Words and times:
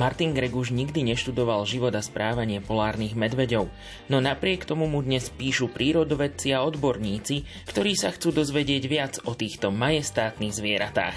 Martin 0.00 0.32
Greguš 0.32 0.72
nikdy 0.72 1.12
neštudoval 1.12 1.68
život 1.68 1.92
a 1.92 2.00
správanie 2.00 2.64
polárnych 2.64 3.12
medveďov, 3.12 3.68
no 4.08 4.16
napriek 4.16 4.64
tomu 4.64 4.88
mu 4.88 5.04
dnes 5.04 5.28
píšu 5.28 5.68
prírodovedci 5.68 6.56
a 6.56 6.64
odborníci, 6.64 7.44
ktorí 7.68 7.92
sa 7.92 8.08
chcú 8.08 8.32
dozvedieť 8.32 8.82
viac 8.88 9.20
o 9.28 9.36
týchto 9.36 9.68
majestátnych 9.68 10.56
zvieratách. 10.56 11.12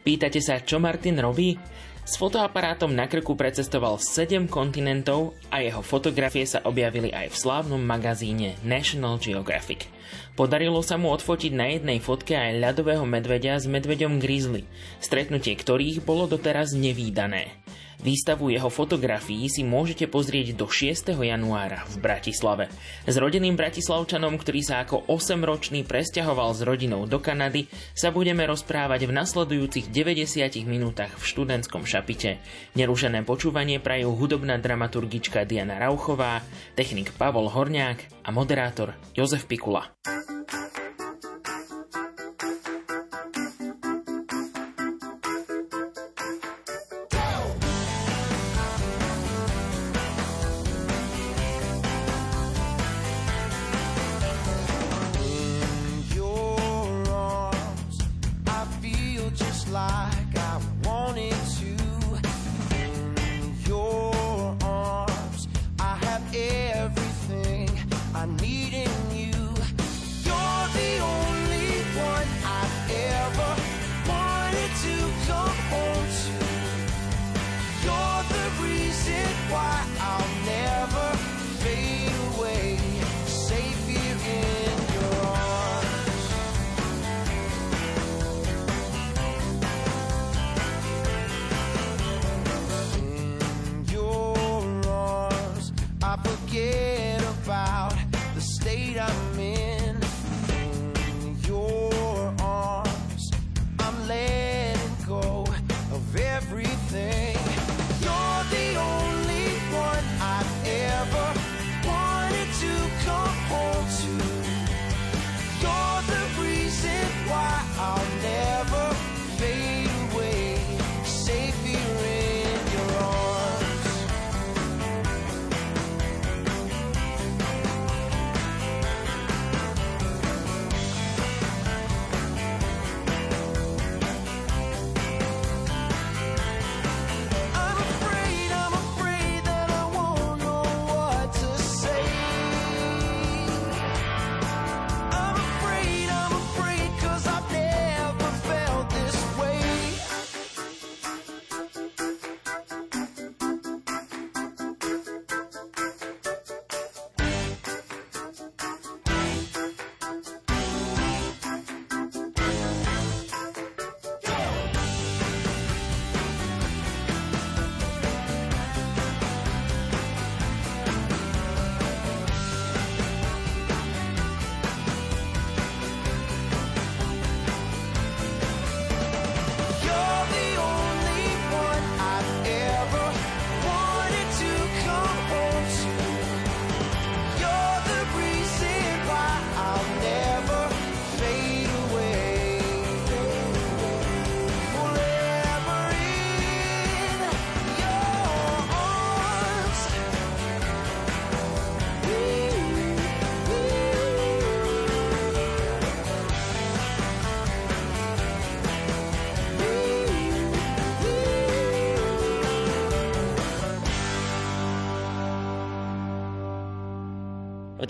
Pýtate 0.00 0.40
sa, 0.40 0.64
čo 0.64 0.80
Martin 0.80 1.20
robí? 1.20 1.60
S 2.08 2.16
fotoaparátom 2.16 2.90
na 2.96 3.04
krku 3.04 3.36
precestoval 3.36 4.00
7 4.00 4.48
kontinentov 4.48 5.36
a 5.52 5.60
jeho 5.60 5.84
fotografie 5.84 6.48
sa 6.48 6.64
objavili 6.64 7.12
aj 7.12 7.30
v 7.30 7.36
slávnom 7.36 7.84
magazíne 7.84 8.56
National 8.64 9.20
Geographic. 9.20 9.92
Podarilo 10.34 10.80
sa 10.80 10.96
mu 10.96 11.12
odfotiť 11.12 11.52
na 11.52 11.68
jednej 11.68 12.00
fotke 12.00 12.32
aj 12.32 12.58
ľadového 12.58 13.04
medveďa 13.04 13.60
s 13.60 13.68
medveďom 13.68 14.18
grizzly, 14.18 14.64
stretnutie 15.04 15.52
ktorých 15.52 16.00
bolo 16.02 16.26
doteraz 16.26 16.72
nevýdané. 16.74 17.61
Výstavu 18.02 18.50
jeho 18.50 18.66
fotografií 18.66 19.46
si 19.46 19.62
môžete 19.62 20.10
pozrieť 20.10 20.58
do 20.58 20.66
6. 20.66 21.14
januára 21.14 21.86
v 21.86 22.02
Bratislave. 22.02 22.66
S 23.06 23.14
rodenným 23.14 23.54
bratislavčanom, 23.54 24.34
ktorý 24.42 24.60
sa 24.66 24.82
ako 24.82 25.06
8-ročný 25.06 25.86
presťahoval 25.86 26.50
s 26.50 26.66
rodinou 26.66 27.06
do 27.06 27.22
Kanady, 27.22 27.70
sa 27.94 28.10
budeme 28.10 28.42
rozprávať 28.42 29.06
v 29.06 29.14
nasledujúcich 29.14 29.94
90 29.94 30.66
minútach 30.66 31.14
v 31.14 31.22
študentskom 31.22 31.86
šapite. 31.86 32.42
Nerušené 32.74 33.22
počúvanie 33.22 33.78
prajú 33.78 34.18
hudobná 34.18 34.58
dramaturgička 34.58 35.46
Diana 35.46 35.78
Rauchová, 35.78 36.42
technik 36.74 37.14
Pavol 37.14 37.46
Horniák 37.54 38.26
a 38.26 38.34
moderátor 38.34 38.98
Jozef 39.14 39.46
Pikula. 39.46 39.94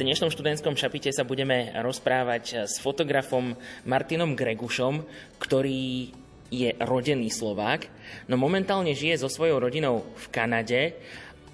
Dnešnom 0.02 0.34
študentskom 0.34 0.74
šapite 0.74 1.14
sa 1.14 1.22
budeme 1.22 1.70
rozprávať 1.78 2.66
s 2.66 2.82
fotografom 2.82 3.54
Martinom 3.86 4.34
Gregušom, 4.34 5.06
ktorý 5.38 6.10
je 6.52 6.70
rodený 6.84 7.32
Slovák, 7.32 7.88
no 8.28 8.36
momentálne 8.36 8.92
žije 8.92 9.24
so 9.24 9.32
svojou 9.32 9.56
rodinou 9.62 10.04
v 10.18 10.26
Kanade 10.28 10.92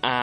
a 0.02 0.16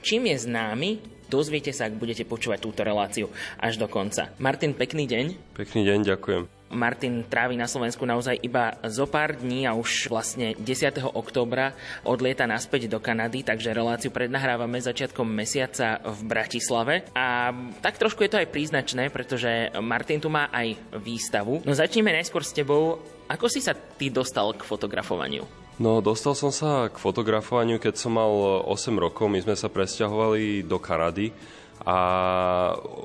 čím 0.00 0.32
je 0.32 0.48
známy, 0.48 0.90
dozviete 1.28 1.76
sa, 1.76 1.90
ak 1.90 2.00
budete 2.00 2.24
počúvať 2.24 2.62
túto 2.62 2.80
reláciu 2.80 3.28
až 3.60 3.76
do 3.76 3.84
konca. 3.90 4.32
Martin, 4.40 4.72
pekný 4.72 5.04
deň. 5.04 5.24
Pekný 5.52 5.84
deň, 5.84 5.98
ďakujem. 6.08 6.55
Martin 6.70 7.22
trávi 7.26 7.54
na 7.54 7.70
Slovensku 7.70 8.02
naozaj 8.02 8.42
iba 8.42 8.74
zo 8.90 9.06
pár 9.06 9.38
dní 9.38 9.66
a 9.66 9.76
už 9.78 10.10
vlastne 10.10 10.58
10. 10.58 10.98
októbra 11.14 11.76
odlieta 12.02 12.46
naspäť 12.48 12.90
do 12.90 12.98
Kanady, 12.98 13.46
takže 13.46 13.76
reláciu 13.76 14.10
prednahrávame 14.10 14.82
začiatkom 14.82 15.26
mesiaca 15.26 16.02
v 16.02 16.20
Bratislave. 16.26 17.06
A 17.14 17.54
tak 17.78 17.98
trošku 18.02 18.26
je 18.26 18.30
to 18.34 18.40
aj 18.42 18.50
príznačné, 18.50 19.10
pretože 19.14 19.70
Martin 19.78 20.18
tu 20.18 20.26
má 20.26 20.50
aj 20.50 20.74
výstavu. 20.98 21.62
No 21.62 21.72
začneme 21.74 22.10
najskôr 22.10 22.42
s 22.42 22.50
tebou. 22.50 22.98
Ako 23.30 23.46
si 23.46 23.62
sa 23.62 23.74
ty 23.74 24.10
dostal 24.10 24.54
k 24.54 24.62
fotografovaniu? 24.62 25.46
No, 25.76 26.00
dostal 26.00 26.32
som 26.32 26.48
sa 26.48 26.88
k 26.88 26.96
fotografovaniu, 26.96 27.76
keď 27.76 27.94
som 28.00 28.16
mal 28.16 28.32
8 28.64 28.96
rokov. 28.96 29.28
My 29.28 29.44
sme 29.44 29.54
sa 29.54 29.68
presťahovali 29.68 30.64
do 30.64 30.80
Kanady 30.80 31.36
a 31.84 31.98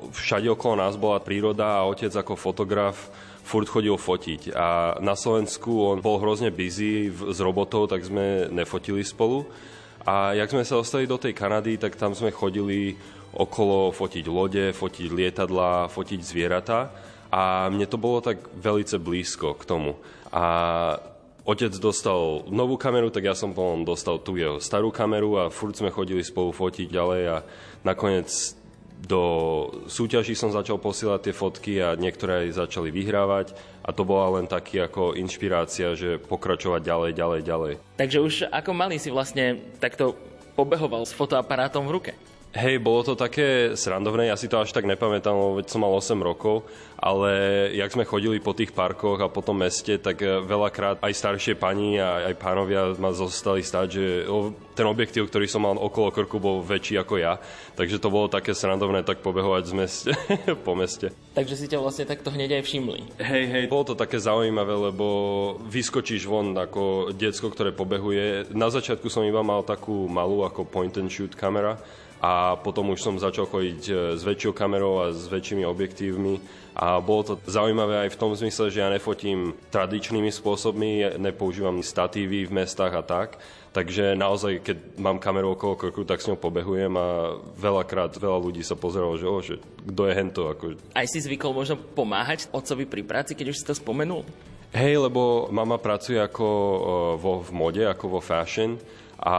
všade 0.08 0.48
okolo 0.48 0.80
nás 0.80 0.96
bola 0.96 1.20
príroda 1.20 1.76
a 1.76 1.84
otec 1.84 2.08
ako 2.08 2.32
fotograf 2.34 3.12
furt 3.42 3.68
chodil 3.68 3.94
fotiť. 3.94 4.54
A 4.54 4.98
na 5.02 5.18
Slovensku 5.18 5.70
on 5.92 5.98
bol 6.00 6.18
hrozne 6.22 6.54
busy 6.54 7.10
s 7.10 7.38
robotou, 7.42 7.90
tak 7.90 8.06
sme 8.06 8.48
nefotili 8.48 9.02
spolu. 9.02 9.46
A 10.02 10.34
jak 10.34 10.50
sme 10.50 10.66
sa 10.66 10.78
dostali 10.78 11.06
do 11.06 11.18
tej 11.18 11.34
Kanady, 11.34 11.78
tak 11.78 11.94
tam 11.94 12.14
sme 12.14 12.34
chodili 12.34 12.98
okolo 13.32 13.94
fotiť 13.94 14.24
lode, 14.26 14.74
fotiť 14.74 15.08
lietadla, 15.10 15.90
fotiť 15.90 16.20
zvieratá. 16.20 16.90
A 17.32 17.70
mne 17.72 17.86
to 17.88 17.96
bolo 17.96 18.20
tak 18.20 18.42
velice 18.58 18.98
blízko 18.98 19.56
k 19.56 19.64
tomu. 19.64 19.96
A 20.34 20.98
otec 21.48 21.72
dostal 21.80 22.44
novú 22.50 22.76
kameru, 22.76 23.08
tak 23.08 23.24
ja 23.24 23.34
som 23.34 23.56
potom 23.56 23.82
dostal 23.82 24.20
tú 24.20 24.36
jeho 24.36 24.60
starú 24.60 24.92
kameru 24.92 25.40
a 25.40 25.50
furt 25.50 25.74
sme 25.74 25.90
chodili 25.90 26.22
spolu 26.22 26.52
fotiť 26.52 26.92
ďalej 26.92 27.22
a 27.32 27.36
nakoniec 27.82 28.28
do 29.02 29.22
súťaží 29.90 30.38
som 30.38 30.54
začal 30.54 30.78
posielať 30.78 31.20
tie 31.26 31.34
fotky 31.34 31.72
a 31.82 31.98
niektoré 31.98 32.46
aj 32.46 32.66
začali 32.66 32.94
vyhrávať 32.94 33.50
a 33.82 33.90
to 33.90 34.06
bola 34.06 34.38
len 34.38 34.46
taký 34.46 34.78
ako 34.78 35.18
inšpirácia, 35.18 35.98
že 35.98 36.22
pokračovať 36.22 36.86
ďalej, 36.86 37.10
ďalej, 37.18 37.40
ďalej. 37.42 37.72
Takže 37.98 38.18
už 38.22 38.34
ako 38.46 38.70
malý 38.70 39.02
si 39.02 39.10
vlastne 39.10 39.58
takto 39.82 40.14
pobehoval 40.54 41.02
s 41.02 41.10
fotoaparátom 41.10 41.82
v 41.90 41.94
ruke? 41.98 42.12
Hej, 42.52 42.84
bolo 42.84 43.00
to 43.00 43.16
také 43.16 43.72
srandovné, 43.72 44.28
ja 44.28 44.36
si 44.36 44.44
to 44.44 44.60
až 44.60 44.76
tak 44.76 44.84
nepamätám, 44.84 45.32
lebo 45.32 45.64
som 45.64 45.80
mal 45.80 45.88
8 45.88 46.20
rokov, 46.20 46.68
ale 47.00 47.32
jak 47.72 47.88
sme 47.88 48.04
chodili 48.04 48.44
po 48.44 48.52
tých 48.52 48.76
parkoch 48.76 49.24
a 49.24 49.32
po 49.32 49.40
tom 49.40 49.64
meste, 49.64 49.96
tak 49.96 50.20
eh, 50.20 50.36
veľakrát 50.36 51.00
aj 51.00 51.16
staršie 51.16 51.56
pani 51.56 51.96
a 51.96 52.28
aj 52.28 52.36
pánovia 52.36 52.92
ma 53.00 53.08
zostali 53.16 53.64
stať, 53.64 53.86
že 53.88 54.04
ten 54.76 54.84
objektív, 54.84 55.32
ktorý 55.32 55.48
som 55.48 55.64
mal 55.64 55.80
okolo 55.80 56.12
krku, 56.12 56.36
bol 56.36 56.60
väčší 56.60 57.00
ako 57.00 57.24
ja, 57.24 57.40
takže 57.72 57.96
to 57.96 58.12
bolo 58.12 58.28
také 58.28 58.52
srandovné 58.52 59.00
tak 59.00 59.24
pobehovať 59.24 59.62
z 59.64 59.72
meste, 59.72 60.10
po 60.68 60.76
meste. 60.76 61.08
Takže 61.32 61.56
si 61.56 61.72
ťa 61.72 61.80
vlastne 61.80 62.04
takto 62.04 62.28
hneď 62.28 62.60
aj 62.60 62.68
všimli. 62.68 63.16
Hej, 63.16 63.44
hej, 63.48 63.64
bolo 63.72 63.88
to 63.88 63.94
také 63.96 64.20
zaujímavé, 64.20 64.92
lebo 64.92 65.06
vyskočíš 65.72 66.28
von 66.28 66.52
ako 66.52 67.16
diecko, 67.16 67.48
ktoré 67.48 67.72
pobehuje. 67.72 68.52
Na 68.52 68.68
začiatku 68.68 69.08
som 69.08 69.24
iba 69.24 69.40
mal 69.40 69.64
takú 69.64 70.04
malú 70.04 70.44
ako 70.44 70.68
point 70.68 70.92
and 71.00 71.08
shoot 71.08 71.32
kamera, 71.32 71.80
a 72.22 72.54
potom 72.54 72.94
už 72.94 73.02
som 73.02 73.18
začal 73.18 73.50
chodiť 73.50 73.82
e, 73.90 73.92
s 74.14 74.22
väčšou 74.22 74.54
kamerou 74.54 75.02
a 75.02 75.10
s 75.10 75.26
väčšími 75.26 75.66
objektívmi 75.66 76.38
a 76.78 77.02
bolo 77.02 77.34
to 77.34 77.34
zaujímavé 77.50 78.06
aj 78.06 78.14
v 78.14 78.20
tom 78.22 78.32
zmysle, 78.32 78.70
že 78.70 78.80
ja 78.80 78.88
nefotím 78.88 79.58
tradičnými 79.74 80.30
spôsobmi, 80.30 81.18
nepoužívam 81.18 81.82
statívy 81.82 82.48
v 82.48 82.54
mestách 82.62 82.94
a 82.94 83.02
tak, 83.02 83.28
takže 83.74 84.14
naozaj, 84.14 84.62
keď 84.62 84.76
mám 85.02 85.18
kameru 85.18 85.52
okolo 85.52 85.76
krku, 85.76 86.06
tak 86.06 86.22
s 86.22 86.30
ňou 86.30 86.38
pobehujem 86.38 86.94
a 86.94 87.36
veľakrát 87.58 88.14
veľa 88.16 88.38
ľudí 88.38 88.62
sa 88.62 88.78
pozeralo, 88.78 89.18
že, 89.18 89.26
oh, 89.26 89.42
že 89.42 89.58
kto 89.84 90.02
je 90.08 90.12
hento. 90.16 90.42
Ako... 90.48 90.64
Aj 90.96 91.04
si 91.10 91.18
zvykol 91.20 91.52
možno 91.52 91.76
pomáhať 91.76 92.48
otcovi 92.54 92.88
pri 92.88 93.02
práci, 93.04 93.34
keď 93.34 93.52
už 93.52 93.58
si 93.60 93.68
to 93.68 93.74
spomenul? 93.74 94.22
Hej, 94.72 95.04
lebo 95.04 95.52
mama 95.52 95.76
pracuje 95.76 96.16
ako 96.16 96.46
e, 96.48 96.78
vo, 97.20 97.44
v 97.44 97.50
mode, 97.52 97.84
ako 97.84 98.16
vo 98.16 98.20
fashion 98.24 98.80
a 99.22 99.36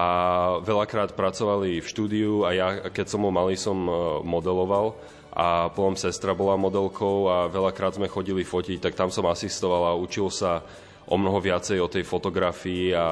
veľakrát 0.64 1.12
pracovali 1.12 1.84
v 1.84 1.88
štúdiu 1.92 2.48
a 2.48 2.56
ja, 2.56 2.68
keď 2.88 3.06
som 3.12 3.28
bol 3.28 3.36
malý, 3.36 3.60
som 3.60 3.84
e, 3.84 3.92
modeloval 4.24 4.96
a 5.36 5.68
potom 5.76 6.00
sestra 6.00 6.32
bola 6.32 6.56
modelkou 6.56 7.28
a 7.28 7.38
veľakrát 7.52 8.00
sme 8.00 8.08
chodili 8.08 8.48
fotiť, 8.48 8.80
tak 8.80 8.96
tam 8.96 9.12
som 9.12 9.28
asistoval 9.28 9.92
a 9.92 10.00
učil 10.00 10.32
sa 10.32 10.64
o 11.04 11.20
mnoho 11.20 11.44
viacej 11.44 11.84
o 11.84 11.92
tej 11.92 12.08
fotografii 12.08 12.96
a 12.96 13.08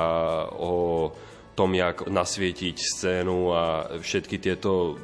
o 0.48 1.12
tom, 1.60 1.76
jak 1.76 2.08
nasvietiť 2.08 2.76
scénu 2.80 3.52
a 3.52 3.64
všetky 4.00 4.40
tieto 4.40 4.96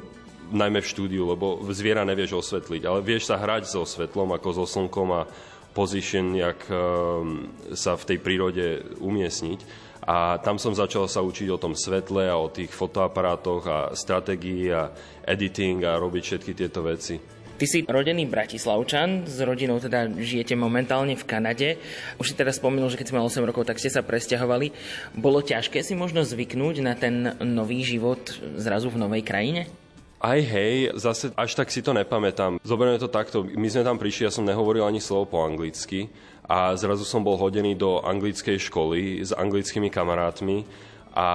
najmä 0.48 0.80
v 0.80 0.88
štúdiu, 0.88 1.28
lebo 1.28 1.60
zviera 1.76 2.08
nevieš 2.08 2.40
osvetliť, 2.40 2.82
ale 2.88 3.04
vieš 3.04 3.28
sa 3.28 3.36
hrať 3.36 3.68
so 3.68 3.84
svetlom, 3.84 4.32
ako 4.32 4.48
so 4.56 4.64
slnkom 4.64 5.08
a 5.12 5.28
position, 5.76 6.32
jak 6.32 6.64
um, 6.72 7.52
sa 7.76 7.94
v 7.94 8.06
tej 8.08 8.18
prírode 8.24 8.66
umiestniť. 8.98 9.60
A 10.06 10.38
tam 10.38 10.60
som 10.60 10.76
začal 10.76 11.10
sa 11.10 11.24
učiť 11.24 11.48
o 11.50 11.60
tom 11.60 11.74
svetle 11.74 12.30
a 12.30 12.38
o 12.38 12.52
tých 12.52 12.70
fotoaparátoch 12.70 13.62
a 13.66 13.78
stratégii 13.92 14.70
a 14.70 14.92
editing 15.26 15.82
a 15.82 15.98
robiť 15.98 16.22
všetky 16.22 16.52
tieto 16.54 16.84
veci. 16.86 17.38
Ty 17.58 17.66
si 17.66 17.82
rodený 17.82 18.30
Bratislavčan, 18.30 19.26
s 19.26 19.42
rodinou 19.42 19.82
teda 19.82 20.06
žijete 20.06 20.54
momentálne 20.54 21.18
v 21.18 21.26
Kanade. 21.26 21.74
Už 22.22 22.30
si 22.30 22.38
teda 22.38 22.54
spomenul, 22.54 22.86
že 22.86 22.94
keď 22.94 23.06
si 23.10 23.16
mal 23.18 23.26
8 23.26 23.42
rokov, 23.50 23.66
tak 23.66 23.82
ste 23.82 23.90
sa 23.90 24.06
presťahovali. 24.06 24.70
Bolo 25.18 25.42
ťažké 25.42 25.82
si 25.82 25.98
možno 25.98 26.22
zvyknúť 26.22 26.76
na 26.86 26.94
ten 26.94 27.34
nový 27.42 27.82
život 27.82 28.22
zrazu 28.54 28.94
v 28.94 29.02
novej 29.02 29.26
krajine? 29.26 29.66
Aj 30.22 30.38
hej, 30.38 30.94
zase 30.98 31.34
až 31.34 31.58
tak 31.58 31.74
si 31.74 31.82
to 31.82 31.90
nepamätám. 31.90 32.62
Zoberieme 32.62 33.02
to 33.02 33.10
takto, 33.10 33.42
my 33.42 33.66
sme 33.66 33.82
tam 33.82 33.98
prišli, 33.98 34.26
ja 34.26 34.34
som 34.34 34.46
nehovoril 34.46 34.86
ani 34.86 35.02
slovo 35.02 35.26
po 35.26 35.42
anglicky 35.42 36.10
a 36.48 36.72
zrazu 36.74 37.04
som 37.04 37.20
bol 37.20 37.36
hodený 37.36 37.76
do 37.76 38.00
anglickej 38.00 38.56
školy 38.56 39.20
s 39.20 39.36
anglickými 39.36 39.92
kamarátmi 39.92 40.64
a 41.12 41.28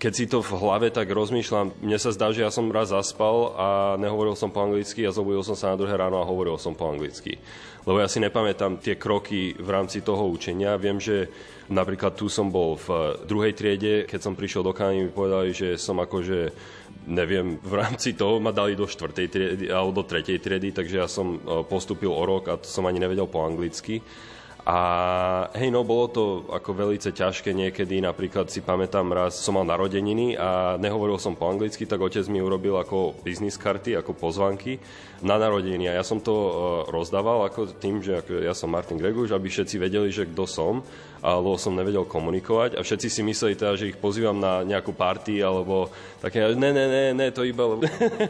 keď 0.00 0.12
si 0.16 0.24
to 0.24 0.40
v 0.40 0.56
hlave 0.56 0.88
tak 0.88 1.12
rozmýšľam, 1.12 1.76
mne 1.84 1.98
sa 2.00 2.08
zdá, 2.08 2.32
že 2.32 2.40
ja 2.40 2.48
som 2.48 2.72
raz 2.72 2.88
zaspal 2.88 3.52
a 3.52 3.68
nehovoril 4.00 4.32
som 4.32 4.48
po 4.48 4.64
anglicky 4.64 5.04
a 5.04 5.12
zobudil 5.12 5.44
som 5.44 5.52
sa 5.52 5.76
na 5.76 5.76
druhé 5.76 5.92
ráno 5.92 6.16
a 6.16 6.24
hovoril 6.24 6.56
som 6.56 6.72
po 6.72 6.88
anglicky. 6.88 7.36
Lebo 7.84 8.00
ja 8.00 8.08
si 8.08 8.16
nepamätám 8.16 8.80
tie 8.80 8.96
kroky 8.96 9.52
v 9.60 9.68
rámci 9.68 10.00
toho 10.00 10.24
učenia. 10.32 10.80
Viem, 10.80 10.96
že 10.96 11.28
napríklad 11.68 12.16
tu 12.16 12.32
som 12.32 12.48
bol 12.48 12.80
v 12.80 13.20
druhej 13.28 13.52
triede, 13.52 14.08
keď 14.08 14.20
som 14.24 14.32
prišiel 14.32 14.64
do 14.64 14.72
Kanady, 14.72 15.04
mi 15.04 15.12
povedali, 15.12 15.52
že 15.52 15.76
som 15.76 16.00
akože 16.00 16.48
neviem, 17.06 17.56
v 17.62 17.74
rámci 17.80 18.12
toho 18.12 18.40
ma 18.40 18.52
dali 18.52 18.76
do 18.76 18.84
štvrtej 18.84 19.26
triedy 19.28 19.64
alebo 19.72 20.02
do 20.02 20.04
tretej 20.04 20.38
triedy, 20.40 20.74
takže 20.74 20.96
ja 21.00 21.08
som 21.08 21.36
e, 21.36 21.38
postupil 21.64 22.12
o 22.12 22.22
rok 22.26 22.52
a 22.52 22.60
to 22.60 22.68
som 22.68 22.84
ani 22.84 23.00
nevedel 23.00 23.24
po 23.30 23.44
anglicky. 23.44 24.02
A 24.60 24.78
hej, 25.56 25.72
no 25.72 25.88
bolo 25.88 26.06
to 26.12 26.24
ako 26.52 26.76
veľmi 26.76 27.00
ťažké 27.00 27.56
niekedy, 27.56 28.04
napríklad 28.04 28.52
si 28.52 28.60
pamätám 28.60 29.08
raz, 29.08 29.40
som 29.40 29.56
mal 29.56 29.64
narodeniny 29.64 30.36
a 30.36 30.76
nehovoril 30.76 31.16
som 31.16 31.32
po 31.32 31.48
anglicky, 31.48 31.88
tak 31.88 32.04
otec 32.04 32.28
mi 32.28 32.44
urobil 32.44 32.76
ako 32.76 33.16
biznis 33.24 33.56
karty, 33.56 33.96
ako 33.96 34.12
pozvanky 34.12 34.76
na 35.24 35.40
narodeniny. 35.40 35.88
A 35.88 36.00
ja 36.00 36.04
som 36.04 36.20
to 36.20 36.32
uh, 36.32 36.52
rozdával 36.92 37.48
ako 37.48 37.72
tým, 37.80 38.04
že 38.04 38.20
ako 38.20 38.44
ja 38.44 38.52
som 38.52 38.68
Martin 38.68 39.00
Greguš, 39.00 39.32
aby 39.32 39.48
všetci 39.48 39.76
vedeli, 39.80 40.12
že 40.12 40.28
kto 40.28 40.44
som 40.44 40.84
alebo 41.20 41.60
som 41.60 41.76
nevedel 41.76 42.08
komunikovať. 42.08 42.76
A 42.76 42.80
všetci 42.80 43.08
si 43.12 43.20
mysleli 43.20 43.52
teda, 43.52 43.76
že 43.76 43.92
ich 43.92 44.00
pozývam 44.00 44.40
na 44.40 44.64
nejakú 44.64 44.96
party 44.96 45.44
alebo 45.44 45.92
také, 46.20 46.56
ne, 46.56 46.70
ne, 46.72 46.86
ne, 46.88 47.04
ne, 47.12 47.28
to 47.28 47.44
iba... 47.44 47.76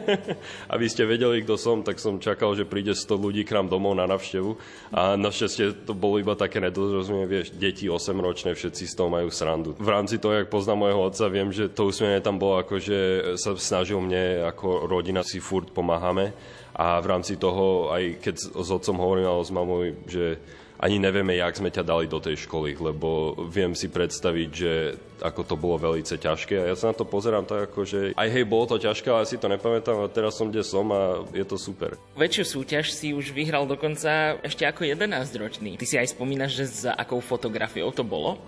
Aby 0.73 0.85
ste 0.91 1.07
vedeli, 1.07 1.43
kto 1.43 1.55
som, 1.55 1.87
tak 1.87 2.03
som 2.03 2.19
čakal, 2.19 2.51
že 2.55 2.67
príde 2.67 2.91
100 2.91 3.15
ľudí 3.15 3.47
k 3.47 3.55
nám 3.55 3.71
domov 3.71 3.95
na 3.95 4.07
navštevu. 4.07 4.59
A 4.91 5.15
našťastie 5.15 5.87
to 5.87 5.95
bolo 5.95 6.19
iba 6.19 6.30
také 6.33 6.61
nedorozumie, 6.63 7.25
vieš, 7.25 7.53
deti 7.55 7.87
8-ročné, 7.87 8.53
všetci 8.55 8.83
z 8.87 8.93
toho 8.93 9.09
majú 9.09 9.29
srandu. 9.31 9.75
V 9.77 9.89
rámci 9.89 10.17
toho, 10.17 10.41
jak 10.41 10.51
poznám 10.53 10.87
môjho 10.87 11.01
otca, 11.07 11.25
viem, 11.31 11.49
že 11.49 11.71
to 11.71 11.89
usmienie 11.89 12.23
tam 12.23 12.39
bolo 12.39 12.61
ako, 12.61 12.79
že 12.81 12.99
sa 13.39 13.55
snažil 13.57 13.99
mne 14.01 14.47
ako 14.49 14.89
rodina 14.89 15.21
si 15.21 15.43
furt 15.43 15.69
pomáhame 15.71 16.33
a 16.75 16.97
v 17.03 17.07
rámci 17.07 17.35
toho, 17.35 17.91
aj 17.91 18.23
keď 18.23 18.35
s 18.39 18.69
otcom 18.71 18.97
hovorím, 18.97 19.27
alebo 19.27 19.43
s 19.43 19.51
mamou, 19.51 19.79
že 20.07 20.39
ani 20.81 20.97
nevieme, 20.97 21.37
jak 21.37 21.53
sme 21.53 21.69
ťa 21.69 21.85
dali 21.85 22.09
do 22.09 22.17
tej 22.17 22.49
školy, 22.49 22.73
lebo 22.81 23.37
viem 23.45 23.77
si 23.77 23.85
predstaviť, 23.85 24.49
že 24.49 24.97
ako 25.21 25.41
to 25.45 25.55
bolo 25.55 25.77
veľmi 25.77 26.01
ťažké 26.01 26.57
a 26.57 26.73
ja 26.73 26.75
sa 26.75 26.89
na 26.89 26.97
to 26.97 27.05
pozerám 27.05 27.45
tak 27.45 27.69
ako, 27.69 27.85
že 27.85 27.99
aj 28.17 28.27
hej, 28.33 28.43
bolo 28.49 28.65
to 28.65 28.81
ťažké, 28.81 29.05
ale 29.13 29.29
si 29.29 29.37
to 29.37 29.45
nepamätám 29.45 30.01
a 30.01 30.09
teraz 30.09 30.33
som, 30.33 30.49
kde 30.49 30.65
som 30.65 30.89
a 30.89 31.21
je 31.29 31.45
to 31.45 31.61
super. 31.61 31.93
Väčšiu 32.17 32.57
súťaž 32.57 32.89
si 32.89 33.13
už 33.13 33.29
vyhral 33.29 33.69
dokonca 33.69 34.41
ešte 34.41 34.65
ako 34.65 34.89
11-ročný. 34.89 35.77
Ty 35.77 35.85
si 35.85 35.95
aj 36.01 36.17
spomínaš, 36.17 36.57
že 36.57 36.89
za 36.89 36.91
akou 36.97 37.21
fotografiou 37.21 37.93
to 37.93 38.01
bolo? 38.01 38.41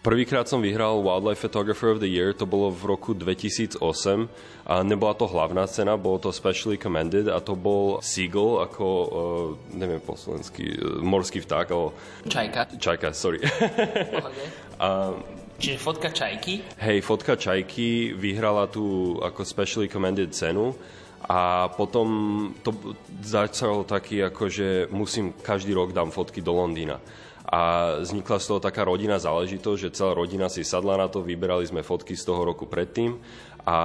Prvýkrát 0.00 0.48
som 0.48 0.64
vyhral 0.64 1.04
Wildlife 1.04 1.44
Photographer 1.44 1.92
of 1.92 2.00
the 2.00 2.08
Year, 2.08 2.32
to 2.32 2.48
bolo 2.48 2.72
v 2.72 2.96
roku 2.96 3.12
2008 3.12 3.84
a 4.64 4.80
nebola 4.80 5.12
to 5.12 5.28
hlavná 5.28 5.68
cena, 5.68 6.00
bolo 6.00 6.16
to 6.16 6.32
Specially 6.32 6.80
Commended 6.80 7.28
a 7.28 7.36
to 7.44 7.52
bol 7.52 8.00
Seagull 8.00 8.64
ako, 8.64 8.86
uh, 8.88 9.08
neviem 9.76 10.00
po 10.00 10.16
slovensky, 10.16 10.72
uh, 10.72 11.04
morský 11.04 11.44
vták, 11.44 11.66
alebo... 11.68 11.92
Čajka. 12.24 12.80
Čajka, 12.80 13.12
sorry. 13.12 13.44
a, 14.80 15.12
Čiže 15.60 15.76
fotka 15.76 16.08
čajky? 16.08 16.64
Hej, 16.80 17.04
fotka 17.04 17.36
čajky 17.36 18.16
vyhrala 18.16 18.72
tú 18.72 19.20
ako 19.20 19.44
Specially 19.44 19.92
Commended 19.92 20.32
cenu 20.32 20.72
A 21.28 21.68
potom 21.76 22.08
to 22.64 22.72
začalo 23.20 23.84
taký, 23.84 24.24
ako 24.24 24.48
že 24.48 24.88
musím, 24.88 25.36
každý 25.36 25.76
rok 25.76 25.92
dám 25.92 26.08
fotky 26.08 26.40
do 26.40 26.56
Londýna. 26.56 26.96
A 27.50 27.98
vznikla 27.98 28.38
z 28.38 28.46
toho 28.46 28.60
taká 28.62 28.86
rodina 28.86 29.18
záležitosť, 29.18 29.78
že 29.90 29.94
celá 29.98 30.14
rodina 30.14 30.46
si 30.46 30.62
sadla 30.62 30.94
na 30.94 31.10
to, 31.10 31.18
vyberali 31.18 31.66
sme 31.66 31.82
fotky 31.82 32.14
z 32.14 32.22
toho 32.22 32.46
roku 32.46 32.70
predtým 32.70 33.18
a 33.66 33.78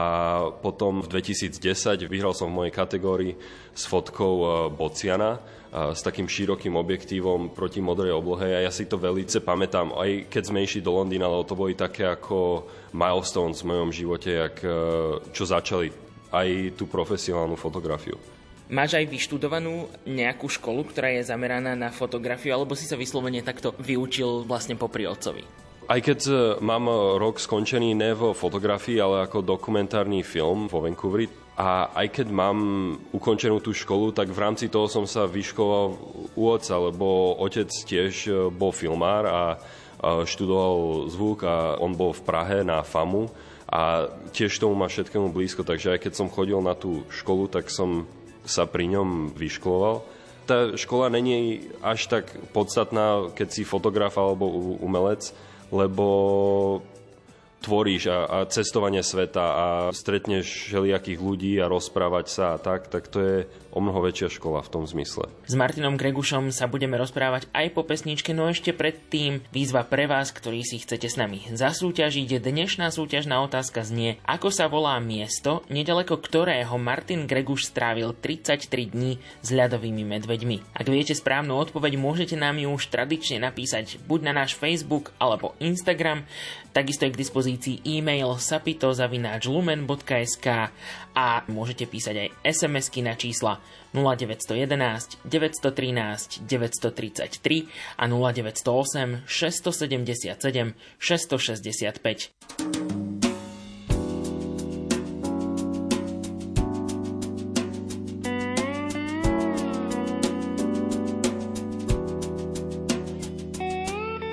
potom 0.64 1.04
v 1.04 1.08
2010 1.20 2.06
vyhral 2.08 2.32
som 2.32 2.48
v 2.48 2.58
mojej 2.64 2.74
kategórii 2.74 3.34
s 3.76 3.84
fotkou 3.90 4.34
e, 4.40 4.48
Bociana, 4.72 5.36
e, 5.36 5.98
s 5.98 6.00
takým 6.06 6.30
širokým 6.30 6.78
objektívom 6.80 7.52
proti 7.52 7.84
modrej 7.84 8.16
oblohe 8.16 8.56
a 8.56 8.64
ja 8.64 8.72
si 8.72 8.88
to 8.88 8.96
velice 8.96 9.44
pamätám, 9.44 9.92
aj 9.98 10.32
keď 10.32 10.44
sme 10.46 10.64
išli 10.64 10.80
do 10.80 10.96
Londýna, 10.96 11.28
lebo 11.28 11.44
to 11.44 11.60
boli 11.60 11.76
také 11.76 12.08
ako 12.08 12.70
milestones 12.96 13.66
v 13.66 13.70
mojom 13.76 13.90
živote, 13.92 14.30
jak, 14.32 14.56
e, 14.64 14.78
čo 15.36 15.44
začali 15.44 15.92
aj 16.32 16.78
tú 16.80 16.88
profesionálnu 16.88 17.60
fotografiu. 17.60 18.35
Máš 18.66 18.98
aj 18.98 19.06
vyštudovanú 19.06 19.86
nejakú 20.10 20.50
školu, 20.50 20.90
ktorá 20.90 21.14
je 21.14 21.30
zameraná 21.30 21.78
na 21.78 21.94
fotografiu, 21.94 22.58
alebo 22.58 22.74
si 22.74 22.90
sa 22.90 22.98
vyslovene 22.98 23.46
takto 23.46 23.78
vyučil 23.78 24.42
vlastne 24.42 24.74
popri 24.74 25.06
otcovi? 25.06 25.46
Aj 25.86 26.02
keď 26.02 26.20
e, 26.26 26.34
mám 26.66 26.90
rok 27.22 27.38
skončený 27.38 27.94
ne 27.94 28.18
vo 28.18 28.34
fotografii, 28.34 28.98
ale 28.98 29.30
ako 29.30 29.46
dokumentárny 29.46 30.26
film 30.26 30.66
vo 30.66 30.82
Vancouveri, 30.82 31.30
a 31.56 31.94
aj 31.94 32.20
keď 32.20 32.28
mám 32.34 32.58
ukončenú 33.16 33.64
tú 33.64 33.72
školu, 33.72 34.12
tak 34.12 34.28
v 34.28 34.42
rámci 34.44 34.68
toho 34.68 34.92
som 34.92 35.08
sa 35.08 35.24
vyškoloval 35.24 35.88
u 36.36 36.44
otca, 36.52 36.76
lebo 36.76 37.38
otec 37.38 37.70
tiež 37.70 38.14
e, 38.28 38.32
bol 38.50 38.74
filmár 38.74 39.24
a 39.30 39.42
študoval 40.06 41.08
zvuk 41.10 41.48
a 41.48 41.80
on 41.80 41.96
bol 41.96 42.12
v 42.12 42.26
Prahe 42.28 42.62
na 42.62 42.84
FAMu 42.84 43.32
a 43.66 44.12
tiež 44.36 44.54
tomu 44.60 44.78
má 44.78 44.86
všetkému 44.86 45.34
blízko, 45.34 45.66
takže 45.66 45.98
aj 45.98 46.00
keď 46.06 46.14
som 46.14 46.30
chodil 46.30 46.60
na 46.62 46.78
tú 46.78 47.08
školu, 47.10 47.50
tak 47.50 47.72
som 47.72 48.06
sa 48.46 48.70
pri 48.70 48.90
ňom 48.90 49.34
vyškoloval. 49.34 50.06
Tá 50.46 50.78
škola 50.78 51.10
není 51.10 51.66
až 51.82 52.06
tak 52.06 52.30
podstatná, 52.54 53.34
keď 53.34 53.48
si 53.50 53.66
fotograf 53.66 54.14
alebo 54.22 54.46
umelec, 54.78 55.34
lebo 55.74 56.06
tvoríš 57.66 58.14
a, 58.14 58.20
a 58.30 58.38
cestovanie 58.46 59.02
sveta 59.02 59.42
a 59.42 59.68
stretneš 59.90 60.70
všelijakých 60.70 61.20
ľudí 61.20 61.54
a 61.58 61.66
rozprávať 61.66 62.26
sa 62.30 62.46
a 62.54 62.62
tak, 62.62 62.94
tak 62.94 63.10
to 63.10 63.18
je 63.18 63.38
o 63.76 63.84
mnoho 63.84 64.08
väčšia 64.08 64.40
škola 64.40 64.64
v 64.64 64.72
tom 64.72 64.88
zmysle. 64.88 65.28
S 65.44 65.54
Martinom 65.54 66.00
Gregušom 66.00 66.56
sa 66.56 66.72
budeme 66.72 66.96
rozprávať 66.96 67.52
aj 67.52 67.76
po 67.76 67.84
pesničke, 67.84 68.32
no 68.32 68.48
ešte 68.48 68.72
predtým 68.72 69.44
výzva 69.52 69.84
pre 69.84 70.08
vás, 70.08 70.32
ktorí 70.32 70.64
si 70.64 70.80
chcete 70.80 71.12
s 71.12 71.20
nami 71.20 71.44
zasúťažiť. 71.52 72.40
Dnešná 72.40 72.88
súťažná 72.88 73.44
otázka 73.44 73.84
znie, 73.84 74.16
ako 74.24 74.48
sa 74.48 74.72
volá 74.72 74.96
miesto, 75.04 75.68
nedaleko 75.68 76.16
ktorého 76.16 76.80
Martin 76.80 77.28
Greguš 77.28 77.68
strávil 77.68 78.16
33 78.16 78.96
dní 78.96 79.20
s 79.44 79.52
ľadovými 79.52 80.08
medveďmi. 80.08 80.72
Ak 80.72 80.88
viete 80.88 81.12
správnu 81.12 81.60
odpoveď, 81.60 82.00
môžete 82.00 82.40
nám 82.40 82.56
ju 82.56 82.72
už 82.72 82.88
tradične 82.88 83.44
napísať 83.44 84.00
buď 84.08 84.32
na 84.32 84.40
náš 84.40 84.56
Facebook 84.56 85.12
alebo 85.20 85.52
Instagram, 85.60 86.24
takisto 86.72 87.04
je 87.04 87.12
k 87.12 87.20
dispozícii 87.20 87.84
e-mail 87.84 88.40
sapitozavináčlumen.sk 88.40 90.48
a 91.16 91.44
môžete 91.52 91.88
písať 91.88 92.16
aj 92.16 92.30
SMS-ky 92.44 93.00
na 93.04 93.16
čísla 93.16 93.60
0911 93.94 95.18
913 95.26 96.44
933 96.48 97.68
a 97.98 98.08
0908 98.08 99.24
677 99.26 100.74
665. 101.00 102.32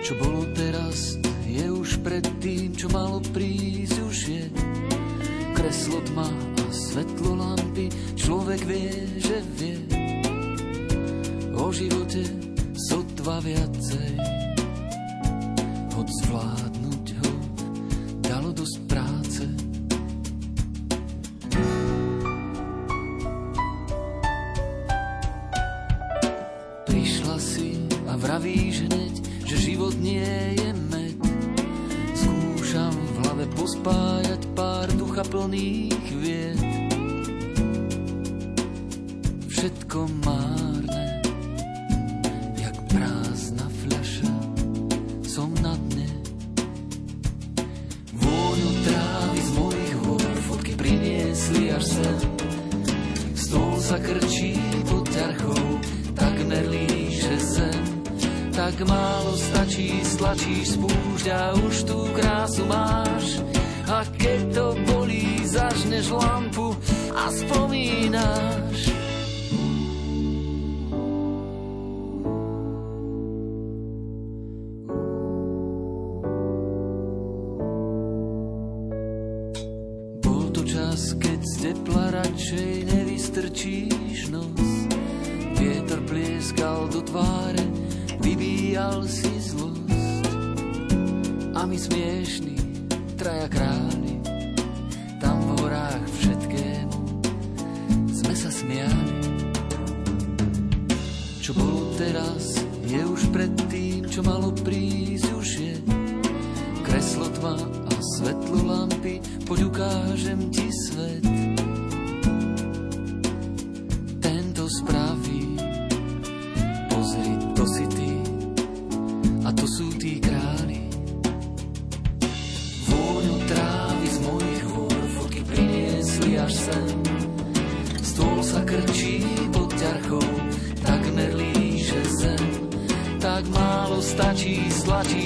Čo 0.03 0.19
bolo 0.19 0.43
teraz, 0.59 1.15
je 1.47 1.71
už 1.71 2.03
pred 2.03 2.27
tým, 2.43 2.75
čo 2.75 2.91
malo 2.91 3.23
prísť, 3.31 3.97
už 4.03 4.19
je 4.29 4.45
kreslo 5.55 6.03
tma 6.11 6.27
a 6.27 6.65
svetlo 6.75 7.39
lampy. 7.39 7.87
Človek 8.19 8.61
vie, 8.67 8.91
vie 9.59 9.79
o 11.55 11.69
živote 11.75 12.23
sotva 12.89 13.39
viacej. 13.45 14.13
Hoď 15.93 16.09
zvládnuť 16.25 16.62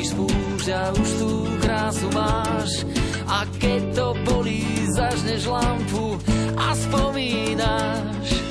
stlačíš 0.07 0.15
spúšť 0.15 0.69
a 0.71 0.83
už 0.95 1.11
tú 1.19 1.31
krásu 1.63 2.09
máš. 2.15 2.71
A 3.27 3.43
keď 3.59 3.83
to 3.95 4.07
bolí, 4.23 4.63
zažneš 4.95 5.51
lampu 5.51 6.19
a 6.55 6.75
spomínaš. 6.75 8.46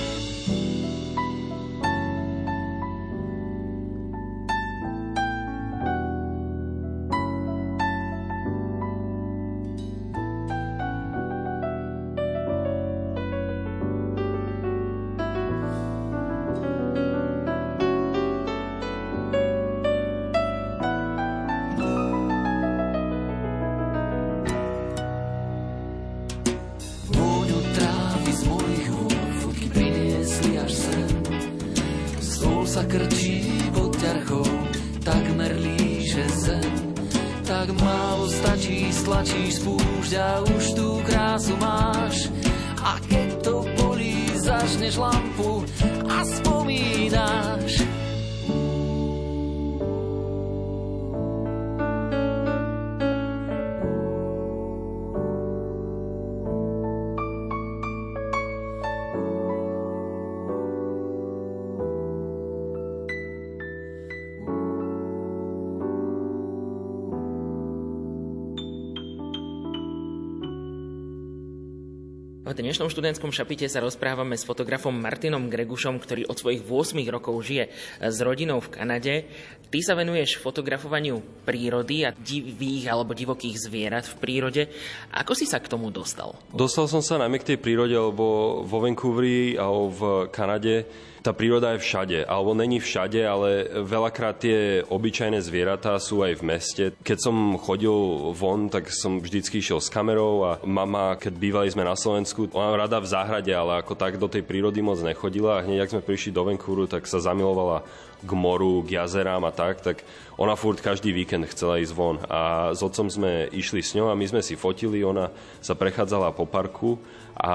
Dnešnom 72.75 72.91
študentskom 72.91 73.32
šapite 73.32 73.72
sa 73.72 73.79
rozprávame 73.79 74.36
s 74.36 74.44
fotografom 74.44 74.91
Martinom 74.91 75.48
Gregušom, 75.48 75.96
ktorý 75.96 76.27
od 76.27 76.36
svojich 76.36 76.60
8 76.60 77.08
rokov 77.08 77.39
žije 77.39 77.72
s 78.03 78.20
rodinou 78.20 78.60
v 78.60 78.67
Kanade. 78.67 79.32
Ty 79.72 79.79
sa 79.79 79.96
venuješ 79.96 80.44
fotografovaniu 80.44 81.24
prírody 81.48 82.03
a 82.03 82.12
divých 82.12 82.91
alebo 82.91 83.15
divokých 83.15 83.63
zvierat 83.63 84.03
v 84.03 84.20
prírode. 84.20 84.62
Ako 85.08 85.32
si 85.39 85.48
sa 85.48 85.63
k 85.63 85.72
tomu 85.72 85.88
dostal? 85.88 86.36
Dostal 86.51 86.91
som 86.91 87.00
sa 87.00 87.15
najmä 87.15 87.39
k 87.39 87.55
tej 87.55 87.63
prírode, 87.63 87.96
lebo 87.96 88.60
vo 88.67 88.77
Vancouveri 88.84 89.55
a 89.55 89.72
v 89.72 90.27
Kanade 90.36 90.84
tá 91.25 91.34
príroda 91.34 91.74
je 91.74 91.82
všade, 91.82 92.17
alebo 92.29 92.53
není 92.53 92.77
všade, 92.77 93.17
ale 93.25 93.65
veľakrát 93.82 94.46
tie 94.46 94.86
obyčajné 94.86 95.41
zvieratá 95.41 95.98
sú 95.98 96.22
aj 96.22 96.38
v 96.38 96.44
meste. 96.46 96.84
Keď 97.01 97.17
som 97.17 97.58
chodil 97.58 97.89
von, 98.38 98.70
tak 98.70 98.94
som 98.94 99.17
vždycky 99.17 99.58
išiel 99.58 99.82
s 99.82 99.89
kamerou 99.89 100.46
a 100.46 100.51
mama, 100.62 101.17
keď 101.17 101.34
bývali 101.34 101.74
sme 101.74 101.82
na 101.82 101.98
Slovensku, 101.98 102.53
ona 102.53 102.77
rada 102.77 103.01
v 103.01 103.10
záhrade, 103.10 103.50
ale 103.50 103.82
ako 103.82 103.98
tak 103.98 104.22
do 104.22 104.29
tej 104.29 104.46
prírody 104.46 104.86
moc 104.86 105.01
nechodila 105.01 105.58
a 105.58 105.63
hneď, 105.65 105.89
ak 105.89 105.94
sme 105.98 106.05
prišli 106.05 106.29
do 106.29 106.46
Vancouvru, 106.46 106.86
tak 106.86 107.10
sa 107.10 107.17
zamilovala 107.17 107.82
k 108.22 108.32
moru, 108.38 108.86
k 108.86 109.01
jazerám 109.01 109.50
a 109.50 109.51
tak, 109.51 109.82
tak 109.82 110.05
ona 110.38 110.53
furt 110.53 110.77
každý 110.77 111.10
víkend 111.10 111.50
chcela 111.50 111.82
ísť 111.82 111.94
von. 111.98 112.22
A 112.29 112.70
s 112.77 112.86
otcom 112.86 113.10
sme 113.10 113.50
išli 113.50 113.82
s 113.82 113.98
ňou 113.98 114.13
a 114.13 114.17
my 114.17 114.25
sme 114.29 114.46
si 114.46 114.53
fotili, 114.53 115.01
ona 115.01 115.34
sa 115.58 115.74
prechádzala 115.74 116.38
po 116.38 116.46
parku 116.46 117.01
a 117.34 117.53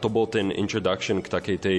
to 0.00 0.08
bol 0.08 0.24
ten 0.26 0.48
introduction 0.48 1.20
k 1.20 1.28
takej 1.28 1.58
tej 1.60 1.78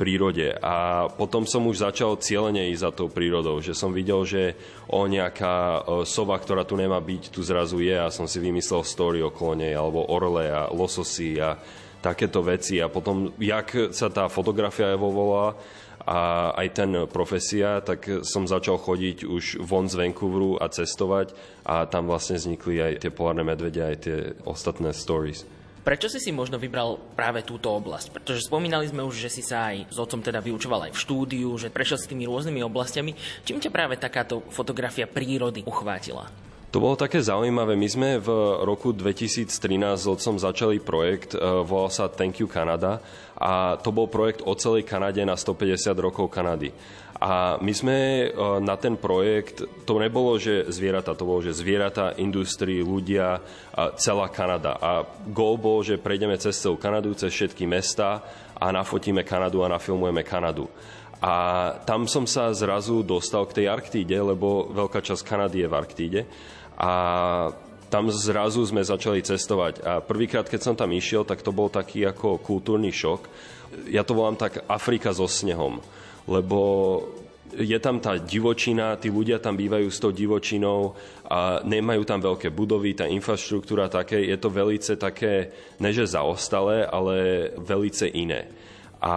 prírode. 0.00 0.56
A 0.64 1.04
potom 1.12 1.44
som 1.44 1.68
už 1.68 1.84
začal 1.84 2.16
cieľene 2.16 2.72
ísť 2.72 2.84
za 2.88 2.90
tou 2.96 3.12
prírodou, 3.12 3.60
že 3.60 3.76
som 3.76 3.92
videl, 3.92 4.24
že 4.24 4.56
o 4.88 5.04
nejaká 5.04 5.84
sova, 6.08 6.40
ktorá 6.40 6.64
tu 6.64 6.80
nemá 6.80 6.96
byť, 6.96 7.28
tu 7.28 7.44
zrazu 7.44 7.84
je 7.84 8.00
a 8.00 8.08
som 8.08 8.24
si 8.24 8.40
vymyslel 8.40 8.80
story 8.80 9.20
okolo 9.20 9.60
nej, 9.60 9.76
alebo 9.76 10.08
orle 10.08 10.48
a 10.48 10.72
lososy 10.72 11.36
a 11.36 11.60
takéto 12.00 12.40
veci. 12.40 12.80
A 12.80 12.88
potom, 12.88 13.36
jak 13.36 13.92
sa 13.92 14.08
tá 14.08 14.32
fotografia 14.32 14.96
evovovala, 14.96 15.60
a 16.00 16.50
aj 16.56 16.68
ten 16.72 16.90
profesia, 17.12 17.84
tak 17.84 18.24
som 18.24 18.48
začal 18.48 18.80
chodiť 18.80 19.28
už 19.28 19.60
von 19.60 19.84
z 19.84 20.00
Vancouveru 20.00 20.56
a 20.56 20.72
cestovať 20.72 21.36
a 21.68 21.84
tam 21.84 22.08
vlastne 22.08 22.40
vznikli 22.40 22.80
aj 22.80 23.04
tie 23.04 23.12
polárne 23.12 23.44
medvede, 23.44 23.84
aj 23.84 23.96
tie 24.00 24.16
ostatné 24.48 24.96
stories. 24.96 25.44
Prečo 25.80 26.12
si 26.12 26.20
si 26.20 26.28
možno 26.28 26.60
vybral 26.60 27.00
práve 27.16 27.40
túto 27.40 27.72
oblasť? 27.72 28.12
Pretože 28.12 28.44
spomínali 28.44 28.84
sme 28.84 29.00
už, 29.00 29.16
že 29.16 29.32
si 29.32 29.40
sa 29.40 29.72
aj 29.72 29.88
s 29.88 29.96
otcom 29.96 30.20
teda 30.20 30.44
vyučoval 30.44 30.88
aj 30.88 30.92
v 30.92 31.02
štúdiu, 31.02 31.48
že 31.56 31.72
prešiel 31.72 31.96
s 31.96 32.08
tými 32.08 32.28
rôznymi 32.28 32.60
oblastiami. 32.60 33.16
Čím 33.48 33.64
ťa 33.64 33.72
práve 33.72 33.96
takáto 33.96 34.44
fotografia 34.52 35.08
prírody 35.08 35.64
uchvátila? 35.64 36.28
To 36.70 36.78
bolo 36.78 36.94
také 36.94 37.18
zaujímavé. 37.18 37.74
My 37.74 37.88
sme 37.90 38.08
v 38.22 38.30
roku 38.62 38.94
2013 38.94 39.50
s 39.98 40.06
otcom 40.06 40.38
začali 40.38 40.78
projekt, 40.78 41.34
e, 41.34 41.42
volal 41.66 41.90
sa 41.90 42.06
Thank 42.06 42.38
You 42.38 42.46
Canada 42.46 43.02
a 43.34 43.74
to 43.80 43.90
bol 43.90 44.06
projekt 44.06 44.46
o 44.46 44.54
celej 44.54 44.86
Kanade 44.86 45.18
na 45.26 45.34
150 45.34 45.98
rokov 45.98 46.30
Kanady. 46.30 46.70
A 47.20 47.60
my 47.60 47.72
sme 47.76 47.96
e, 47.96 48.26
na 48.64 48.80
ten 48.80 48.96
projekt, 48.96 49.60
to 49.84 50.00
nebolo, 50.00 50.40
že 50.40 50.72
zvieratá, 50.72 51.12
to 51.12 51.28
bolo, 51.28 51.44
že 51.44 51.52
zvieratá, 51.52 52.16
industrii, 52.16 52.80
ľudia, 52.80 53.44
celá 54.00 54.32
Kanada. 54.32 54.80
A 54.80 55.04
gol 55.28 55.60
bol, 55.60 55.84
že 55.84 56.00
prejdeme 56.00 56.40
cez 56.40 56.56
celú 56.56 56.80
Kanadu, 56.80 57.12
cez 57.12 57.28
všetky 57.28 57.68
mesta 57.68 58.24
a 58.56 58.72
nafotíme 58.72 59.20
Kanadu 59.20 59.60
a 59.60 59.68
nafilmujeme 59.68 60.24
Kanadu. 60.24 60.64
A 61.20 61.76
tam 61.84 62.08
som 62.08 62.24
sa 62.24 62.48
zrazu 62.56 63.04
dostal 63.04 63.44
k 63.44 63.60
tej 63.60 63.66
Arktíde, 63.68 64.16
lebo 64.16 64.72
veľká 64.72 65.04
časť 65.04 65.20
Kanady 65.20 65.60
je 65.60 65.68
v 65.68 65.76
Arktíde. 65.76 66.20
A 66.80 66.92
tam 67.92 68.08
zrazu 68.08 68.64
sme 68.64 68.80
začali 68.80 69.20
cestovať. 69.20 69.84
A 69.84 70.00
prvýkrát, 70.00 70.48
keď 70.48 70.60
som 70.64 70.72
tam 70.72 70.88
išiel, 70.96 71.28
tak 71.28 71.44
to 71.44 71.52
bol 71.52 71.68
taký 71.68 72.08
ako 72.08 72.40
kultúrny 72.40 72.88
šok. 72.88 73.28
Ja 73.92 74.08
to 74.08 74.16
volám 74.16 74.40
tak 74.40 74.64
Afrika 74.72 75.12
so 75.12 75.28
snehom 75.28 75.84
lebo 76.30 76.58
je 77.54 77.78
tam 77.82 77.98
tá 77.98 78.18
divočina, 78.18 78.94
tí 79.00 79.10
ľudia 79.10 79.42
tam 79.42 79.58
bývajú 79.58 79.88
s 79.90 79.98
tou 79.98 80.14
divočinou 80.14 80.94
a 81.26 81.62
nemajú 81.62 82.02
tam 82.06 82.22
veľké 82.22 82.50
budovy, 82.54 82.94
tá 82.94 83.06
infraštruktúra 83.06 83.90
také, 83.90 84.22
je 84.22 84.36
to 84.38 84.50
velice 84.50 84.94
také, 84.94 85.50
neže 85.82 86.14
zaostalé, 86.14 86.86
ale 86.86 87.50
velice 87.58 88.06
iné. 88.10 88.50
A 89.00 89.14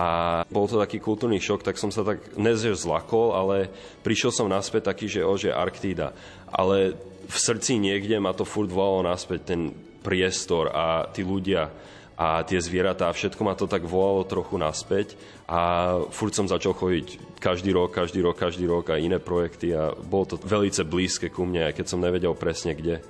bol 0.48 0.64
to 0.66 0.80
taký 0.80 1.04
kultúrny 1.04 1.44
šok, 1.44 1.68
tak 1.68 1.76
som 1.76 1.92
sa 1.92 2.08
tak 2.08 2.40
nezer 2.40 2.72
zlakol, 2.72 3.36
ale 3.36 3.68
prišiel 4.00 4.32
som 4.32 4.48
naspäť 4.48 4.96
taký, 4.96 5.12
že 5.12 5.22
o, 5.28 5.36
že 5.36 5.52
Arktída. 5.52 6.16
Ale 6.48 6.96
v 7.28 7.38
srdci 7.38 7.76
niekde 7.76 8.16
ma 8.24 8.32
to 8.32 8.48
furt 8.48 8.72
volalo 8.72 9.04
naspäť, 9.04 9.40
ten 9.44 9.76
priestor 10.04 10.72
a 10.72 11.08
tí 11.12 11.24
ľudia 11.24 11.68
a 12.14 12.46
tie 12.46 12.62
zvieratá, 12.62 13.10
všetko 13.10 13.42
ma 13.42 13.58
to 13.58 13.66
tak 13.66 13.86
volalo 13.90 14.22
trochu 14.26 14.62
naspäť 14.62 15.18
a 15.50 15.98
furt 16.14 16.38
som 16.38 16.46
začal 16.46 16.78
chodiť 16.78 17.38
každý 17.42 17.74
rok, 17.74 17.90
každý 17.90 18.22
rok, 18.22 18.38
každý 18.38 18.70
rok 18.70 18.94
a 18.94 19.02
iné 19.02 19.18
projekty 19.18 19.74
a 19.74 19.98
bolo 19.98 20.34
to 20.34 20.36
velice 20.38 20.86
blízke 20.86 21.34
ku 21.34 21.44
mne, 21.44 21.74
aj 21.74 21.82
keď 21.82 21.86
som 21.90 22.04
nevedel 22.04 22.38
presne 22.38 22.78
kde. 22.78 23.02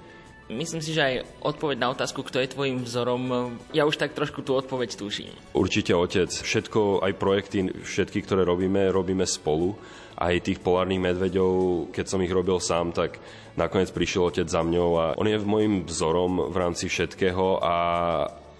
Myslím 0.51 0.83
si, 0.83 0.91
že 0.91 1.01
aj 1.01 1.15
odpoveď 1.39 1.77
na 1.79 1.95
otázku, 1.95 2.19
kto 2.19 2.43
je 2.43 2.51
tvojim 2.51 2.83
vzorom, 2.83 3.55
ja 3.71 3.87
už 3.87 3.95
tak 3.95 4.11
trošku 4.11 4.43
tú 4.43 4.59
odpoveď 4.59 4.99
tuším. 4.99 5.31
Určite 5.55 5.95
otec. 5.95 6.27
Všetko, 6.27 6.99
aj 6.99 7.13
projekty, 7.15 7.71
všetky, 7.71 8.27
ktoré 8.27 8.43
robíme, 8.43 8.91
robíme 8.91 9.23
spolu. 9.23 9.79
Aj 10.19 10.35
tých 10.43 10.59
polárnych 10.59 10.99
medveďov, 10.99 11.89
keď 11.95 12.05
som 12.05 12.21
ich 12.21 12.29
robil 12.29 12.59
sám, 12.59 12.91
tak 12.91 13.17
nakoniec 13.55 13.89
prišiel 13.95 14.29
otec 14.29 14.47
za 14.51 14.61
mňou 14.61 14.89
a 14.99 15.05
on 15.15 15.25
je 15.25 15.39
môjim 15.41 15.87
vzorom 15.87 16.51
v 16.51 16.55
rámci 16.59 16.91
všetkého 16.91 17.63
a 17.63 17.75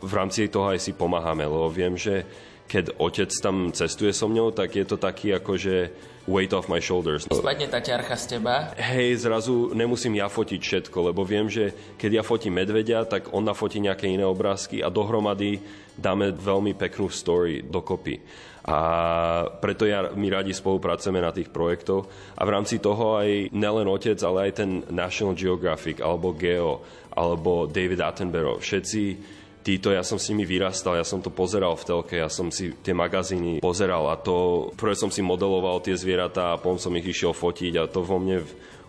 v 0.04 0.14
rámci 0.14 0.52
toho 0.52 0.76
aj 0.76 0.84
si 0.84 0.92
pomáhame, 0.92 1.48
lebo 1.48 1.72
viem, 1.72 1.96
že 1.96 2.28
keď 2.68 2.96
otec 3.00 3.30
tam 3.40 3.72
cestuje 3.72 4.12
so 4.16 4.28
mňou, 4.28 4.52
tak 4.56 4.76
je 4.76 4.86
to 4.88 4.98
taký 5.00 5.36
ako, 5.36 5.60
že 5.60 5.92
weight 6.26 6.56
off 6.56 6.72
my 6.72 6.80
shoulders. 6.80 7.28
Spadne 7.28 7.68
tá 7.68 7.84
ťarcha 7.84 8.16
z 8.16 8.26
teba. 8.40 8.72
Hej, 8.80 9.28
zrazu 9.28 9.76
nemusím 9.76 10.16
ja 10.16 10.32
fotiť 10.32 10.62
všetko, 10.64 11.12
lebo 11.12 11.28
viem, 11.28 11.52
že 11.52 11.96
keď 12.00 12.12
ja 12.20 12.24
fotím 12.24 12.64
medvedia, 12.64 13.04
tak 13.04 13.36
on 13.36 13.44
nafotí 13.44 13.84
nejaké 13.84 14.08
iné 14.08 14.24
obrázky 14.24 14.80
a 14.80 14.88
dohromady 14.88 15.60
dáme 15.94 16.32
veľmi 16.32 16.74
peknú 16.80 17.12
story 17.12 17.68
dokopy. 17.68 18.24
A 18.64 18.80
preto 19.60 19.84
ja, 19.84 20.08
my 20.16 20.28
radi 20.32 20.56
spolupracujeme 20.56 21.20
na 21.20 21.36
tých 21.36 21.52
projektoch 21.52 22.08
a 22.40 22.42
v 22.48 22.54
rámci 22.56 22.80
toho 22.80 23.20
aj 23.20 23.52
nelen 23.52 23.92
otec, 23.92 24.16
ale 24.24 24.48
aj 24.48 24.52
ten 24.56 24.72
National 24.88 25.36
Geographic 25.36 26.00
alebo 26.00 26.32
Geo 26.32 26.80
alebo 27.12 27.68
David 27.68 28.00
Attenborough, 28.00 28.64
všetci 28.64 29.33
títo, 29.64 29.90
ja 29.90 30.04
som 30.04 30.20
s 30.20 30.28
nimi 30.30 30.44
vyrastal, 30.44 31.00
ja 31.00 31.08
som 31.08 31.24
to 31.24 31.32
pozeral 31.32 31.80
v 31.80 31.88
telke, 31.88 32.16
ja 32.20 32.28
som 32.28 32.52
si 32.52 32.76
tie 32.84 32.92
magazíny 32.92 33.64
pozeral 33.64 34.12
a 34.12 34.20
to, 34.20 34.70
prvé 34.76 34.94
som 34.94 35.08
si 35.08 35.24
modeloval 35.24 35.80
tie 35.80 35.96
zvieratá 35.96 36.54
a 36.54 36.60
potom 36.60 36.78
som 36.78 36.94
ich 37.00 37.08
išiel 37.08 37.32
fotiť 37.32 37.74
a 37.80 37.88
to 37.88 38.04
vo 38.04 38.20
mne 38.20 38.44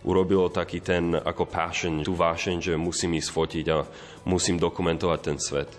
urobilo 0.04 0.52
taký 0.52 0.84
ten 0.84 1.16
ako 1.16 1.48
passion, 1.48 2.04
tú 2.04 2.12
vášeň, 2.12 2.60
že 2.60 2.72
musím 2.76 3.16
ísť 3.16 3.30
fotiť 3.30 3.66
a 3.72 3.86
musím 4.28 4.60
dokumentovať 4.60 5.20
ten 5.22 5.38
svet. 5.40 5.70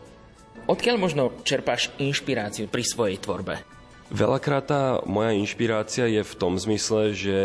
Odkiaľ 0.66 0.98
možno 0.98 1.30
čerpáš 1.46 1.94
inšpiráciu 2.02 2.66
pri 2.66 2.82
svojej 2.82 3.22
tvorbe? 3.22 3.62
Veľakrát 4.10 4.66
tá 4.66 4.84
moja 5.06 5.34
inšpirácia 5.34 6.10
je 6.10 6.26
v 6.26 6.34
tom 6.38 6.58
zmysle, 6.58 7.14
že 7.14 7.38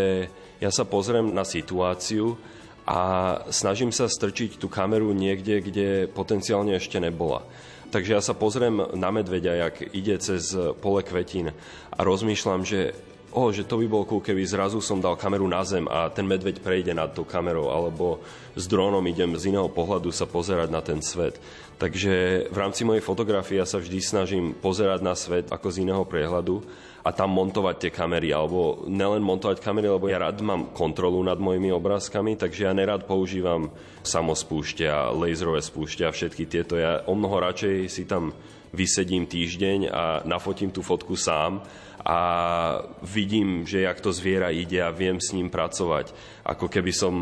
ja 0.60 0.70
sa 0.72 0.88
pozriem 0.88 1.32
na 1.32 1.44
situáciu 1.44 2.40
a 2.86 3.00
snažím 3.52 3.92
sa 3.92 4.08
strčiť 4.08 4.56
tú 4.56 4.70
kameru 4.72 5.12
niekde, 5.12 5.60
kde 5.60 5.88
potenciálne 6.10 6.76
ešte 6.76 6.96
nebola. 7.00 7.44
Takže 7.90 8.14
ja 8.14 8.22
sa 8.22 8.38
pozriem 8.38 8.94
na 8.94 9.10
medveďa, 9.10 9.52
jak 9.66 9.74
ide 9.90 10.14
cez 10.22 10.54
pole 10.78 11.02
kvetín 11.02 11.50
a 11.90 12.00
rozmýšľam, 12.06 12.62
že 12.62 12.94
o, 13.32 13.50
že 13.54 13.66
to 13.66 13.78
by 13.78 13.86
bolo 13.86 14.04
cool, 14.06 14.22
keby 14.22 14.42
zrazu 14.42 14.82
som 14.82 14.98
dal 14.98 15.14
kameru 15.14 15.46
na 15.46 15.62
zem 15.62 15.86
a 15.86 16.10
ten 16.10 16.26
medveď 16.26 16.62
prejde 16.62 16.92
nad 16.94 17.14
tou 17.14 17.22
kamerou, 17.22 17.70
alebo 17.70 18.22
s 18.58 18.66
drónom 18.66 19.02
idem 19.06 19.34
z 19.38 19.54
iného 19.54 19.70
pohľadu 19.70 20.10
sa 20.10 20.26
pozerať 20.26 20.68
na 20.70 20.82
ten 20.82 20.98
svet. 20.98 21.38
Takže 21.80 22.46
v 22.52 22.56
rámci 22.60 22.84
mojej 22.84 23.00
fotografie 23.00 23.56
ja 23.56 23.64
sa 23.64 23.80
vždy 23.80 23.98
snažím 24.04 24.52
pozerať 24.52 25.00
na 25.00 25.16
svet 25.16 25.48
ako 25.48 25.72
z 25.72 25.88
iného 25.88 26.04
priehľadu 26.04 26.60
a 27.00 27.08
tam 27.08 27.32
montovať 27.32 27.88
tie 27.88 27.90
kamery, 27.94 28.28
alebo 28.36 28.84
nelen 28.84 29.24
montovať 29.24 29.64
kamery, 29.64 29.88
lebo 29.88 30.04
ja 30.12 30.20
rád 30.20 30.44
mám 30.44 30.76
kontrolu 30.76 31.24
nad 31.24 31.40
mojimi 31.40 31.72
obrázkami, 31.72 32.36
takže 32.36 32.68
ja 32.68 32.76
nerad 32.76 33.08
používam 33.08 33.72
samospúšte 34.04 34.84
a 34.84 35.08
laserové 35.08 35.64
spúšte 35.64 36.04
a 36.04 36.12
všetky 36.12 36.44
tieto. 36.44 36.76
Ja 36.76 37.00
o 37.08 37.16
mnoho 37.16 37.40
radšej 37.40 37.88
si 37.88 38.04
tam 38.04 38.36
vysedím 38.70 39.26
týždeň 39.26 39.90
a 39.90 40.02
nafotím 40.26 40.70
tú 40.70 40.82
fotku 40.82 41.18
sám 41.18 41.62
a 42.00 42.20
vidím, 43.04 43.68
že 43.68 43.84
jak 43.84 44.00
to 44.00 44.12
zviera 44.12 44.48
ide 44.48 44.80
a 44.80 44.94
viem 44.94 45.20
s 45.20 45.36
ním 45.36 45.52
pracovať. 45.52 46.16
Ako 46.48 46.72
keby 46.72 46.92
som 46.96 47.12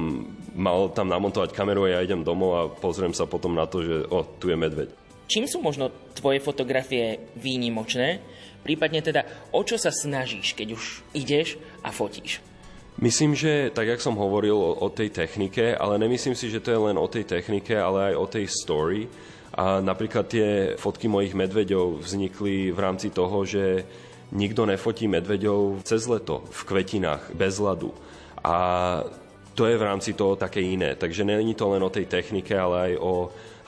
mal 0.54 0.94
tam 0.94 1.11
namontovať 1.11 1.50
kameru 1.50 1.88
a 1.88 1.98
ja 1.98 2.04
idem 2.06 2.22
domov 2.22 2.50
a 2.54 2.70
pozriem 2.70 3.11
sa 3.11 3.26
potom 3.26 3.58
na 3.58 3.66
to, 3.66 3.82
že 3.82 3.96
o, 4.06 4.22
tu 4.38 4.52
je 4.52 4.56
medveď. 4.56 4.88
Čím 5.28 5.44
sú 5.44 5.61
možno 5.61 5.92
tvoje 6.16 6.40
fotografie 6.40 7.20
výnimočné? 7.37 8.22
Prípadne 8.64 9.04
teda, 9.04 9.26
o 9.52 9.61
čo 9.61 9.76
sa 9.76 9.92
snažíš, 9.92 10.56
keď 10.56 10.68
už 10.72 10.84
ideš 11.12 11.61
a 11.84 11.92
fotíš? 11.92 12.40
Myslím, 12.98 13.38
že 13.38 13.70
tak, 13.70 13.87
jak 13.87 14.02
som 14.02 14.18
hovoril 14.18 14.58
o, 14.58 14.74
o 14.74 14.88
tej 14.90 15.14
technike, 15.14 15.70
ale 15.74 16.02
nemyslím 16.02 16.34
si, 16.34 16.50
že 16.50 16.58
to 16.58 16.74
je 16.74 16.80
len 16.90 16.98
o 16.98 17.06
tej 17.06 17.30
technike, 17.30 17.70
ale 17.70 18.11
aj 18.11 18.14
o 18.18 18.26
tej 18.26 18.46
story. 18.50 19.06
A 19.56 19.80
napríklad 19.80 20.28
tie 20.28 20.76
fotky 20.76 21.08
mojich 21.08 21.32
medveďov 21.32 22.04
vznikli 22.04 22.68
v 22.68 22.78
rámci 22.78 23.08
toho, 23.08 23.44
že 23.48 23.88
nikto 24.32 24.68
nefotí 24.68 25.08
medveďov 25.08 25.82
cez 25.88 26.04
leto, 26.04 26.44
v 26.52 26.61
kvetinách, 26.68 27.32
bez 27.32 27.56
ľadu. 27.56 27.96
A 28.44 28.56
to 29.58 29.66
je 29.66 29.74
v 29.74 29.87
rámci 29.88 30.14
toho 30.14 30.38
také 30.38 30.62
iné. 30.62 30.94
Takže 30.94 31.26
není 31.26 31.56
to 31.58 31.72
len 31.74 31.82
o 31.82 31.90
tej 31.90 32.06
technike, 32.06 32.54
ale 32.54 32.92
aj 32.92 32.94
o 33.02 33.14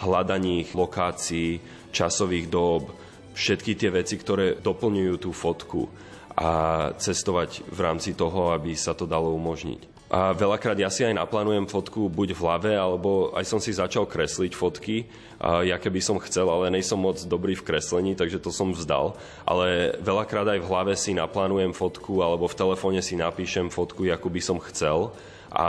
hľadaní 0.06 0.70
lokácií, 0.70 1.58
časových 1.90 2.46
dôb, 2.46 2.94
všetky 3.34 3.74
tie 3.74 3.90
veci, 3.90 4.14
ktoré 4.14 4.62
doplňujú 4.62 5.14
tú 5.18 5.30
fotku 5.34 5.90
a 6.38 6.50
cestovať 6.94 7.66
v 7.66 7.78
rámci 7.82 8.14
toho, 8.14 8.54
aby 8.54 8.78
sa 8.78 8.94
to 8.94 9.04
dalo 9.04 9.34
umožniť. 9.34 9.89
A 10.10 10.34
veľakrát 10.34 10.74
ja 10.74 10.90
si 10.90 11.06
aj 11.06 11.14
naplánujem 11.14 11.70
fotku 11.70 12.10
buď 12.10 12.34
v 12.34 12.42
hlave, 12.42 12.72
alebo 12.74 13.30
aj 13.30 13.46
som 13.46 13.62
si 13.62 13.70
začal 13.70 14.10
kresliť 14.10 14.52
fotky, 14.58 15.06
a 15.38 15.62
ja 15.62 15.78
keby 15.78 16.02
som 16.02 16.18
chcel, 16.18 16.50
ale 16.50 16.74
nejsom 16.74 16.98
moc 16.98 17.22
dobrý 17.22 17.54
v 17.54 17.62
kreslení, 17.62 18.18
takže 18.18 18.42
to 18.42 18.50
som 18.50 18.74
vzdal. 18.74 19.14
Ale 19.46 19.94
veľakrát 20.02 20.50
aj 20.50 20.60
v 20.60 20.68
hlave 20.68 20.92
si 20.98 21.14
naplánujem 21.14 21.70
fotku, 21.70 22.26
alebo 22.26 22.50
v 22.50 22.58
telefóne 22.58 23.00
si 23.06 23.14
napíšem 23.14 23.70
fotku, 23.70 24.10
ako 24.10 24.28
by 24.28 24.40
som 24.42 24.58
chcel 24.66 25.14
a 25.50 25.68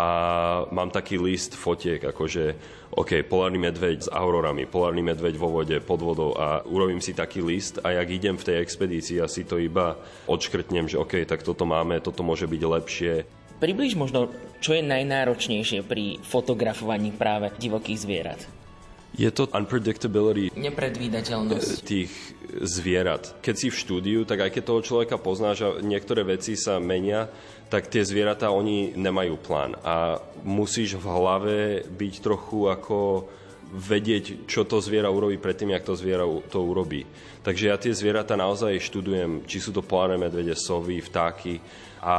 mám 0.69 0.93
taký 0.93 1.17
list 1.17 1.57
fotiek, 1.57 1.97
akože 1.97 2.53
OK, 2.93 3.25
polárny 3.25 3.57
medveď 3.57 4.05
s 4.05 4.09
aurorami, 4.13 4.69
polárny 4.69 5.01
medveď 5.01 5.41
vo 5.41 5.49
vode, 5.49 5.73
pod 5.81 6.05
vodou 6.05 6.37
a 6.37 6.61
urobím 6.69 7.01
si 7.01 7.17
taký 7.17 7.41
list 7.41 7.81
a 7.81 7.97
jak 7.97 8.09
idem 8.13 8.37
v 8.37 8.45
tej 8.45 8.57
expedícii 8.61 9.17
a 9.17 9.31
si 9.31 9.41
to 9.41 9.57
iba 9.57 9.97
odškrtnem, 10.29 10.85
že 10.85 11.01
OK, 11.01 11.25
tak 11.25 11.41
toto 11.41 11.65
máme, 11.65 11.97
toto 11.97 12.21
môže 12.21 12.45
byť 12.45 12.61
lepšie. 12.61 13.13
Približ 13.61 13.93
možno, 13.93 14.33
čo 14.57 14.73
je 14.73 14.81
najnáročnejšie 14.81 15.85
pri 15.85 16.17
fotografovaní 16.25 17.13
práve 17.13 17.53
divokých 17.61 17.99
zvierat. 18.01 18.41
Je 19.11 19.27
to 19.29 19.45
unpredictability 19.51 20.49
Nepredvídateľnosť. 20.55 21.83
tých 21.83 22.09
zvierat. 22.63 23.37
Keď 23.43 23.55
si 23.59 23.67
v 23.69 23.77
štúdiu, 23.77 24.19
tak 24.23 24.47
aj 24.47 24.51
keď 24.55 24.63
toho 24.65 24.81
človeka 24.81 25.21
poznáš 25.21 25.57
a 25.67 25.69
niektoré 25.83 26.23
veci 26.23 26.55
sa 26.55 26.79
menia, 26.79 27.27
tak 27.67 27.91
tie 27.91 28.01
zvieratá, 28.01 28.49
oni 28.49 28.95
nemajú 28.95 29.35
plán. 29.37 29.75
A 29.83 30.17
musíš 30.41 30.97
v 30.97 31.05
hlave 31.05 31.57
byť 31.85 32.13
trochu 32.23 32.71
ako 32.71 33.27
vedieť, 33.71 34.47
čo 34.47 34.67
to 34.67 34.83
zviera 34.83 35.07
urobí 35.07 35.39
predtým, 35.39 35.75
jak 35.75 35.87
to 35.87 35.95
zviera 35.95 36.27
to 36.51 36.59
urobí. 36.59 37.07
Takže 37.43 37.63
ja 37.67 37.77
tie 37.79 37.95
zvieratá 37.95 38.35
naozaj 38.35 38.79
študujem, 38.83 39.47
či 39.47 39.63
sú 39.63 39.71
to 39.71 39.83
polárne 39.83 40.27
medvede, 40.27 40.55
sovy, 40.55 40.99
vtáky 40.99 41.59
a 42.01 42.15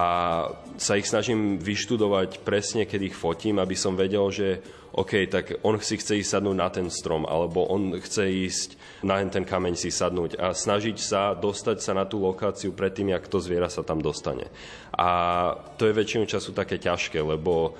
sa 0.79 0.95
ich 0.95 1.11
snažím 1.11 1.59
vyštudovať 1.59 2.47
presne, 2.47 2.87
keď 2.87 3.11
ich 3.11 3.16
fotím, 3.18 3.59
aby 3.59 3.75
som 3.75 3.99
vedel, 3.99 4.31
že 4.31 4.62
OK, 4.95 5.27
tak 5.27 5.59
on 5.66 5.75
si 5.83 5.99
chce 5.99 6.23
ísť 6.23 6.38
sadnúť 6.38 6.57
na 6.57 6.68
ten 6.71 6.87
strom, 6.87 7.27
alebo 7.27 7.66
on 7.66 7.99
chce 7.99 8.31
ísť 8.31 8.71
na 9.03 9.18
ten 9.27 9.42
kameň 9.42 9.75
si 9.75 9.90
sadnúť 9.90 10.38
a 10.38 10.55
snažiť 10.55 10.97
sa 11.03 11.35
dostať 11.35 11.83
sa 11.83 11.99
na 11.99 12.07
tú 12.07 12.23
lokáciu 12.23 12.71
predtým, 12.71 13.11
jak 13.11 13.27
to 13.27 13.42
zviera 13.42 13.66
sa 13.66 13.83
tam 13.83 13.99
dostane. 13.99 14.47
A 14.95 15.09
to 15.75 15.90
je 15.90 15.99
väčšinu 15.99 16.31
času 16.31 16.55
také 16.55 16.79
ťažké, 16.79 17.18
lebo 17.18 17.75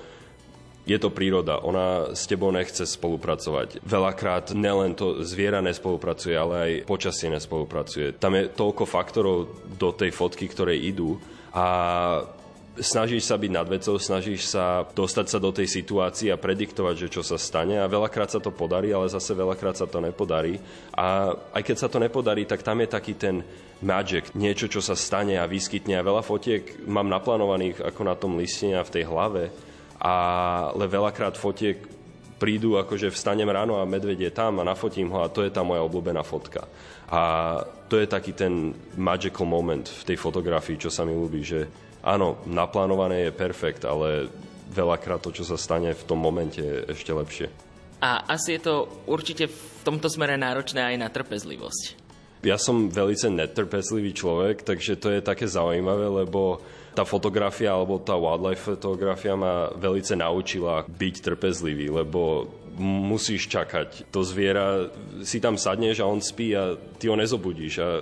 je 0.83 0.99
to 0.99 1.07
príroda, 1.07 1.63
ona 1.63 2.11
s 2.11 2.27
tebou 2.27 2.51
nechce 2.51 2.83
spolupracovať. 2.83 3.79
Veľakrát 3.87 4.51
nelen 4.51 4.91
to 4.99 5.23
zviera 5.23 5.63
nespolupracuje, 5.63 6.35
ale 6.35 6.55
aj 6.59 6.71
počasie 6.83 7.31
nespolupracuje. 7.31 8.19
Tam 8.19 8.35
je 8.35 8.51
toľko 8.51 8.83
faktorov 8.83 9.47
do 9.79 9.95
tej 9.95 10.11
fotky, 10.11 10.51
ktoré 10.51 10.75
idú 10.75 11.15
a 11.53 11.65
snažíš 12.81 13.29
sa 13.29 13.37
byť 13.37 13.51
nad 13.53 13.67
vecou, 13.69 14.01
snažíš 14.01 14.49
sa 14.49 14.89
dostať 14.89 15.25
sa 15.29 15.37
do 15.37 15.53
tej 15.53 15.69
situácie 15.69 16.33
a 16.33 16.41
prediktovať, 16.41 17.05
že 17.05 17.11
čo 17.13 17.21
sa 17.21 17.37
stane 17.37 17.77
a 17.77 17.85
veľakrát 17.85 18.33
sa 18.33 18.41
to 18.41 18.49
podarí, 18.49 18.89
ale 18.89 19.13
zase 19.13 19.37
veľakrát 19.37 19.77
sa 19.77 19.85
to 19.85 20.01
nepodarí. 20.01 20.57
A 20.97 21.37
aj 21.53 21.61
keď 21.61 21.77
sa 21.77 21.87
to 21.89 22.01
nepodarí, 22.01 22.49
tak 22.49 22.65
tam 22.65 22.81
je 22.81 22.89
taký 22.89 23.13
ten 23.13 23.45
magic, 23.85 24.33
niečo, 24.33 24.65
čo 24.65 24.81
sa 24.81 24.97
stane 24.97 25.37
a 25.37 25.45
vyskytne. 25.45 25.99
A 25.99 26.07
veľa 26.07 26.25
fotiek 26.25 26.81
mám 26.89 27.05
naplánovaných 27.11 27.83
ako 27.83 28.01
na 28.01 28.15
tom 28.17 28.41
listine 28.41 28.81
a 28.81 28.87
v 28.87 28.93
tej 28.97 29.05
hlave, 29.05 29.53
ale 30.01 30.85
veľakrát 30.89 31.37
fotiek 31.37 31.77
prídu, 32.37 32.75
akože 32.81 33.13
vstanem 33.13 33.47
ráno 33.47 33.79
a 33.79 33.87
medveď 33.87 34.29
je 34.29 34.31
tam 34.33 34.59
a 34.59 34.67
nafotím 34.67 35.09
ho 35.13 35.23
a 35.23 35.31
to 35.31 35.45
je 35.45 35.51
tá 35.53 35.61
moja 35.61 35.85
obľúbená 35.85 36.21
fotka. 36.25 36.67
A 37.07 37.21
to 37.87 38.01
je 38.01 38.07
taký 38.09 38.33
ten 38.33 38.73
magical 38.97 39.45
moment 39.45 39.85
v 39.85 40.03
tej 40.13 40.17
fotografii, 40.17 40.81
čo 40.81 40.89
sa 40.89 41.05
mi 41.05 41.13
ľúbi, 41.13 41.45
že 41.45 41.69
áno, 42.03 42.41
naplánované 42.49 43.29
je 43.29 43.37
perfekt, 43.37 43.85
ale 43.85 44.27
veľakrát 44.73 45.21
to, 45.21 45.29
čo 45.29 45.45
sa 45.45 45.55
stane 45.55 45.93
v 45.93 46.03
tom 46.03 46.17
momente, 46.17 46.59
je 46.59 46.89
ešte 46.89 47.13
lepšie. 47.13 47.47
A 48.03 48.27
asi 48.27 48.59
je 48.59 48.67
to 48.67 48.75
určite 49.07 49.47
v 49.47 49.57
tomto 49.87 50.11
smere 50.11 50.35
náročné 50.35 50.83
aj 50.83 50.95
na 50.99 51.07
trpezlivosť. 51.07 52.03
Ja 52.43 52.59
som 52.59 52.91
veľmi 52.91 53.39
netrpezlivý 53.39 54.11
človek, 54.11 54.67
takže 54.67 54.99
to 54.99 55.07
je 55.15 55.23
také 55.23 55.47
zaujímavé, 55.47 56.27
lebo 56.27 56.59
tá 56.93 57.03
fotografia 57.03 57.73
alebo 57.73 57.97
tá 57.97 58.13
wildlife 58.13 58.77
fotografia 58.77 59.33
ma 59.33 59.73
veľmi 59.73 60.01
naučila 60.13 60.85
byť 60.85 61.15
trpezlivý, 61.25 61.89
lebo 61.89 62.45
musíš 62.81 63.49
čakať. 63.49 64.09
To 64.09 64.25
zviera, 64.25 64.89
si 65.21 65.37
tam 65.37 65.57
sadneš 65.57 66.01
a 66.01 66.09
on 66.09 66.21
spí 66.21 66.53
a 66.57 66.77
ty 66.97 67.09
ho 67.09 67.17
nezobudíš. 67.17 67.73
A 67.81 68.01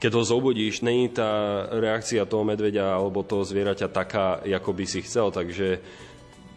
keď 0.00 0.10
ho 0.16 0.22
zobudíš, 0.24 0.80
není 0.82 1.12
tá 1.12 1.62
reakcia 1.70 2.26
toho 2.26 2.42
medveďa 2.42 2.96
alebo 2.96 3.26
toho 3.26 3.44
zvieraťa 3.44 3.86
taká, 3.92 4.40
ako 4.42 4.70
by 4.72 4.84
si 4.88 5.04
chcel, 5.04 5.30
takže 5.30 5.78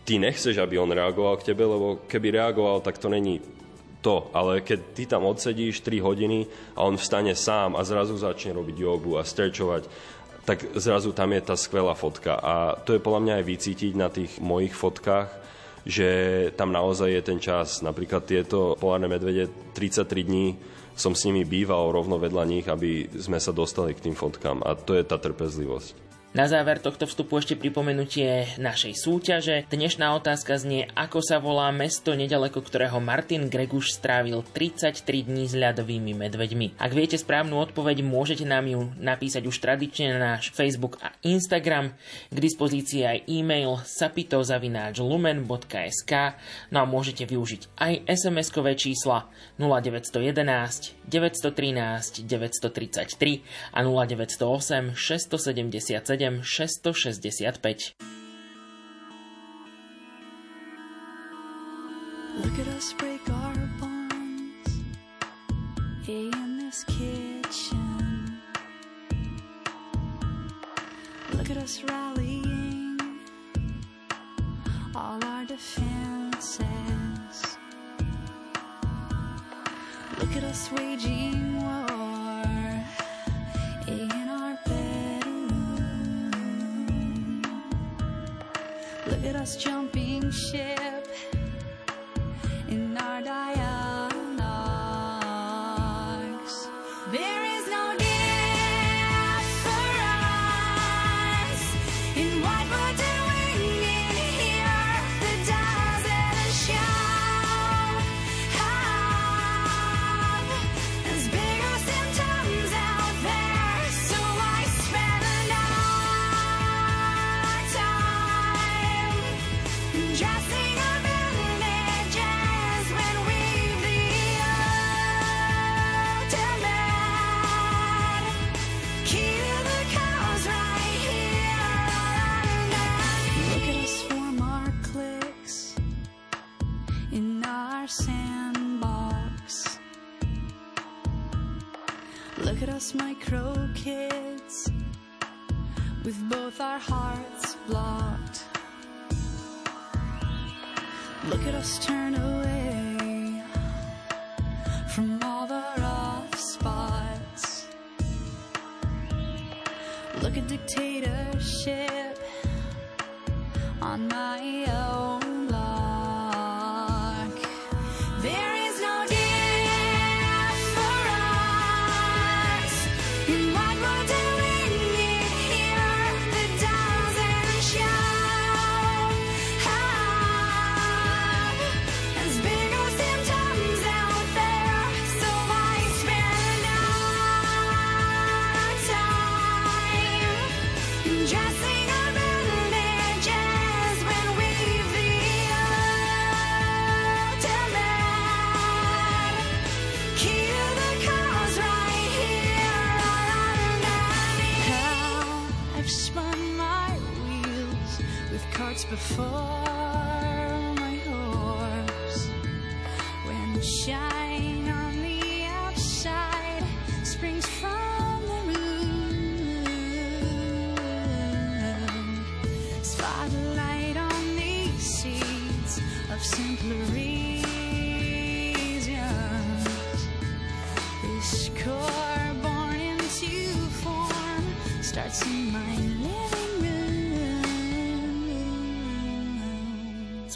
ty 0.08 0.18
nechceš, 0.18 0.58
aby 0.58 0.80
on 0.80 0.94
reagoval 0.94 1.38
k 1.42 1.52
tebe, 1.54 1.68
lebo 1.68 2.06
keby 2.08 2.40
reagoval, 2.40 2.80
tak 2.82 2.98
to 2.98 3.12
není 3.12 3.44
to. 4.04 4.32
Ale 4.36 4.60
keď 4.64 4.80
ty 4.94 5.04
tam 5.08 5.28
odsedíš 5.28 5.80
3 5.84 6.04
hodiny 6.04 6.48
a 6.76 6.84
on 6.84 7.00
vstane 7.00 7.36
sám 7.36 7.80
a 7.80 7.84
zrazu 7.88 8.20
začne 8.20 8.56
robiť 8.56 8.76
jogu 8.80 9.16
a 9.16 9.24
strečovať, 9.24 9.88
tak 10.44 10.76
zrazu 10.76 11.16
tam 11.16 11.32
je 11.32 11.42
tá 11.42 11.56
skvelá 11.56 11.96
fotka. 11.96 12.36
A 12.36 12.76
to 12.84 12.96
je 12.96 13.04
podľa 13.04 13.22
mňa 13.24 13.34
aj 13.40 13.46
vycítiť 13.48 13.94
na 13.96 14.12
tých 14.12 14.44
mojich 14.44 14.76
fotkách, 14.76 15.32
že 15.88 16.10
tam 16.60 16.72
naozaj 16.72 17.10
je 17.12 17.22
ten 17.24 17.40
čas. 17.40 17.80
Napríklad 17.80 18.28
tieto 18.28 18.76
polárne 18.76 19.08
medvede 19.08 19.48
33 19.76 20.28
dní 20.28 20.48
som 20.94 21.18
s 21.18 21.26
nimi 21.26 21.42
býval 21.42 21.90
rovno 21.90 22.22
vedľa 22.22 22.44
nich, 22.46 22.66
aby 22.70 23.10
sme 23.18 23.42
sa 23.42 23.50
dostali 23.50 23.98
k 23.98 24.10
tým 24.10 24.16
fotkám. 24.16 24.62
A 24.62 24.78
to 24.78 24.94
je 24.94 25.02
tá 25.02 25.18
trpezlivosť. 25.18 26.03
Na 26.34 26.50
záver 26.50 26.82
tohto 26.82 27.06
vstupu 27.06 27.38
ešte 27.38 27.54
pripomenutie 27.54 28.58
našej 28.58 28.98
súťaže. 28.98 29.70
Dnešná 29.70 30.18
otázka 30.18 30.58
znie, 30.58 30.90
ako 30.98 31.22
sa 31.22 31.38
volá 31.38 31.70
mesto 31.70 32.18
nedaleko 32.18 32.58
ktorého 32.58 32.98
Martin 32.98 33.54
Greguš 33.54 33.94
strávil 33.94 34.42
33 34.42 35.30
dní 35.30 35.46
s 35.46 35.54
ľadovými 35.54 36.18
medveďmi. 36.18 36.82
Ak 36.82 36.98
viete 36.98 37.22
správnu 37.22 37.54
odpoveď, 37.62 38.02
môžete 38.02 38.50
nám 38.50 38.66
ju 38.66 38.90
napísať 38.98 39.46
už 39.46 39.62
tradične 39.62 40.18
na 40.18 40.34
náš 40.34 40.50
Facebook 40.58 40.98
a 41.06 41.14
Instagram. 41.22 41.94
K 42.34 42.38
dispozícii 42.42 43.06
aj 43.06 43.30
e-mail 43.30 43.78
sapitozavináčlumen.sk 43.86 46.14
no 46.74 46.82
a 46.82 46.86
môžete 46.90 47.30
využiť 47.30 47.78
aj 47.78 48.10
SMS-kové 48.10 48.74
čísla 48.74 49.30
0911 49.62 50.98
913 51.06 52.26
933 52.26 53.46
a 53.70 53.86
0908 53.86 54.98
677 54.98 56.23
665. 56.24 57.96
Look 62.38 62.60
at 62.60 62.68
us 62.68 62.94
break 62.94 63.30
our 63.30 63.56
bonds 63.78 64.72
in 66.08 66.60
this 66.60 66.86
kitchen. 66.86 68.40
Look 71.34 71.50
at 71.50 71.58
us 71.58 71.84
rallying 71.84 72.98
all 74.96 75.22
our 75.26 75.44
defenses. 75.44 76.64
Look 80.20 80.38
at 80.38 80.46
us 80.46 80.72
waging 80.72 81.62
war 81.62 81.94
At 89.24 89.38
us 89.38 89.56
jumping 89.56 90.32
ship 90.32 91.08
in 92.68 92.98
our 92.98 93.22
dialogues. 93.22 93.63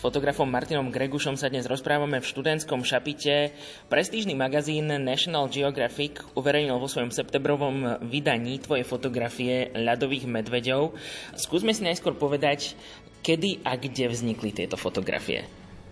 Fotografom 0.07 0.47
Martinom 0.47 0.87
Gregušom 0.87 1.35
sa 1.35 1.51
dnes 1.51 1.67
rozprávame 1.67 2.23
v 2.23 2.29
študentskom 2.31 2.79
šapite. 2.87 3.51
Prestížny 3.91 4.39
magazín 4.39 4.87
National 4.87 5.51
Geographic 5.51 6.23
uverejnil 6.31 6.79
vo 6.79 6.87
svojom 6.87 7.11
septembrovom 7.11 7.99
vydaní 8.07 8.55
tvoje 8.63 8.87
fotografie 8.87 9.67
ľadových 9.75 10.23
medveďov. 10.31 10.95
Skúsme 11.35 11.75
si 11.75 11.83
najskôr 11.83 12.15
povedať, 12.15 12.79
kedy 13.19 13.67
a 13.67 13.75
kde 13.75 14.07
vznikli 14.07 14.55
tieto 14.55 14.79
fotografie. 14.79 15.43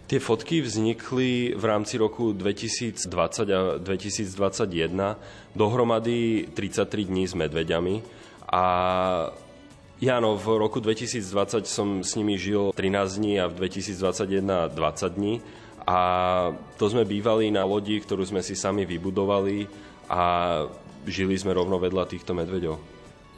Tie 0.07 0.23
fotky 0.23 0.63
vznikli 0.63 1.51
v 1.51 1.63
rámci 1.67 1.99
roku 1.99 2.31
2020 2.31 3.11
a 3.51 3.83
2021, 3.83 5.59
dohromady 5.59 6.47
33 6.55 7.03
dní 7.03 7.27
s 7.27 7.35
medveďami 7.35 7.99
a 8.47 8.63
Jano, 9.95 10.35
v 10.35 10.59
roku 10.59 10.83
2020 10.83 11.63
som 11.63 12.03
s 12.03 12.19
nimi 12.19 12.35
žil 12.35 12.75
13 12.75 13.15
dní 13.15 13.39
a 13.39 13.47
v 13.47 13.63
2021 13.63 14.75
20 14.75 15.15
dní 15.15 15.39
a 15.87 15.99
to 16.75 16.91
sme 16.91 17.07
bývali 17.07 17.47
na 17.47 17.63
lodi, 17.63 18.03
ktorú 18.03 18.27
sme 18.27 18.43
si 18.43 18.59
sami 18.59 18.83
vybudovali 18.83 19.63
a 20.11 20.21
žili 21.07 21.39
sme 21.39 21.55
rovno 21.55 21.79
vedľa 21.79 22.11
týchto 22.11 22.35
medveďov. 22.35 22.75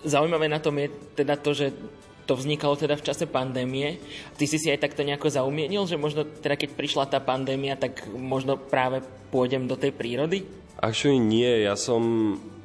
Zaujímavé 0.01 0.49
na 0.49 0.57
tom 0.57 0.81
je 0.81 0.89
teda 1.13 1.37
to, 1.37 1.53
že 1.53 1.77
to 2.25 2.33
vznikalo 2.33 2.73
teda 2.73 2.97
v 2.97 3.05
čase 3.05 3.29
pandémie. 3.29 4.01
Ty 4.33 4.45
si 4.49 4.57
si 4.57 4.73
aj 4.73 4.81
takto 4.81 5.05
nejako 5.05 5.29
zaumienil, 5.29 5.85
že 5.85 6.01
možno 6.01 6.25
teda 6.25 6.57
keď 6.57 6.73
prišla 6.73 7.05
tá 7.05 7.21
pandémia, 7.21 7.77
tak 7.77 8.09
možno 8.09 8.57
práve 8.57 9.05
pôjdem 9.29 9.69
do 9.69 9.77
tej 9.77 9.93
prírody? 9.93 10.41
Actually 10.77 11.17
nie, 11.17 11.65
ja 11.65 11.73
som, 11.73 12.01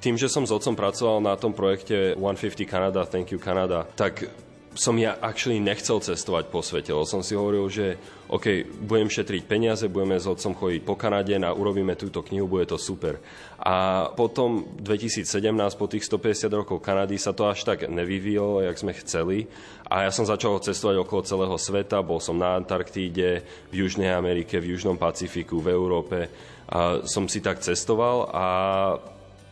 tým, 0.04 0.20
že 0.20 0.28
som 0.28 0.44
s 0.44 0.52
otcom 0.52 0.76
pracoval 0.76 1.24
na 1.24 1.32
tom 1.40 1.56
projekte 1.56 2.12
150 2.12 2.68
Canada, 2.68 3.08
Thank 3.08 3.32
you 3.32 3.40
Canada, 3.40 3.88
tak 3.96 4.28
som 4.72 4.96
ja 4.96 5.20
actually 5.20 5.60
nechcel 5.60 6.00
cestovať 6.00 6.48
po 6.48 6.64
svete, 6.64 6.96
lebo 6.96 7.04
som 7.04 7.20
si 7.20 7.36
hovoril, 7.36 7.68
že 7.68 8.00
OK, 8.32 8.64
budem 8.88 9.12
šetriť 9.12 9.44
peniaze, 9.44 9.84
budeme 9.92 10.16
s 10.16 10.24
otcom 10.24 10.56
chodiť 10.56 10.80
po 10.80 10.96
Kanade 10.96 11.36
a 11.36 11.52
urobíme 11.52 11.92
túto 11.92 12.24
knihu, 12.24 12.48
bude 12.48 12.64
to 12.64 12.80
super. 12.80 13.20
A 13.60 14.08
potom 14.16 14.64
2017, 14.80 15.28
po 15.76 15.86
tých 15.92 16.08
150 16.08 16.48
rokov 16.48 16.80
Kanady, 16.80 17.20
sa 17.20 17.36
to 17.36 17.44
až 17.44 17.68
tak 17.68 17.84
nevyvíjalo, 17.84 18.64
jak 18.64 18.80
sme 18.80 18.96
chceli. 18.96 19.44
A 19.84 20.08
ja 20.08 20.10
som 20.10 20.24
začal 20.24 20.56
cestovať 20.56 21.04
okolo 21.04 21.20
celého 21.28 21.56
sveta, 21.60 22.00
bol 22.00 22.16
som 22.24 22.40
na 22.40 22.56
Antarktíde, 22.56 23.44
v 23.68 23.74
Južnej 23.84 24.08
Amerike, 24.08 24.56
v 24.56 24.72
Južnom 24.72 24.96
Pacifiku, 24.96 25.60
v 25.60 25.76
Európe. 25.76 26.32
A 26.68 27.02
som 27.08 27.26
si 27.26 27.42
tak 27.42 27.64
cestoval 27.64 28.30
a 28.30 28.46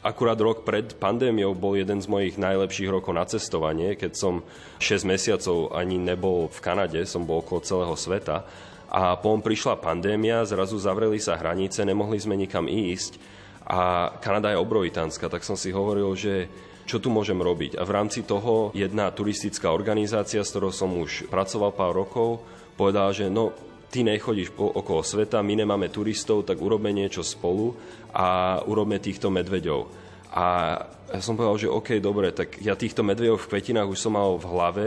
Akurát 0.00 0.40
rok 0.40 0.64
pred 0.64 0.96
pandémiou 0.96 1.52
bol 1.52 1.76
jeden 1.76 2.00
z 2.00 2.08
mojich 2.08 2.40
najlepších 2.40 2.88
rokov 2.88 3.12
na 3.12 3.28
cestovanie, 3.28 4.00
keď 4.00 4.16
som 4.16 4.40
6 4.80 5.04
mesiacov 5.04 5.76
ani 5.76 6.00
nebol 6.00 6.48
v 6.48 6.58
Kanade, 6.64 7.04
som 7.04 7.28
bol 7.28 7.44
okolo 7.44 7.60
celého 7.60 7.92
sveta. 8.00 8.48
A 8.88 9.20
potom 9.20 9.44
prišla 9.44 9.76
pandémia, 9.76 10.48
zrazu 10.48 10.80
zavreli 10.80 11.20
sa 11.20 11.36
hranice, 11.36 11.84
nemohli 11.84 12.16
sme 12.16 12.32
nikam 12.32 12.64
ísť. 12.64 13.20
A 13.68 14.08
Kanada 14.24 14.48
je 14.48 14.56
obrovitánska, 14.56 15.28
tak 15.28 15.44
som 15.44 15.52
si 15.52 15.68
hovoril, 15.68 16.16
že 16.16 16.48
čo 16.88 16.96
tu 16.96 17.12
môžem 17.12 17.36
robiť. 17.36 17.76
A 17.76 17.84
v 17.84 17.92
rámci 17.92 18.24
toho 18.24 18.72
jedna 18.72 19.12
turistická 19.12 19.68
organizácia, 19.68 20.40
s 20.40 20.48
ktorou 20.48 20.72
som 20.72 20.96
už 20.96 21.28
pracoval 21.28 21.76
pár 21.76 21.92
rokov, 21.92 22.40
povedala, 22.80 23.12
že 23.12 23.28
no, 23.28 23.52
ty 23.90 24.06
nechodíš 24.06 24.54
okolo 24.54 25.02
sveta, 25.02 25.42
my 25.42 25.66
nemáme 25.66 25.90
turistov, 25.90 26.46
tak 26.46 26.62
urobme 26.62 26.94
niečo 26.94 27.26
spolu 27.26 27.74
a 28.14 28.58
urobme 28.64 29.02
týchto 29.02 29.28
medveďov. 29.28 29.90
A 30.30 30.78
ja 31.10 31.20
som 31.20 31.34
povedal, 31.34 31.58
že 31.58 31.68
OK, 31.68 31.98
dobre, 31.98 32.30
tak 32.30 32.62
ja 32.62 32.78
týchto 32.78 33.02
medveďov 33.02 33.42
v 33.42 33.48
kvetinách 33.50 33.90
už 33.90 33.98
som 33.98 34.14
mal 34.14 34.38
v 34.38 34.46
hlave 34.46 34.86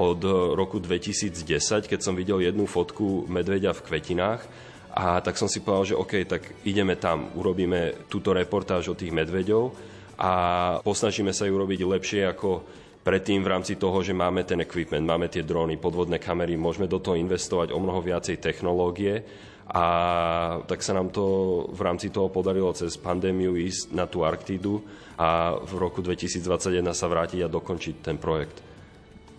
od 0.00 0.24
roku 0.56 0.80
2010, 0.80 1.36
keď 1.84 2.00
som 2.00 2.16
videl 2.16 2.40
jednu 2.40 2.64
fotku 2.64 3.28
medveďa 3.28 3.76
v 3.76 3.84
kvetinách. 3.84 4.40
A 4.90 5.20
tak 5.22 5.38
som 5.38 5.46
si 5.46 5.62
povedal, 5.62 5.94
že 5.94 6.00
OK, 6.00 6.12
tak 6.26 6.42
ideme 6.66 6.96
tam, 6.96 7.30
urobíme 7.36 8.08
túto 8.10 8.34
reportáž 8.34 8.90
o 8.90 8.98
tých 8.98 9.14
medveďov 9.14 9.70
a 10.18 10.32
posnažíme 10.82 11.30
sa 11.30 11.46
ju 11.46 11.54
urobiť 11.54 11.80
lepšie 11.86 12.22
ako 12.26 12.64
predtým 13.00 13.40
v 13.40 13.50
rámci 13.50 13.80
toho, 13.80 14.04
že 14.04 14.12
máme 14.12 14.44
ten 14.44 14.60
equipment, 14.60 15.04
máme 15.04 15.32
tie 15.32 15.44
dróny, 15.44 15.80
podvodné 15.80 16.20
kamery, 16.20 16.56
môžeme 16.60 16.84
do 16.84 17.00
toho 17.00 17.16
investovať 17.16 17.72
o 17.72 17.78
mnoho 17.80 18.04
viacej 18.04 18.36
technológie 18.40 19.24
a 19.70 19.84
tak 20.66 20.82
sa 20.82 20.98
nám 20.98 21.14
to 21.14 21.24
v 21.70 21.80
rámci 21.80 22.10
toho 22.10 22.26
podarilo 22.26 22.74
cez 22.74 22.98
pandémiu 22.98 23.54
ísť 23.54 23.94
na 23.94 24.10
tú 24.10 24.26
Arktídu 24.26 24.82
a 25.14 25.54
v 25.54 25.72
roku 25.78 26.02
2021 26.02 26.82
sa 26.90 27.06
vrátiť 27.06 27.46
a 27.46 27.52
dokončiť 27.52 27.94
ten 28.02 28.18
projekt. 28.18 28.66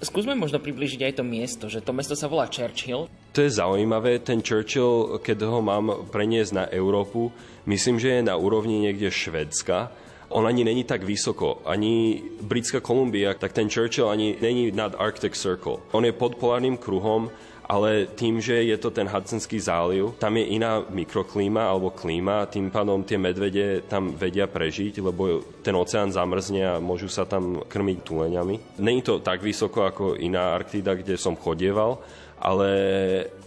Skúsme 0.02 0.34
možno 0.34 0.58
približiť 0.58 1.02
aj 1.06 1.14
to 1.22 1.24
miesto, 1.28 1.66
že 1.70 1.84
to 1.84 1.94
mesto 1.94 2.18
sa 2.18 2.26
volá 2.26 2.50
Churchill. 2.50 3.06
To 3.38 3.40
je 3.46 3.54
zaujímavé, 3.54 4.18
ten 4.26 4.42
Churchill, 4.42 5.22
keď 5.22 5.46
ho 5.46 5.62
mám 5.62 6.10
preniesť 6.10 6.52
na 6.58 6.66
Európu, 6.74 7.30
myslím, 7.70 8.02
že 8.02 8.18
je 8.18 8.26
na 8.26 8.34
úrovni 8.34 8.82
niekde 8.82 9.14
Švedska. 9.14 9.94
On 10.32 10.48
ani 10.48 10.64
není 10.64 10.84
tak 10.84 11.04
vysoko, 11.04 11.60
ani 11.66 12.24
Britská 12.42 12.80
Kolumbia, 12.80 13.34
tak 13.34 13.54
ten 13.54 13.70
Churchill 13.70 14.10
ani 14.10 14.36
není 14.42 14.72
nad 14.72 14.96
Arctic 14.96 15.36
Circle. 15.36 15.84
On 15.92 16.06
je 16.06 16.12
pod 16.12 16.36
polárnym 16.36 16.78
kruhom, 16.78 17.28
ale 17.72 18.04
tým, 18.04 18.44
že 18.44 18.68
je 18.68 18.76
to 18.76 18.92
ten 18.92 19.08
Hudsonský 19.08 19.56
záliv, 19.56 20.20
tam 20.20 20.36
je 20.36 20.60
iná 20.60 20.84
mikroklíma 20.92 21.72
alebo 21.72 21.96
klíma, 21.96 22.52
tým 22.52 22.68
pádom 22.68 23.00
tie 23.08 23.16
medvede 23.16 23.88
tam 23.88 24.12
vedia 24.12 24.44
prežiť, 24.44 25.00
lebo 25.00 25.40
ten 25.64 25.72
oceán 25.80 26.12
zamrzne 26.12 26.68
a 26.68 26.84
môžu 26.84 27.08
sa 27.08 27.24
tam 27.24 27.64
krmiť 27.64 27.98
tuleňami. 28.04 28.84
Není 28.84 29.02
to 29.08 29.24
tak 29.24 29.40
vysoko 29.40 29.88
ako 29.88 30.20
iná 30.20 30.52
Arktída, 30.52 31.00
kde 31.00 31.16
som 31.16 31.40
chodieval, 31.40 32.04
ale 32.44 32.70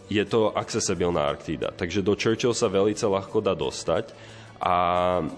je 0.09 0.25
to 0.25 0.57
accessibilná 0.57 1.29
Arktída. 1.29 1.77
Takže 1.77 2.01
do 2.01 2.16
Churchill 2.16 2.57
sa 2.57 2.73
veľmi 2.73 2.97
ľahko 2.97 3.44
dá 3.44 3.53
dostať 3.53 4.34
a 4.64 4.77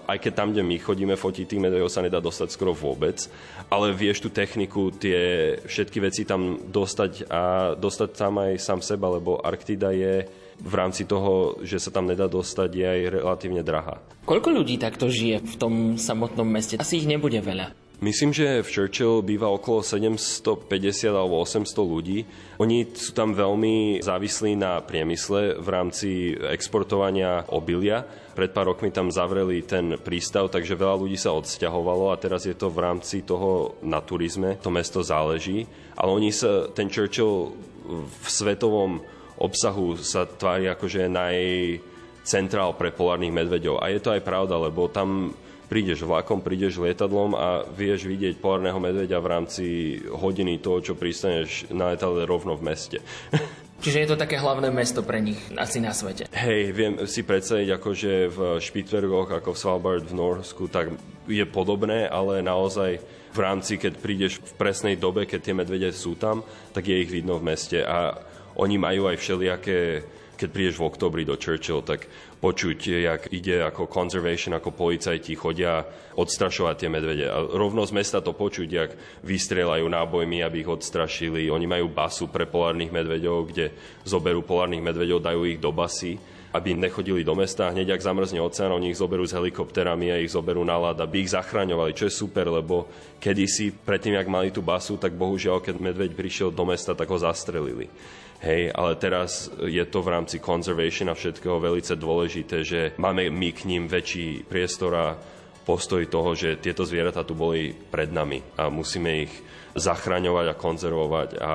aj 0.07 0.17
keď 0.23 0.31
tam, 0.31 0.55
kde 0.55 0.63
my 0.63 0.79
chodíme 0.79 1.15
fotiť 1.19 1.43
tých 1.51 1.59
medvedov, 1.59 1.91
sa 1.91 1.99
nedá 1.99 2.23
dostať 2.23 2.47
skoro 2.47 2.71
vôbec, 2.71 3.27
ale 3.67 3.91
vieš 3.91 4.23
tú 4.23 4.31
techniku, 4.31 4.95
tie 4.95 5.51
všetky 5.67 5.99
veci 5.99 6.23
tam 6.23 6.55
dostať 6.71 7.27
a 7.27 7.75
dostať 7.75 8.09
tam 8.15 8.39
aj 8.39 8.55
sám 8.55 8.79
seba, 8.79 9.11
lebo 9.11 9.43
Arktida 9.43 9.91
je 9.91 10.23
v 10.57 10.73
rámci 10.73 11.03
toho, 11.03 11.59
že 11.59 11.75
sa 11.75 11.91
tam 11.91 12.07
nedá 12.07 12.31
dostať, 12.31 12.69
je 12.71 12.85
aj 12.87 13.01
relatívne 13.19 13.61
drahá. 13.67 13.99
Koľko 14.23 14.63
ľudí 14.63 14.79
takto 14.79 15.11
žije 15.11 15.43
v 15.43 15.55
tom 15.59 15.73
samotnom 15.99 16.47
meste? 16.47 16.79
Asi 16.79 17.03
ich 17.03 17.07
nebude 17.07 17.43
veľa. 17.43 17.86
Myslím, 17.97 18.29
že 18.29 18.61
v 18.61 18.69
Churchill 18.69 19.25
býva 19.25 19.49
okolo 19.49 19.81
750 19.81 20.69
alebo 21.17 21.41
800 21.41 21.65
ľudí. 21.81 22.29
Oni 22.61 22.85
sú 22.93 23.09
tam 23.17 23.33
veľmi 23.33 24.05
závislí 24.05 24.53
na 24.53 24.85
priemysle 24.85 25.57
v 25.57 25.67
rámci 25.73 26.37
exportovania 26.37 27.49
obilia. 27.49 28.05
Pred 28.37 28.53
pár 28.53 28.69
rokmi 28.69 28.93
tam 28.93 29.09
zavreli 29.09 29.65
ten 29.65 29.97
prístav, 29.97 30.53
takže 30.53 30.77
veľa 30.77 30.93
ľudí 30.93 31.17
sa 31.17 31.33
odsťahovalo 31.33 32.13
a 32.13 32.21
teraz 32.21 32.45
je 32.45 32.53
to 32.53 32.69
v 32.69 32.85
rámci 32.85 33.25
toho 33.25 33.81
na 33.81 33.97
turizme. 33.97 34.61
To 34.61 34.69
mesto 34.69 35.01
záleží. 35.01 35.65
Ale 35.97 36.13
oni 36.13 36.29
sa, 36.29 36.69
ten 36.69 36.93
Churchill 36.93 37.57
v 37.97 38.27
svetovom 38.29 39.01
obsahu 39.41 39.97
sa 39.97 40.29
tvári 40.29 40.69
ako, 40.69 40.85
že 40.85 41.09
je 41.09 41.17
najcentrál 41.17 42.77
pre 42.77 42.93
polárnych 42.93 43.33
medveďov. 43.33 43.81
A 43.81 43.89
je 43.89 44.05
to 44.05 44.13
aj 44.13 44.21
pravda, 44.21 44.53
lebo 44.69 44.85
tam 44.85 45.33
prídeš 45.67 46.03
vlakom, 46.03 46.39
prídeš 46.39 46.79
lietadlom 46.79 47.35
a 47.35 47.67
vieš 47.67 48.07
vidieť 48.07 48.39
polárneho 48.39 48.79
medveďa 48.79 49.19
v 49.19 49.31
rámci 49.31 49.65
hodiny 50.07 50.63
toho, 50.63 50.79
čo 50.81 50.93
pristaneš 50.95 51.69
na 51.71 51.93
letadle 51.93 52.23
rovno 52.23 52.55
v 52.55 52.65
meste. 52.71 52.99
Čiže 53.77 54.01
je 54.01 54.09
to 54.09 54.17
také 54.17 54.41
hlavné 54.41 54.73
mesto 54.73 55.05
pre 55.05 55.21
nich 55.21 55.37
asi 55.53 55.77
na 55.77 55.93
svete. 55.93 56.25
Hej, 56.33 56.73
viem 56.73 56.93
si 57.05 57.21
predstaviť, 57.21 57.77
akože 57.77 58.11
v 58.25 58.39
Špitvergoch, 58.57 59.29
ako 59.29 59.53
v 59.53 59.61
Svalbard 59.61 60.01
v 60.01 60.17
Norsku, 60.17 60.65
tak 60.65 60.97
je 61.29 61.45
podobné, 61.45 62.09
ale 62.09 62.41
naozaj 62.41 62.97
v 63.29 63.39
rámci, 63.39 63.77
keď 63.77 63.93
prídeš 64.01 64.41
v 64.41 64.53
presnej 64.57 64.97
dobe, 64.97 65.29
keď 65.29 65.39
tie 65.45 65.53
medvede 65.53 65.93
sú 65.93 66.17
tam, 66.17 66.41
tak 66.73 66.89
je 66.89 67.05
ich 67.05 67.11
vidno 67.13 67.37
v 67.37 67.53
meste 67.53 67.85
a 67.85 68.17
oni 68.57 68.81
majú 68.81 69.05
aj 69.05 69.21
všelijaké 69.21 70.01
keď 70.37 70.49
prídeš 70.53 70.77
v 70.77 70.87
oktobri 70.87 71.25
do 71.25 71.33
Churchill, 71.33 71.81
tak 71.81 72.05
počuť, 72.37 72.77
jak 72.85 73.21
ide 73.33 73.65
ako 73.65 73.89
conservation, 73.89 74.53
ako 74.53 74.69
policajti 74.69 75.33
chodia 75.33 75.81
odstrašovať 76.13 76.75
tie 76.77 76.89
medvede. 76.93 77.25
A 77.25 77.41
rovno 77.41 77.81
z 77.89 77.97
mesta 77.97 78.21
to 78.21 78.37
počuť, 78.37 78.69
jak 78.69 78.93
vystrelajú 79.25 79.89
nábojmi, 79.89 80.45
aby 80.45 80.61
ich 80.61 80.69
odstrašili. 80.69 81.49
Oni 81.49 81.65
majú 81.65 81.89
basu 81.89 82.29
pre 82.29 82.45
polárnych 82.45 82.93
medveďov, 82.93 83.37
kde 83.49 83.73
zoberú 84.05 84.45
polárnych 84.45 84.85
medveďov, 84.85 85.25
dajú 85.25 85.41
ich 85.49 85.57
do 85.57 85.73
basy 85.73 86.37
aby 86.47 86.73
nechodili 86.73 87.21
do 87.21 87.35
mesta. 87.35 87.69
Hneď, 87.69 87.93
ak 87.93 88.01
zamrzne 88.01 88.39
oceán, 88.41 88.73
oni 88.73 88.89
ich 88.89 88.97
zoberú 88.97 89.27
s 89.27 89.35
helikopterami 89.35 90.09
a 90.09 90.17
ich 90.17 90.33
zoberú 90.33 90.65
na 90.65 90.79
lad, 90.79 90.97
aby 90.97 91.21
ich 91.21 91.35
zachraňovali, 91.35 91.91
čo 91.93 92.07
je 92.07 92.17
super, 92.17 92.49
lebo 92.49 92.87
kedysi, 93.21 93.75
predtým, 93.75 94.15
ak 94.15 94.31
mali 94.31 94.49
tú 94.49 94.65
basu, 94.65 94.95
tak 94.97 95.13
bohužiaľ, 95.13 95.61
keď 95.61 95.75
medveď 95.77 96.17
prišiel 96.17 96.49
do 96.49 96.63
mesta, 96.65 96.95
tak 96.95 97.11
ho 97.11 97.19
zastrelili. 97.19 97.91
Hej, 98.37 98.69
ale 98.69 98.93
teraz 99.01 99.49
je 99.65 99.81
to 99.89 100.05
v 100.05 100.13
rámci 100.13 100.37
conservation 100.37 101.09
a 101.09 101.17
všetkého 101.17 101.57
veľmi 101.57 101.81
dôležité, 101.81 102.61
že 102.61 102.93
máme 103.01 103.33
my 103.33 103.49
k 103.49 103.65
ním 103.65 103.89
väčší 103.89 104.45
priestor 104.45 104.93
a 104.93 105.17
postoj 105.65 106.05
toho, 106.05 106.37
že 106.37 106.61
tieto 106.61 106.85
zvieratá 106.85 107.25
tu 107.25 107.33
boli 107.33 107.73
pred 107.73 108.13
nami 108.13 108.39
a 108.61 108.69
musíme 108.69 109.25
ich 109.25 109.33
zachraňovať 109.73 110.45
a 110.53 110.59
konzervovať 110.59 111.29
a 111.41 111.53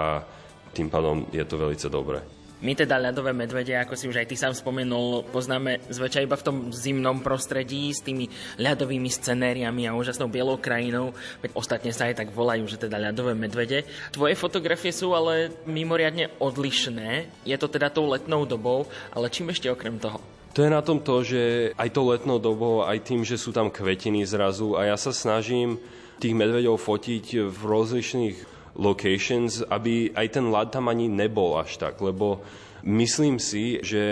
tým 0.75 0.91
pádom 0.91 1.31
je 1.31 1.45
to 1.47 1.55
veľmi 1.55 1.79
dobré. 1.87 2.42
My 2.63 2.79
teda 2.79 2.95
ľadové 2.95 3.35
medvede, 3.35 3.75
ako 3.75 3.99
si 3.99 4.07
už 4.07 4.23
aj 4.23 4.31
ty 4.31 4.39
sám 4.39 4.55
spomenul, 4.55 5.27
poznáme 5.35 5.83
zväčša 5.91 6.23
iba 6.23 6.39
v 6.39 6.47
tom 6.47 6.57
zimnom 6.71 7.19
prostredí 7.19 7.91
s 7.91 8.07
tými 8.07 8.31
ľadovými 8.63 9.11
scenériami 9.11 9.91
a 9.91 9.99
úžasnou 9.99 10.31
bielou 10.31 10.63
krajinou. 10.63 11.11
Veď 11.43 11.59
ostatne 11.59 11.91
sa 11.91 12.07
aj 12.07 12.23
tak 12.23 12.31
volajú, 12.31 12.71
že 12.71 12.79
teda 12.79 13.03
ľadové 13.03 13.35
medvede. 13.35 13.83
Tvoje 14.15 14.39
fotografie 14.39 14.95
sú 14.95 15.11
ale 15.11 15.51
mimoriadne 15.67 16.31
odlišné. 16.39 17.27
Je 17.43 17.59
to 17.59 17.67
teda 17.67 17.91
tou 17.91 18.07
letnou 18.07 18.47
dobou, 18.47 18.87
ale 19.11 19.27
čím 19.27 19.51
ešte 19.51 19.67
okrem 19.67 19.99
toho? 19.99 20.23
To 20.55 20.63
je 20.63 20.71
na 20.71 20.87
tom 20.87 21.03
to, 21.03 21.27
že 21.27 21.75
aj 21.75 21.91
to 21.91 22.15
letnou 22.15 22.39
dobou, 22.39 22.87
aj 22.87 23.03
tým, 23.03 23.27
že 23.27 23.43
sú 23.43 23.51
tam 23.51 23.75
kvetiny 23.75 24.23
zrazu 24.23 24.79
a 24.79 24.87
ja 24.87 24.95
sa 24.95 25.11
snažím 25.11 25.83
tých 26.23 26.39
medveďov 26.39 26.79
fotiť 26.79 27.51
v 27.51 27.59
rozlišných 27.59 28.52
locations, 28.77 29.61
aby 29.69 30.13
aj 30.17 30.27
ten 30.39 30.47
ľad 30.49 30.73
tam 30.73 30.89
ani 30.89 31.09
nebol 31.09 31.61
až 31.61 31.77
tak, 31.77 32.01
lebo 32.01 32.41
myslím 32.85 33.37
si, 33.37 33.79
že 33.85 34.05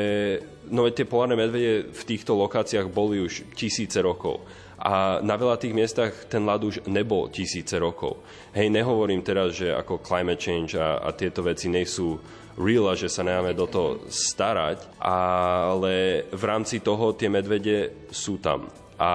no, 0.69 0.87
tie 0.93 1.09
polárne 1.09 1.37
medvede 1.37 1.91
v 1.91 2.03
týchto 2.07 2.37
lokáciách 2.37 2.87
boli 2.93 3.21
už 3.25 3.57
tisíce 3.57 3.99
rokov. 4.01 4.45
A 4.81 5.21
na 5.21 5.37
veľa 5.37 5.61
tých 5.61 5.77
miestach 5.77 6.13
ten 6.33 6.41
ľad 6.41 6.65
už 6.65 6.77
nebol 6.89 7.29
tisíce 7.29 7.77
rokov. 7.77 8.25
Hej, 8.57 8.73
nehovorím 8.73 9.21
teraz, 9.21 9.61
že 9.61 9.69
ako 9.77 10.01
climate 10.01 10.41
change 10.41 10.73
a, 10.73 11.05
a 11.05 11.13
tieto 11.13 11.45
veci 11.45 11.69
nie 11.69 11.85
sú 11.85 12.17
real 12.57 12.89
a 12.89 12.97
že 12.97 13.13
sa 13.13 13.21
nemáme 13.21 13.53
do 13.53 13.69
toho 13.69 14.09
starať, 14.09 14.89
ale 15.01 16.25
v 16.33 16.43
rámci 16.45 16.81
toho 16.81 17.13
tie 17.13 17.29
medvede 17.29 18.09
sú 18.09 18.41
tam. 18.41 18.73
A 19.01 19.11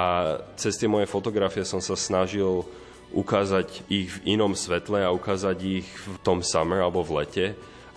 cez 0.57 0.77
tie 0.77 0.89
moje 0.89 1.09
fotografie 1.09 1.65
som 1.65 1.81
sa 1.81 1.97
snažil 1.97 2.65
ukázať 3.15 3.87
ich 3.87 4.11
v 4.11 4.35
inom 4.35 4.51
svetle 4.53 4.99
a 5.01 5.15
ukázať 5.15 5.57
ich 5.63 5.87
v 5.87 6.15
tom 6.21 6.43
summer 6.43 6.83
alebo 6.83 7.01
v 7.01 7.23
lete, 7.23 7.45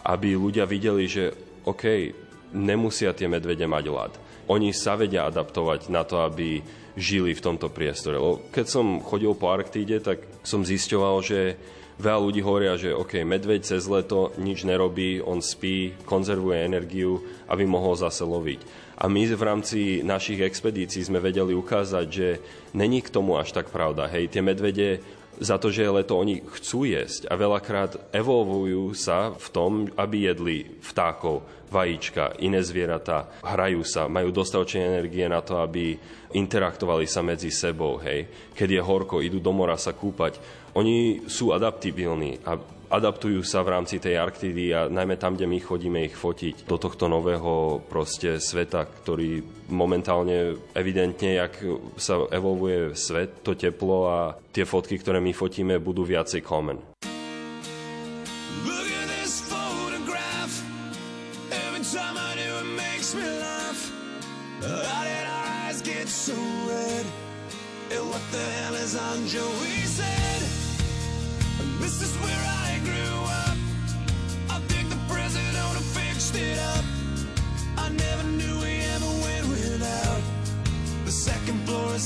aby 0.07 0.39
ľudia 0.39 0.65
videli, 0.65 1.11
že 1.11 1.35
OK, 1.67 2.15
nemusia 2.55 3.13
tie 3.13 3.27
medvede 3.27 3.67
mať 3.67 3.85
ľad. 3.91 4.13
Oni 4.49 4.73
sa 4.73 4.97
vedia 4.97 5.29
adaptovať 5.29 5.93
na 5.93 6.07
to, 6.09 6.25
aby 6.25 6.65
žili 6.97 7.37
v 7.37 7.45
tomto 7.45 7.69
priestore. 7.69 8.17
Keď 8.49 8.67
som 8.67 9.05
chodil 9.05 9.37
po 9.37 9.53
Arktíde, 9.53 10.01
tak 10.01 10.25
som 10.41 10.65
zisťoval, 10.65 11.17
že 11.21 11.61
veľa 12.01 12.21
ľudí 12.25 12.41
hovoria, 12.41 12.81
že 12.81 12.97
OK, 12.97 13.21
medveď 13.27 13.69
cez 13.69 13.85
leto 13.85 14.33
nič 14.41 14.65
nerobí, 14.65 15.21
on 15.21 15.45
spí, 15.45 15.93
konzervuje 16.09 16.65
energiu, 16.65 17.21
aby 17.51 17.69
mohol 17.69 17.99
zase 17.99 18.25
loviť. 18.25 18.88
A 18.99 19.07
my 19.07 19.31
v 19.31 19.47
rámci 19.47 19.79
našich 20.03 20.43
expedícií 20.43 21.07
sme 21.07 21.23
vedeli 21.23 21.55
ukázať, 21.55 22.07
že 22.11 22.43
není 22.75 22.99
k 22.99 23.15
tomu 23.15 23.39
až 23.39 23.55
tak 23.55 23.71
pravda. 23.71 24.11
Hej, 24.11 24.35
tie 24.35 24.43
medvede 24.43 24.99
za 25.39 25.55
to, 25.55 25.71
že 25.71 25.87
je 25.87 25.97
leto, 26.03 26.19
oni 26.19 26.43
chcú 26.59 26.83
jesť 26.83 27.31
a 27.31 27.39
veľakrát 27.39 28.11
evolvujú 28.11 28.91
sa 28.99 29.31
v 29.31 29.47
tom, 29.55 29.87
aby 29.95 30.27
jedli 30.27 30.83
vtákov, 30.83 31.47
vajíčka, 31.71 32.43
iné 32.43 32.59
zvieratá, 32.59 33.31
hrajú 33.47 33.87
sa, 33.87 34.11
majú 34.11 34.35
dostatočné 34.35 34.99
energie 34.99 35.31
na 35.31 35.39
to, 35.39 35.63
aby 35.63 35.95
interaktovali 36.35 37.07
sa 37.07 37.23
medzi 37.23 37.55
sebou, 37.55 38.03
hej. 38.03 38.27
Keď 38.51 38.69
je 38.69 38.83
horko, 38.83 39.23
idú 39.23 39.39
do 39.39 39.55
mora 39.55 39.79
sa 39.79 39.95
kúpať. 39.95 40.43
Oni 40.79 41.27
sú 41.27 41.51
adaptibilní 41.51 42.39
a 42.47 42.55
adaptujú 42.87 43.43
sa 43.43 43.67
v 43.67 43.75
rámci 43.75 43.99
tej 43.99 44.15
Arktidy 44.15 44.71
a 44.71 44.87
najmä 44.87 45.19
tam, 45.19 45.35
kde 45.35 45.51
my 45.51 45.59
chodíme 45.59 46.07
ich 46.07 46.15
fotiť 46.15 46.71
do 46.71 46.79
tohto 46.79 47.11
nového 47.11 47.83
proste 47.91 48.39
sveta, 48.39 48.87
ktorý 48.87 49.43
momentálne 49.75 50.55
evidentne, 50.79 51.35
jak 51.43 51.59
sa 51.99 52.31
evolvuje 52.31 52.95
svet, 52.95 53.43
to 53.43 53.59
teplo 53.59 54.07
a 54.07 54.19
tie 54.55 54.63
fotky, 54.63 55.03
ktoré 55.03 55.19
my 55.19 55.35
fotíme, 55.35 55.83
budú 55.83 56.07
viacej 56.07 56.47
common. 56.47 56.79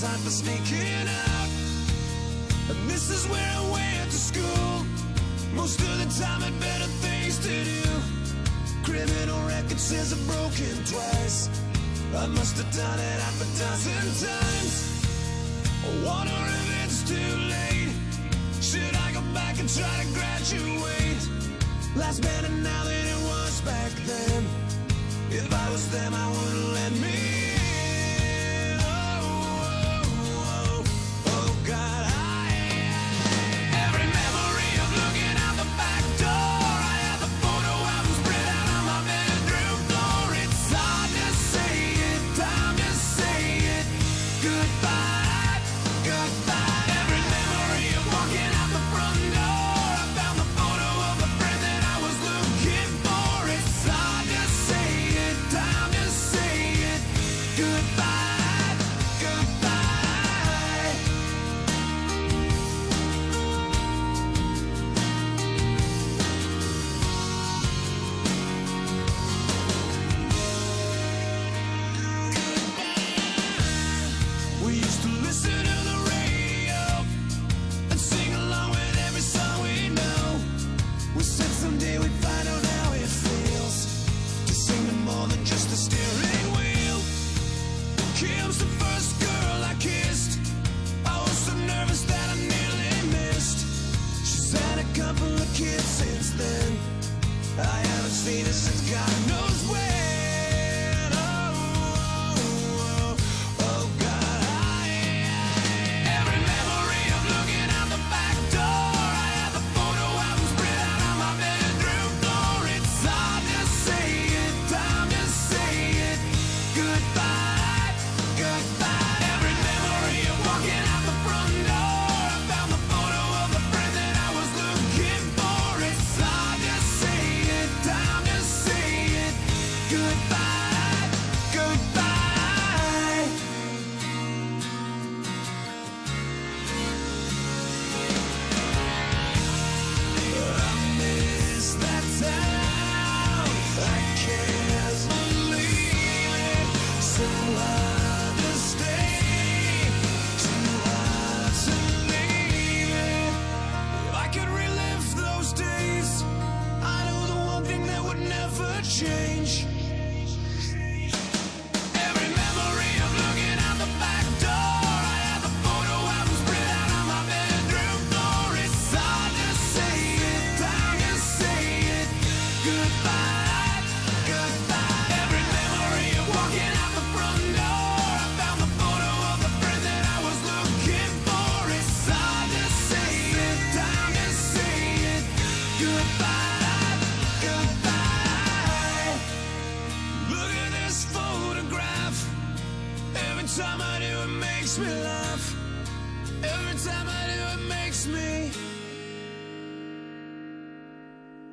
Hot 0.02 0.18
for 0.18 0.30
sneaking 0.30 1.06
out. 1.06 1.48
And 2.70 2.90
this 2.90 3.10
is 3.10 3.28
where 3.28 3.52
I 3.54 3.62
went 3.70 4.10
to 4.10 4.18
school. 4.18 4.86
Most 5.54 5.78
of 5.80 5.94
the 6.02 6.08
time 6.18 6.40
had 6.40 6.58
better 6.58 6.90
things 7.04 7.38
to 7.38 7.54
do. 7.64 7.82
Criminal 8.82 9.46
record 9.46 9.78
says 9.78 10.12
I've 10.12 10.26
broken 10.26 10.74
twice. 10.84 11.48
I 12.16 12.26
must 12.26 12.56
have 12.58 12.70
done 12.74 12.98
it 12.98 13.18
half 13.22 13.38
a 13.40 13.48
dozen 13.58 14.02
times. 14.26 14.74
I 15.86 15.90
wonder 16.06 16.40
if 16.58 16.66
it's 16.84 17.00
too 17.06 17.32
late. 17.54 17.94
Should 18.60 18.96
I 18.96 19.12
go 19.12 19.22
back 19.32 19.58
and 19.60 19.68
try 19.68 19.94
to 20.02 20.08
graduate? 20.18 21.22
Life's 21.94 22.20
better 22.20 22.48
now 22.48 22.84
than 22.84 23.06
it 23.06 23.20
was 23.30 23.60
back 23.62 23.92
then. 24.10 24.46
If 25.30 25.52
I 25.52 25.70
was 25.70 25.88
them, 25.90 26.12
I 26.12 26.26
wouldn't 26.28 26.72
let 26.74 26.92
me 26.92 27.51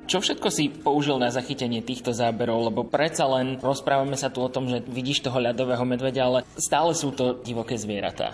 Čo 0.10 0.26
všetko 0.26 0.49
si 0.49 0.74
použil 0.74 1.22
na 1.22 1.30
zachytenie 1.30 1.86
týchto 1.86 2.10
záberov? 2.18 2.74
Lebo 2.74 2.82
predsa 2.82 3.30
len 3.30 3.62
rozprávame 3.62 4.18
sa 4.18 4.34
tu 4.34 4.41
o 4.41 4.49
tom, 4.49 4.66
že 4.66 4.82
vidíš 4.82 5.22
toho 5.22 5.38
ľadového 5.38 5.86
medveďa, 5.86 6.22
ale 6.26 6.39
stále 6.57 6.97
sú 6.97 7.14
to 7.14 7.38
divoké 7.45 7.78
zvieratá. 7.78 8.34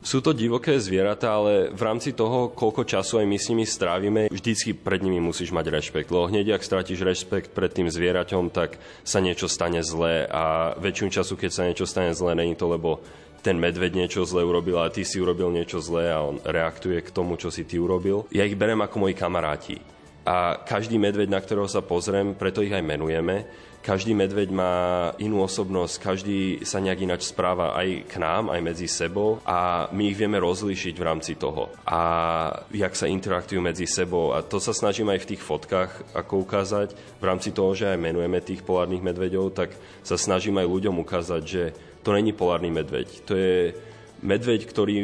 Sú 0.00 0.24
to 0.24 0.32
divoké 0.32 0.80
zvieratá, 0.80 1.36
ale 1.36 1.68
v 1.76 1.82
rámci 1.84 2.16
toho, 2.16 2.56
koľko 2.56 2.88
času 2.88 3.20
aj 3.20 3.26
my 3.28 3.36
s 3.36 3.48
nimi 3.52 3.68
strávime, 3.68 4.32
vždycky 4.32 4.72
pred 4.72 5.04
nimi 5.04 5.20
musíš 5.20 5.52
mať 5.52 5.76
rešpekt. 5.76 6.08
Lebo 6.08 6.24
hneď, 6.24 6.56
ak 6.56 6.64
stratíš 6.64 7.04
rešpekt 7.04 7.52
pred 7.52 7.68
tým 7.68 7.92
zvieraťom, 7.92 8.48
tak 8.48 8.80
sa 9.04 9.20
niečo 9.20 9.44
stane 9.44 9.84
zlé 9.84 10.24
a 10.24 10.72
väčšinu 10.80 11.12
času, 11.12 11.36
keď 11.36 11.50
sa 11.52 11.68
niečo 11.68 11.84
stane 11.84 12.16
zlé, 12.16 12.32
není 12.32 12.56
to, 12.56 12.64
lebo 12.64 13.04
ten 13.44 13.60
medveď 13.60 13.92
niečo 13.92 14.24
zlé 14.24 14.40
urobil 14.40 14.80
a 14.80 14.88
ty 14.88 15.04
si 15.04 15.20
urobil 15.20 15.52
niečo 15.52 15.84
zlé 15.84 16.08
a 16.08 16.24
on 16.24 16.40
reaktuje 16.40 16.96
k 17.04 17.12
tomu, 17.12 17.36
čo 17.36 17.52
si 17.52 17.68
ty 17.68 17.76
urobil. 17.76 18.24
Ja 18.32 18.48
ich 18.48 18.56
berem 18.56 18.80
ako 18.80 19.04
moji 19.04 19.12
kamaráti. 19.12 19.76
A 20.24 20.56
každý 20.64 20.96
medveď, 20.96 21.28
na 21.28 21.40
ktorého 21.40 21.68
sa 21.68 21.84
pozriem, 21.84 22.32
preto 22.32 22.64
ich 22.64 22.72
aj 22.72 22.80
menujeme, 22.80 23.44
každý 23.84 24.16
medveď 24.16 24.48
má 24.48 24.74
inú 25.20 25.44
osobnosť, 25.44 26.00
každý 26.00 26.64
sa 26.64 26.80
nejak 26.80 27.04
ináč 27.04 27.28
správa 27.28 27.76
aj 27.76 28.08
k 28.08 28.16
nám, 28.16 28.48
aj 28.48 28.60
medzi 28.64 28.88
sebou 28.88 29.44
a 29.44 29.92
my 29.92 30.08
ich 30.08 30.16
vieme 30.16 30.40
rozlíšiť 30.40 30.96
v 30.96 31.04
rámci 31.04 31.36
toho. 31.36 31.68
A 31.84 32.00
jak 32.72 32.96
sa 32.96 33.04
interaktujú 33.04 33.60
medzi 33.60 33.84
sebou. 33.84 34.32
A 34.32 34.40
to 34.40 34.56
sa 34.56 34.72
snažím 34.72 35.12
aj 35.12 35.28
v 35.28 35.36
tých 35.36 35.44
fotkách 35.44 36.16
ako 36.16 36.48
ukázať. 36.48 36.96
V 37.20 37.24
rámci 37.28 37.52
toho, 37.52 37.76
že 37.76 37.92
aj 37.92 38.00
menujeme 38.00 38.40
tých 38.40 38.64
polárnych 38.64 39.04
medveďov, 39.04 39.52
tak 39.52 39.76
sa 40.00 40.16
snažím 40.16 40.56
aj 40.64 40.64
ľuďom 40.64 41.04
ukázať, 41.04 41.42
že 41.44 41.76
to 42.00 42.16
není 42.16 42.32
polárny 42.32 42.72
medveď. 42.72 43.20
To 43.28 43.36
je 43.36 43.76
medveď, 44.24 44.64
ktorý 44.64 44.96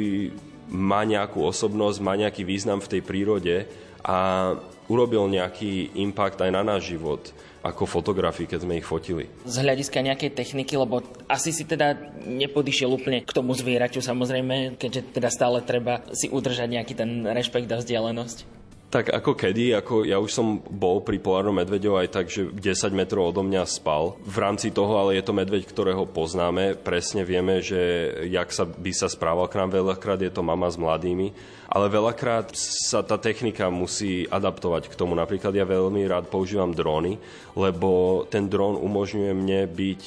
má 0.72 1.04
nejakú 1.04 1.44
osobnosť, 1.44 2.00
má 2.00 2.16
nejaký 2.16 2.48
význam 2.48 2.80
v 2.80 2.96
tej 2.96 3.02
prírode 3.04 3.68
a 4.04 4.52
urobil 4.90 5.30
nejaký 5.30 5.94
impact 5.94 6.42
aj 6.42 6.50
na 6.50 6.62
náš 6.66 6.90
život 6.90 7.30
ako 7.60 7.84
fotografii, 7.84 8.48
keď 8.48 8.64
sme 8.64 8.80
ich 8.80 8.88
fotili. 8.88 9.28
Z 9.44 9.60
hľadiska 9.60 10.00
nejakej 10.00 10.32
techniky, 10.32 10.80
lebo 10.80 11.04
asi 11.28 11.52
si 11.52 11.68
teda 11.68 11.92
nepodišiel 12.24 12.88
úplne 12.88 13.20
k 13.20 13.36
tomu 13.36 13.52
zvieraťu 13.52 14.00
samozrejme, 14.00 14.80
keďže 14.80 15.12
teda 15.12 15.28
stále 15.28 15.60
treba 15.60 16.00
si 16.16 16.32
udržať 16.32 16.68
nejaký 16.72 16.94
ten 16.96 17.28
rešpekt 17.28 17.68
a 17.68 17.76
vzdialenosť. 17.76 18.59
Tak 18.90 19.06
ako 19.06 19.38
kedy, 19.38 19.78
ako 19.78 20.02
ja 20.02 20.18
už 20.18 20.34
som 20.34 20.58
bol 20.66 20.98
pri 20.98 21.22
polárnom 21.22 21.54
medveďov 21.54 21.94
aj 22.02 22.08
tak, 22.10 22.26
že 22.26 22.50
10 22.50 22.90
metrov 22.90 23.30
odo 23.30 23.46
mňa 23.46 23.62
spal. 23.62 24.18
V 24.26 24.36
rámci 24.42 24.74
toho 24.74 24.98
ale 24.98 25.14
je 25.14 25.22
to 25.22 25.30
medveď, 25.30 25.62
ktorého 25.62 26.10
poznáme. 26.10 26.74
Presne 26.74 27.22
vieme, 27.22 27.62
že 27.62 27.78
jak 28.26 28.50
sa 28.50 28.66
by 28.66 28.90
sa 28.90 29.06
správal 29.06 29.46
k 29.46 29.62
nám 29.62 29.78
veľakrát, 29.78 30.18
je 30.18 30.34
to 30.34 30.42
mama 30.42 30.66
s 30.66 30.74
mladými. 30.74 31.30
Ale 31.70 31.86
veľakrát 31.86 32.50
sa 32.58 33.06
tá 33.06 33.14
technika 33.14 33.70
musí 33.70 34.26
adaptovať 34.26 34.90
k 34.90 34.98
tomu. 34.98 35.14
Napríklad 35.14 35.54
ja 35.54 35.62
veľmi 35.62 36.02
rád 36.10 36.26
používam 36.26 36.74
dróny, 36.74 37.14
lebo 37.54 38.26
ten 38.26 38.50
dron 38.50 38.74
umožňuje 38.74 39.32
mne 39.38 39.70
byť 39.70 40.00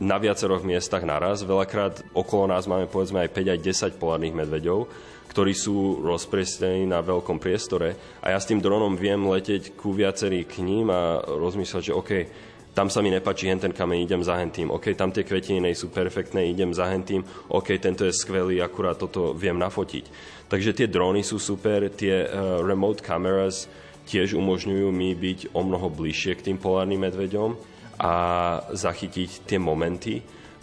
na 0.00 0.16
viacerých 0.16 0.64
miestach 0.64 1.04
naraz. 1.04 1.44
Veľakrát 1.44 2.00
okolo 2.16 2.48
nás 2.48 2.64
máme 2.64 2.88
povedzme 2.88 3.20
aj 3.20 3.36
5 3.36 3.52
aj 3.52 3.60
10 3.92 4.00
polárnych 4.00 4.32
medveďov 4.32 4.88
ktorí 5.30 5.54
sú 5.54 6.02
rozprestení 6.02 6.90
na 6.90 6.98
veľkom 7.00 7.38
priestore 7.38 8.18
a 8.18 8.34
ja 8.34 8.38
s 8.42 8.50
tým 8.50 8.58
dronom 8.58 8.98
viem 8.98 9.22
leteť 9.22 9.78
ku 9.78 9.94
viacerý 9.94 10.42
k 10.44 10.66
ním 10.66 10.90
a 10.90 11.22
rozmýšľať, 11.22 11.82
že 11.86 11.94
OK, 11.94 12.10
tam 12.74 12.86
sa 12.86 13.02
mi 13.02 13.10
nepáči 13.10 13.50
hen 13.50 13.58
ten 13.58 13.74
kameň, 13.74 13.98
idem 14.06 14.22
za 14.22 14.38
hen. 14.38 14.50
OK, 14.70 14.94
tam 14.94 15.10
tie 15.10 15.26
kvetiny 15.26 15.74
sú 15.74 15.90
perfektné, 15.90 16.50
idem 16.50 16.70
za 16.70 16.86
hen. 16.86 17.02
OK, 17.50 17.78
tento 17.82 18.06
je 18.06 18.14
skvelý, 18.14 18.62
akurát 18.62 18.94
toto 18.94 19.34
viem 19.34 19.58
nafotiť. 19.58 20.04
Takže 20.50 20.74
tie 20.74 20.86
drony 20.90 21.22
sú 21.22 21.38
super, 21.38 21.90
tie 21.94 22.26
uh, 22.26 22.62
remote 22.62 23.02
cameras 23.02 23.70
tiež 24.10 24.34
umožňujú 24.34 24.90
mi 24.90 25.14
byť 25.14 25.54
o 25.54 25.62
mnoho 25.62 25.86
bližšie 25.94 26.34
k 26.34 26.50
tým 26.50 26.58
polárnym 26.58 27.06
medveďom 27.06 27.54
a 28.02 28.12
zachytiť 28.74 29.46
tie 29.46 29.58
momenty. 29.62 30.18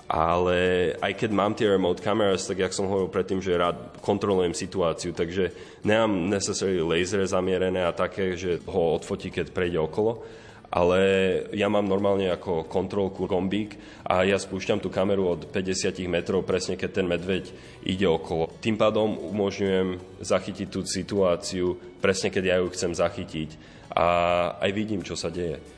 Ale 0.08 0.92
aj 1.04 1.14
keď 1.20 1.30
mám 1.36 1.52
tie 1.52 1.68
remote 1.68 2.00
cameras, 2.00 2.48
tak 2.48 2.64
jak 2.64 2.72
som 2.72 2.88
hovoril 2.88 3.12
predtým, 3.12 3.44
že 3.44 3.60
rád 3.60 4.00
kontrolujem 4.00 4.56
situáciu, 4.56 5.12
takže 5.12 5.52
nemám 5.84 6.32
necessarily 6.32 6.80
laser 6.80 7.28
zamierené 7.28 7.84
a 7.84 7.92
také, 7.92 8.40
že 8.40 8.64
ho 8.72 8.96
odfotí, 8.96 9.28
keď 9.28 9.52
prejde 9.52 9.76
okolo, 9.84 10.24
ale 10.68 11.00
ja 11.56 11.72
mám 11.72 11.88
normálne 11.88 12.28
ako 12.28 12.68
kontrolku 12.68 13.24
gombík 13.24 13.80
a 14.04 14.28
ja 14.28 14.36
spúšťam 14.36 14.84
tú 14.84 14.92
kameru 14.92 15.28
od 15.28 15.42
50 15.52 15.96
metrov 16.12 16.44
presne 16.44 16.76
keď 16.76 16.90
ten 16.92 17.08
medveď 17.08 17.52
ide 17.88 18.08
okolo. 18.08 18.52
Tým 18.60 18.76
pádom 18.76 19.16
umožňujem 19.16 20.20
zachytiť 20.20 20.68
tú 20.68 20.84
situáciu 20.84 21.80
presne 22.04 22.32
keď 22.32 22.44
ja 22.44 22.56
ju 22.60 22.68
chcem 22.76 22.92
zachytiť 22.92 23.50
a 23.96 24.08
aj 24.60 24.72
vidím, 24.76 25.02
čo 25.08 25.16
sa 25.16 25.32
deje. 25.32 25.77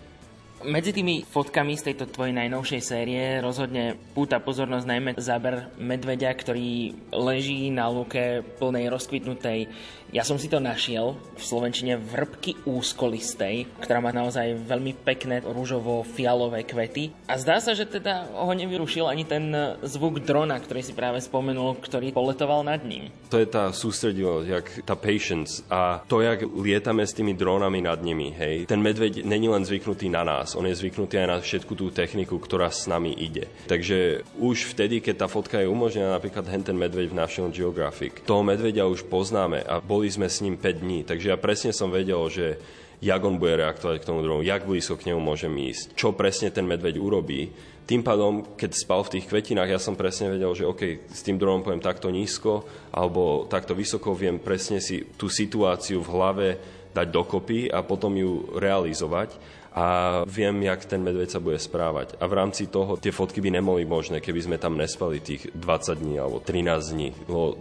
Medzi 0.59 0.91
tými 0.91 1.23
fotkami 1.23 1.79
z 1.79 1.87
tejto 1.87 2.11
tvojej 2.11 2.35
najnovšej 2.35 2.81
série 2.83 3.39
rozhodne 3.39 3.95
púta 4.11 4.43
pozornosť 4.43 4.91
najmä 4.91 5.11
záber 5.15 5.71
medveďa, 5.79 6.35
ktorý 6.35 6.91
leží 7.15 7.71
na 7.71 7.87
lúke 7.87 8.43
plnej 8.59 8.91
rozkvitnutej. 8.91 9.71
Ja 10.09 10.25
som 10.25 10.41
si 10.41 10.49
to 10.49 10.57
našiel 10.57 11.13
v 11.37 11.43
Slovenčine 11.45 11.93
vrbky 11.93 12.65
úzkolistej, 12.65 13.69
ktorá 13.77 14.01
má 14.01 14.09
naozaj 14.09 14.57
veľmi 14.65 14.97
pekné 15.05 15.45
rúžovo-fialové 15.45 16.65
kvety. 16.65 17.13
A 17.29 17.37
zdá 17.37 17.61
sa, 17.61 17.77
že 17.77 17.85
teda 17.85 18.25
ho 18.33 18.49
nevyrušil 18.49 19.05
ani 19.05 19.21
ten 19.29 19.53
zvuk 19.85 20.25
drona, 20.25 20.57
ktorý 20.57 20.81
si 20.81 20.97
práve 20.97 21.21
spomenul, 21.21 21.77
ktorý 21.77 22.09
poletoval 22.09 22.65
nad 22.65 22.81
ním. 22.81 23.13
To 23.29 23.37
je 23.37 23.45
tá 23.45 23.69
sústredivosť, 23.69 24.47
jak 24.49 24.65
tá 24.81 24.97
patience 24.97 25.61
a 25.69 26.01
to, 26.09 26.25
jak 26.25 26.41
lietame 26.41 27.05
s 27.05 27.13
tými 27.13 27.37
dronami 27.37 27.85
nad 27.85 28.01
nimi, 28.01 28.33
hej. 28.33 28.65
Ten 28.65 28.81
medveď 28.81 29.21
není 29.21 29.45
len 29.45 29.61
zvyknutý 29.61 30.09
na 30.09 30.25
nás, 30.25 30.57
on 30.57 30.65
je 30.65 30.73
zvyknutý 30.73 31.21
aj 31.21 31.27
na 31.29 31.37
všetku 31.37 31.77
tú 31.77 31.93
techniku, 31.93 32.41
ktorá 32.41 32.73
s 32.73 32.89
nami 32.89 33.13
ide. 33.13 33.45
Takže 33.69 34.25
už 34.41 34.73
vtedy, 34.73 35.05
keď 35.05 35.21
tá 35.21 35.27
fotka 35.29 35.61
je 35.61 35.69
umožnená, 35.69 36.17
napríklad 36.17 36.49
hen 36.49 36.65
ten 36.65 36.73
medveď 36.73 37.13
v 37.13 37.19
National 37.21 37.53
Geographic, 37.53 38.25
toho 38.25 38.41
medveďa 38.41 38.89
už 38.89 39.05
poznáme 39.05 39.61
a 39.61 39.77
boli 39.99 40.07
sme 40.07 40.31
s 40.31 40.39
ním 40.39 40.55
5 40.55 40.79
dní, 40.79 41.03
takže 41.03 41.35
ja 41.35 41.35
presne 41.35 41.75
som 41.75 41.91
vedel, 41.91 42.23
že 42.31 42.55
jak 43.03 43.19
on 43.19 43.35
bude 43.35 43.59
reaktovať 43.59 43.99
k 43.99 44.07
tomu 44.07 44.23
dronu, 44.23 44.47
jak 44.47 44.63
blízko 44.63 44.95
k 44.95 45.11
nemu 45.11 45.19
môžem 45.19 45.51
ísť, 45.51 45.99
čo 45.99 46.15
presne 46.15 46.55
ten 46.55 46.63
medveď 46.63 46.95
urobí. 46.95 47.51
Tým 47.83 47.99
pádom, 47.99 48.55
keď 48.55 48.71
spal 48.79 49.03
v 49.03 49.19
tých 49.19 49.27
kvetinách, 49.27 49.75
ja 49.75 49.79
som 49.81 49.99
presne 49.99 50.31
vedel, 50.31 50.55
že 50.55 50.63
OK, 50.63 51.11
s 51.11 51.19
tým 51.19 51.35
dronom 51.35 51.67
poviem 51.67 51.83
takto 51.83 52.07
nízko 52.07 52.63
alebo 52.95 53.43
takto 53.51 53.75
vysoko, 53.75 54.15
viem 54.15 54.39
presne 54.39 54.79
si 54.79 55.03
tú 55.19 55.27
situáciu 55.27 55.99
v 55.99 56.11
hlave 56.15 56.47
dať 56.95 57.07
dokopy 57.11 57.67
a 57.67 57.83
potom 57.83 58.15
ju 58.15 58.55
realizovať 58.55 59.35
a 59.75 59.85
viem, 60.23 60.63
jak 60.63 60.87
ten 60.87 61.03
medveď 61.03 61.27
sa 61.27 61.43
bude 61.43 61.59
správať. 61.59 62.15
A 62.17 62.25
v 62.25 62.37
rámci 62.39 62.71
toho 62.71 62.95
tie 62.95 63.11
fotky 63.11 63.43
by 63.43 63.51
nemali 63.51 63.83
možné, 63.83 64.23
keby 64.23 64.47
sme 64.47 64.57
tam 64.61 64.79
nespali 64.79 65.19
tých 65.19 65.51
20 65.51 65.99
dní 65.99 66.15
alebo 66.23 66.39
13 66.39 66.93
dní. 66.95 67.09
Lebo 67.27 67.59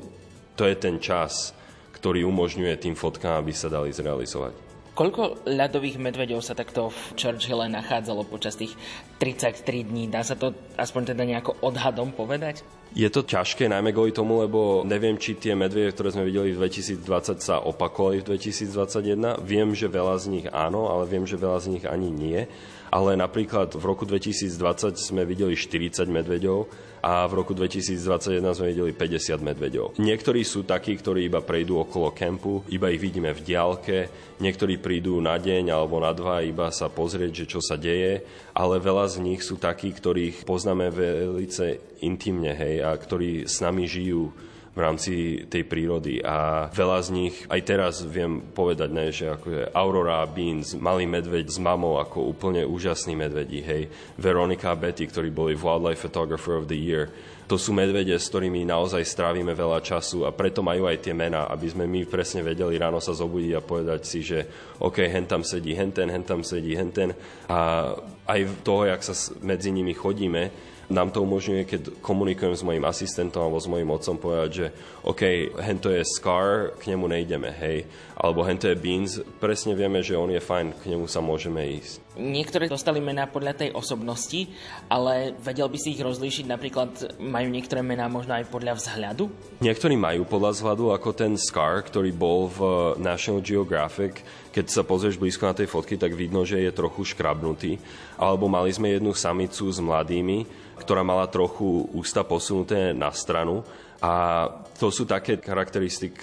to 0.55 0.63
je 0.67 0.75
ten 0.79 1.03
čas, 1.03 1.57
ktorý 1.99 2.25
umožňuje 2.27 2.75
tým 2.79 2.95
fotkám, 2.95 3.43
aby 3.43 3.53
sa 3.53 3.67
dali 3.67 3.91
zrealizovať. 3.91 4.69
Koľko 4.99 5.47
ľadových 5.47 6.03
medveďov 6.03 6.43
sa 6.43 6.59
takto 6.59 6.91
v 6.91 7.01
Churchille 7.15 7.71
nachádzalo 7.71 8.27
počas 8.27 8.59
tých 8.59 8.75
33 9.23 9.87
dní? 9.87 10.11
Dá 10.11 10.27
sa 10.27 10.35
to 10.35 10.51
aspoň 10.75 11.15
teda 11.15 11.23
nejako 11.23 11.55
odhadom 11.63 12.11
povedať? 12.11 12.67
Je 12.99 13.07
to 13.07 13.23
ťažké, 13.23 13.71
najmä 13.71 13.95
kvôli 13.95 14.11
tomu, 14.11 14.43
lebo 14.43 14.83
neviem, 14.83 15.15
či 15.15 15.39
tie 15.39 15.55
medvede, 15.55 15.95
ktoré 15.95 16.11
sme 16.11 16.27
videli 16.27 16.51
v 16.51 16.67
2020, 16.67 17.39
sa 17.39 17.63
opakovali 17.63 18.27
v 18.27 18.35
2021. 18.35 19.39
Viem, 19.47 19.71
že 19.71 19.87
veľa 19.87 20.19
z 20.19 20.27
nich 20.35 20.47
áno, 20.51 20.91
ale 20.91 21.07
viem, 21.07 21.23
že 21.23 21.39
veľa 21.39 21.63
z 21.63 21.79
nich 21.79 21.85
ani 21.87 22.11
nie. 22.11 22.51
Ale 22.89 23.17
napríklad 23.17 23.77
v 23.77 23.85
roku 23.85 24.09
2020 24.09 24.97
sme 24.97 25.23
videli 25.29 25.53
40 25.53 26.09
medveďov 26.09 26.69
a 27.05 27.27
v 27.31 27.33
roku 27.39 27.55
2021 27.55 28.43
sme 28.55 28.67
videli 28.75 28.93
50 28.97 29.39
medveďov. 29.39 29.87
Niektorí 30.03 30.43
sú 30.43 30.67
takí, 30.67 30.99
ktorí 30.99 31.31
iba 31.31 31.45
prejdú 31.45 31.79
okolo 31.85 32.11
kempu, 32.11 32.67
iba 32.73 32.91
ich 32.91 32.99
vidíme 32.99 33.31
v 33.31 33.45
diálke, 33.45 33.99
niektorí 34.43 34.83
prídu 34.83 35.23
na 35.23 35.39
deň 35.39 35.71
alebo 35.71 36.03
na 36.03 36.11
dva 36.11 36.43
iba 36.43 36.73
sa 36.75 36.91
pozrieť, 36.91 37.45
že 37.45 37.51
čo 37.59 37.61
sa 37.63 37.79
deje, 37.79 38.27
ale 38.57 38.83
veľa 38.83 39.07
z 39.15 39.17
nich 39.23 39.47
sú 39.47 39.61
takí, 39.61 39.95
ktorých 39.95 40.43
poznáme 40.43 40.91
velice 40.91 41.79
intimne, 42.03 42.55
hej, 42.55 42.83
a 42.83 42.91
ktorí 42.95 43.47
s 43.47 43.63
nami 43.63 43.87
žijú 43.87 44.35
v 44.79 44.87
rámci 44.87 45.13
tej 45.51 45.67
prírody. 45.67 46.23
A 46.23 46.71
veľa 46.71 47.03
z 47.03 47.09
nich, 47.11 47.35
aj 47.51 47.61
teraz 47.67 48.07
viem 48.07 48.39
povedať, 48.39 48.91
ne, 48.95 49.11
že 49.11 49.27
ako 49.27 49.47
je 49.51 49.63
Aurora 49.75 50.23
Beans, 50.31 50.79
malý 50.79 51.11
medveď 51.11 51.51
s 51.51 51.59
mamou 51.59 51.99
ako 51.99 52.31
úplne 52.31 52.63
úžasný 52.63 53.19
medvedí, 53.19 53.59
hej, 53.59 53.91
Veronika 54.15 54.71
a 54.71 54.79
Betty, 54.79 55.11
ktorí 55.11 55.35
boli 55.35 55.59
Wildlife 55.59 56.07
Photographer 56.07 56.63
of 56.63 56.71
the 56.71 56.79
Year, 56.79 57.11
to 57.49 57.57
sú 57.57 57.73
medvede, 57.73 58.13
s 58.13 58.29
ktorými 58.29 58.69
naozaj 58.69 59.01
strávime 59.09 59.57
veľa 59.57 59.81
času 59.81 60.29
a 60.29 60.37
preto 60.37 60.61
majú 60.61 60.85
aj 60.85 61.01
tie 61.01 61.17
mená, 61.17 61.49
aby 61.49 61.73
sme 61.73 61.89
my 61.89 62.05
presne 62.05 62.45
vedeli 62.45 62.77
ráno 62.77 63.01
sa 63.01 63.17
zobudiť 63.17 63.53
a 63.57 63.65
povedať 63.65 64.01
si, 64.05 64.21
že 64.21 64.45
OK, 64.85 65.01
hen 65.09 65.25
tam 65.25 65.41
sedí 65.41 65.73
henten, 65.73 66.13
hen 66.13 66.29
tam 66.29 66.45
sedí 66.45 66.77
henten 66.77 67.17
a 67.49 67.91
aj 68.29 68.41
toho, 68.61 68.93
jak 68.93 69.01
sa 69.01 69.17
medzi 69.41 69.73
nimi 69.73 69.97
chodíme, 69.97 70.53
nám 70.89 71.13
to 71.13 71.21
umožňuje, 71.21 71.63
keď 71.69 71.81
komunikujem 72.01 72.57
s 72.57 72.65
mojim 72.65 72.85
asistentom 72.89 73.45
alebo 73.45 73.61
s 73.61 73.69
mojim 73.69 73.93
otcom 73.93 74.17
povedať, 74.17 74.51
že 74.51 74.67
OK, 75.05 75.53
hento 75.61 75.93
je 75.93 76.01
Scar, 76.01 76.73
k 76.81 76.97
nemu 76.97 77.05
nejdeme, 77.13 77.53
hej. 77.53 77.85
Alebo 78.17 78.43
hento 78.43 78.67
je 78.67 78.75
Beans, 78.75 79.21
presne 79.39 79.77
vieme, 79.77 80.01
že 80.01 80.17
on 80.17 80.33
je 80.33 80.41
fajn, 80.41 80.81
k 80.81 80.91
nemu 80.91 81.05
sa 81.07 81.21
môžeme 81.21 81.61
ísť. 81.77 82.09
Niektoré 82.19 82.67
dostali 82.67 82.99
mená 82.99 83.31
podľa 83.31 83.63
tej 83.63 83.71
osobnosti, 83.77 84.51
ale 84.91 85.39
vedel 85.39 85.71
by 85.71 85.79
si 85.79 85.95
ich 85.95 86.03
rozlíšiť, 86.03 86.51
napríklad 86.51 87.21
majú 87.23 87.49
niektoré 87.53 87.85
mená 87.85 88.11
možno 88.11 88.35
aj 88.35 88.51
podľa 88.51 88.75
vzhľadu? 88.81 89.31
Niektorí 89.63 89.95
majú 89.95 90.27
podľa 90.27 90.57
vzhľadu, 90.57 90.85
ako 90.97 91.09
ten 91.15 91.39
Scar, 91.39 91.85
ktorý 91.85 92.11
bol 92.11 92.51
v 92.51 92.61
National 92.99 93.45
Geographic. 93.45 94.25
Keď 94.51 94.67
sa 94.67 94.83
pozrieš 94.83 95.21
blízko 95.21 95.47
na 95.47 95.55
tej 95.55 95.71
fotky, 95.71 95.95
tak 95.95 96.19
vidno, 96.19 96.43
že 96.43 96.59
je 96.59 96.75
trochu 96.75 97.07
škrabnutý. 97.15 97.79
Alebo 98.19 98.51
mali 98.51 98.75
sme 98.75 98.91
jednu 98.91 99.15
samicu 99.15 99.71
s 99.71 99.79
mladými, 99.79 100.67
ktorá 100.79 101.03
mala 101.03 101.27
trochu 101.27 101.91
ústa 101.93 102.23
posunuté 102.23 102.95
na 102.95 103.11
stranu. 103.11 103.67
A 103.99 104.47
to 104.79 104.95
sú 104.95 105.03
také 105.05 105.43
charakteristiky, 105.43 106.23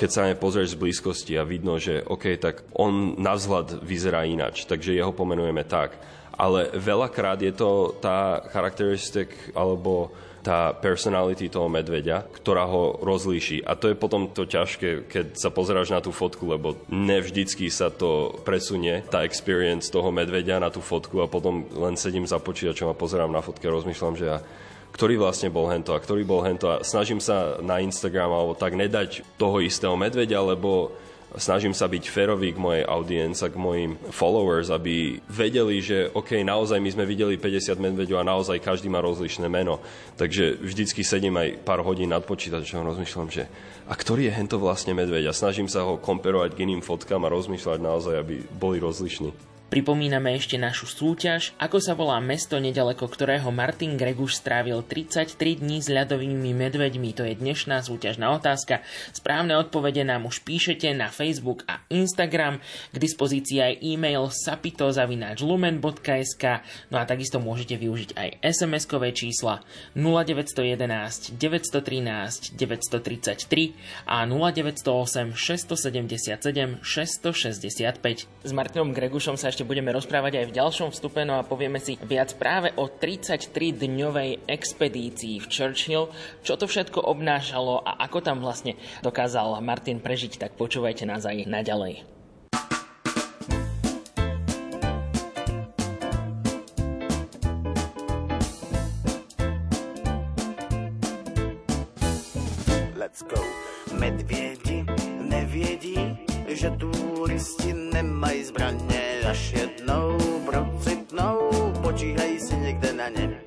keď 0.00 0.08
sa 0.08 0.24
na 0.24 0.32
pozrieš 0.32 0.72
z 0.72 0.80
blízkosti 0.80 1.36
a 1.36 1.44
vidno, 1.44 1.76
že 1.76 2.00
OK, 2.00 2.40
tak 2.40 2.64
on 2.72 3.20
na 3.20 3.36
vzhľad 3.36 3.84
vyzerá 3.84 4.24
inač, 4.24 4.64
takže 4.64 4.96
jeho 4.96 5.12
pomenujeme 5.12 5.68
tak. 5.68 6.00
Ale 6.40 6.72
veľakrát 6.72 7.44
je 7.44 7.52
to 7.52 8.00
tá 8.00 8.40
charakteristik 8.48 9.28
alebo 9.52 10.08
tá 10.40 10.72
personality 10.72 11.52
toho 11.52 11.68
medveďa, 11.68 12.24
ktorá 12.32 12.64
ho 12.64 12.96
rozlíši. 13.04 13.60
A 13.64 13.76
to 13.76 13.92
je 13.92 13.96
potom 13.96 14.32
to 14.32 14.48
ťažké, 14.48 15.04
keď 15.08 15.26
sa 15.36 15.52
pozeráš 15.52 15.92
na 15.92 16.00
tú 16.00 16.10
fotku, 16.10 16.48
lebo 16.48 16.80
nevždycky 16.88 17.68
sa 17.68 17.92
to 17.92 18.40
presunie, 18.44 19.04
tá 19.12 19.24
experience 19.24 19.92
toho 19.92 20.08
medveďa 20.08 20.60
na 20.60 20.72
tú 20.72 20.80
fotku 20.80 21.20
a 21.20 21.28
potom 21.28 21.68
len 21.68 21.94
sedím 22.00 22.24
za 22.24 22.40
počítačom 22.40 22.88
a 22.88 22.96
pozerám 22.96 23.32
na 23.32 23.44
fotke 23.44 23.68
a 23.68 23.76
rozmýšľam, 23.76 24.16
že 24.16 24.26
ja 24.26 24.38
ktorý 24.90 25.22
vlastne 25.22 25.54
bol 25.54 25.70
hento 25.70 25.94
a 25.94 26.02
ktorý 26.02 26.26
bol 26.26 26.42
hento 26.42 26.66
a 26.66 26.82
snažím 26.82 27.22
sa 27.22 27.62
na 27.62 27.78
Instagram 27.78 28.26
alebo 28.26 28.58
tak 28.58 28.74
nedať 28.74 29.22
toho 29.38 29.62
istého 29.62 29.94
medveďa, 29.94 30.42
lebo 30.42 30.90
snažím 31.38 31.70
sa 31.70 31.86
byť 31.86 32.10
férový 32.10 32.56
k 32.56 32.62
mojej 32.62 32.84
audience 32.88 33.44
a 33.44 33.52
k 33.52 33.60
mojim 33.60 33.94
followers, 34.10 34.72
aby 34.72 35.22
vedeli, 35.30 35.78
že 35.78 36.10
OK, 36.10 36.42
naozaj 36.42 36.82
my 36.82 36.90
sme 36.90 37.04
videli 37.06 37.38
50 37.38 37.78
medveďov 37.78 38.18
a 38.18 38.30
naozaj 38.30 38.58
každý 38.58 38.90
má 38.90 38.98
rozlišné 38.98 39.46
meno. 39.46 39.78
Takže 40.18 40.58
vždycky 40.58 41.06
sedím 41.06 41.38
aj 41.38 41.62
pár 41.62 41.86
hodín 41.86 42.10
nad 42.10 42.26
počítačom 42.26 42.82
a 42.82 42.88
rozmýšľam, 42.90 43.28
že 43.30 43.46
a 43.90 43.94
ktorý 43.98 44.30
je 44.30 44.36
hento 44.38 44.56
vlastne 44.58 44.94
medveď 44.94 45.30
a 45.30 45.36
snažím 45.36 45.66
sa 45.66 45.82
ho 45.82 45.98
komperovať 45.98 46.54
k 46.54 46.62
iným 46.62 46.82
fotkám 46.82 47.26
a 47.26 47.32
rozmýšľať 47.34 47.78
naozaj, 47.82 48.14
aby 48.22 48.42
boli 48.54 48.78
rozlišní. 48.78 49.50
Pripomíname 49.70 50.34
ešte 50.34 50.58
našu 50.58 50.90
súťaž, 50.90 51.54
ako 51.54 51.78
sa 51.78 51.94
volá 51.94 52.18
mesto 52.18 52.58
nedaleko 52.58 53.06
ktorého 53.06 53.54
Martin 53.54 53.94
Greguš 53.94 54.42
strávil 54.42 54.82
33 54.82 55.62
dní 55.62 55.78
s 55.78 55.86
ľadovými 55.86 56.50
medveďmi. 56.58 57.14
To 57.14 57.22
je 57.22 57.38
dnešná 57.38 57.78
súťažná 57.78 58.34
otázka. 58.34 58.82
Správne 59.14 59.54
odpovede 59.54 60.02
nám 60.02 60.26
už 60.26 60.42
píšete 60.42 60.90
na 60.90 61.06
Facebook 61.06 61.62
a 61.70 61.86
Instagram. 61.86 62.58
K 62.90 62.96
dispozícii 62.98 63.62
aj 63.62 63.78
e-mail 63.78 64.26
sapito.lumen.sk 64.34 66.44
No 66.90 66.98
a 66.98 67.06
takisto 67.06 67.38
môžete 67.38 67.78
využiť 67.78 68.18
aj 68.18 68.42
SMS-kové 68.42 69.14
čísla 69.14 69.62
0911 69.94 71.38
913 71.38 72.58
933 72.58 74.10
a 74.10 74.26
0908 74.26 75.38
677 75.38 76.82
665. 76.82 78.26
S 78.26 78.50
Martinom 78.50 78.90
Gregušom 78.90 79.38
sa 79.38 79.59
ešte 79.59 79.59
budeme 79.64 79.92
rozprávať 79.94 80.40
aj 80.40 80.46
v 80.48 80.56
ďalšom 80.56 80.88
vstupe, 80.92 81.24
no 81.24 81.38
a 81.38 81.46
povieme 81.46 81.80
si 81.80 81.96
viac 82.00 82.34
práve 82.36 82.72
o 82.76 82.88
33-dňovej 82.88 84.44
expedícii 84.48 85.40
v 85.40 85.46
Churchill, 85.46 86.12
čo 86.44 86.54
to 86.56 86.68
všetko 86.68 87.04
obnášalo 87.04 87.82
a 87.82 88.00
ako 88.04 88.18
tam 88.20 88.38
vlastne 88.44 88.76
dokázal 89.00 89.60
Martin 89.64 90.00
prežiť, 90.00 90.40
tak 90.40 90.56
počúvajte 90.56 91.04
nás 91.08 91.24
aj 91.24 91.48
naďalej. 91.48 92.04
Let's 103.00 103.26
go. 103.26 103.42
Medvědi 103.98 104.84
nevědí, 105.20 106.18
že 106.48 106.70
turisti 106.70 107.72
nemají 107.72 108.44
zbraně, 108.44 108.89
až 109.30 109.52
jednou 109.52 110.18
procitnou, 110.46 111.38
počíhej 111.82 112.40
si 112.40 112.56
někde 112.56 112.92
na 112.92 113.08
ně. 113.08 113.40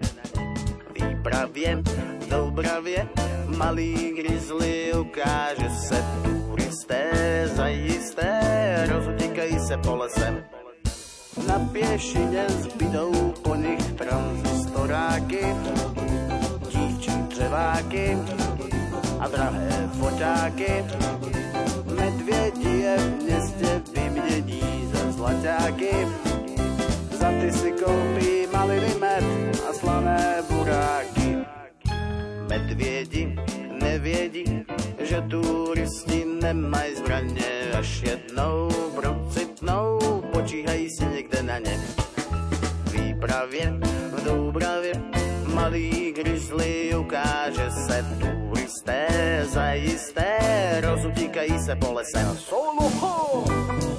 Výpravě, 0.95 1.83
v 2.19 2.29
Doubravě, 2.29 3.07
malý 3.57 4.13
grizzly 4.15 4.93
ukáže 4.93 5.69
se 5.69 6.05
turisté 6.23 7.11
zajisté, 7.55 8.31
rozutíkají 8.91 9.59
se 9.59 9.77
po 9.77 9.95
lesem. 9.95 10.43
Na 11.47 11.59
pěšině 11.59 12.45
zbydou 12.49 13.33
po 13.43 13.55
nich 13.55 13.91
transistoráky, 13.91 15.45
dívčí 16.69 17.11
dřeváky, 17.11 18.17
a 19.19 19.27
drahé 19.27 19.89
foťáky. 19.99 20.83
Zlaťáky. 25.83 26.07
Za 27.11 27.29
ty 27.41 27.49
si 27.51 27.71
koupí 27.71 28.47
maliny 28.51 28.93
med 28.99 29.23
a 29.69 29.73
slané 29.73 30.43
buráky. 30.49 31.37
Medvědi 32.49 33.35
nevědí, 33.81 34.65
že 34.99 35.21
turisti 35.21 36.25
nemají 36.41 36.95
zbraně, 36.95 37.71
až 37.79 38.01
jednou 38.01 38.69
procitnou, 38.95 39.99
počíhají 40.31 40.89
si 40.89 41.05
někde 41.05 41.43
na 41.43 41.59
ně. 41.59 41.79
Výpravě 42.91 43.73
v 44.11 44.23
Doubravě 44.23 44.93
malý 45.53 46.11
grizzly 46.11 46.95
ukáže 46.95 47.71
se 47.71 48.05
turisté 48.19 49.07
zajisté, 49.49 50.37
rozutíkají 50.81 51.59
se 51.59 51.75
po 51.75 51.93
lesem. 51.93 52.37
Solucho! 52.37 53.43
Medvědi 53.43 53.92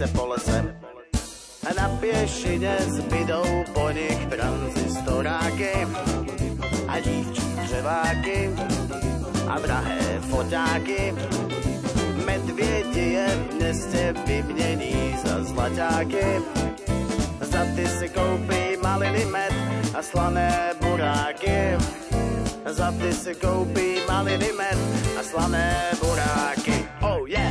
se 0.00 0.06
po 0.06 0.26
lesem. 0.26 0.64
A 1.68 1.70
na 1.76 1.88
pěšině 2.00 2.76
zbydou 2.88 3.44
po 3.74 3.90
nich 3.90 4.26
transistoráky 4.26 5.72
a 6.88 7.00
dívčí 7.00 7.42
dřeváky 7.64 8.50
a 9.48 9.58
drahé 9.58 10.20
foťáky. 10.20 11.14
Medvědi 12.26 13.00
je 13.00 13.26
v 13.28 13.54
městě 13.54 14.14
vymění 14.26 15.16
za 15.24 15.44
zlaťáky. 15.44 16.26
Za 17.40 17.64
ty 17.76 17.86
si 17.88 18.08
koupí 18.08 18.80
maliny 18.82 19.24
med 19.24 19.52
a 19.94 20.02
slané 20.02 20.72
buráky. 20.80 21.76
Za 22.66 22.92
ty 22.92 23.12
si 23.12 23.34
koupí 23.34 24.00
maliny 24.08 24.52
med 24.56 24.78
a 25.20 25.22
slané 25.22 25.92
buráky. 26.00 26.88
Oh 27.00 27.28
yeah! 27.28 27.49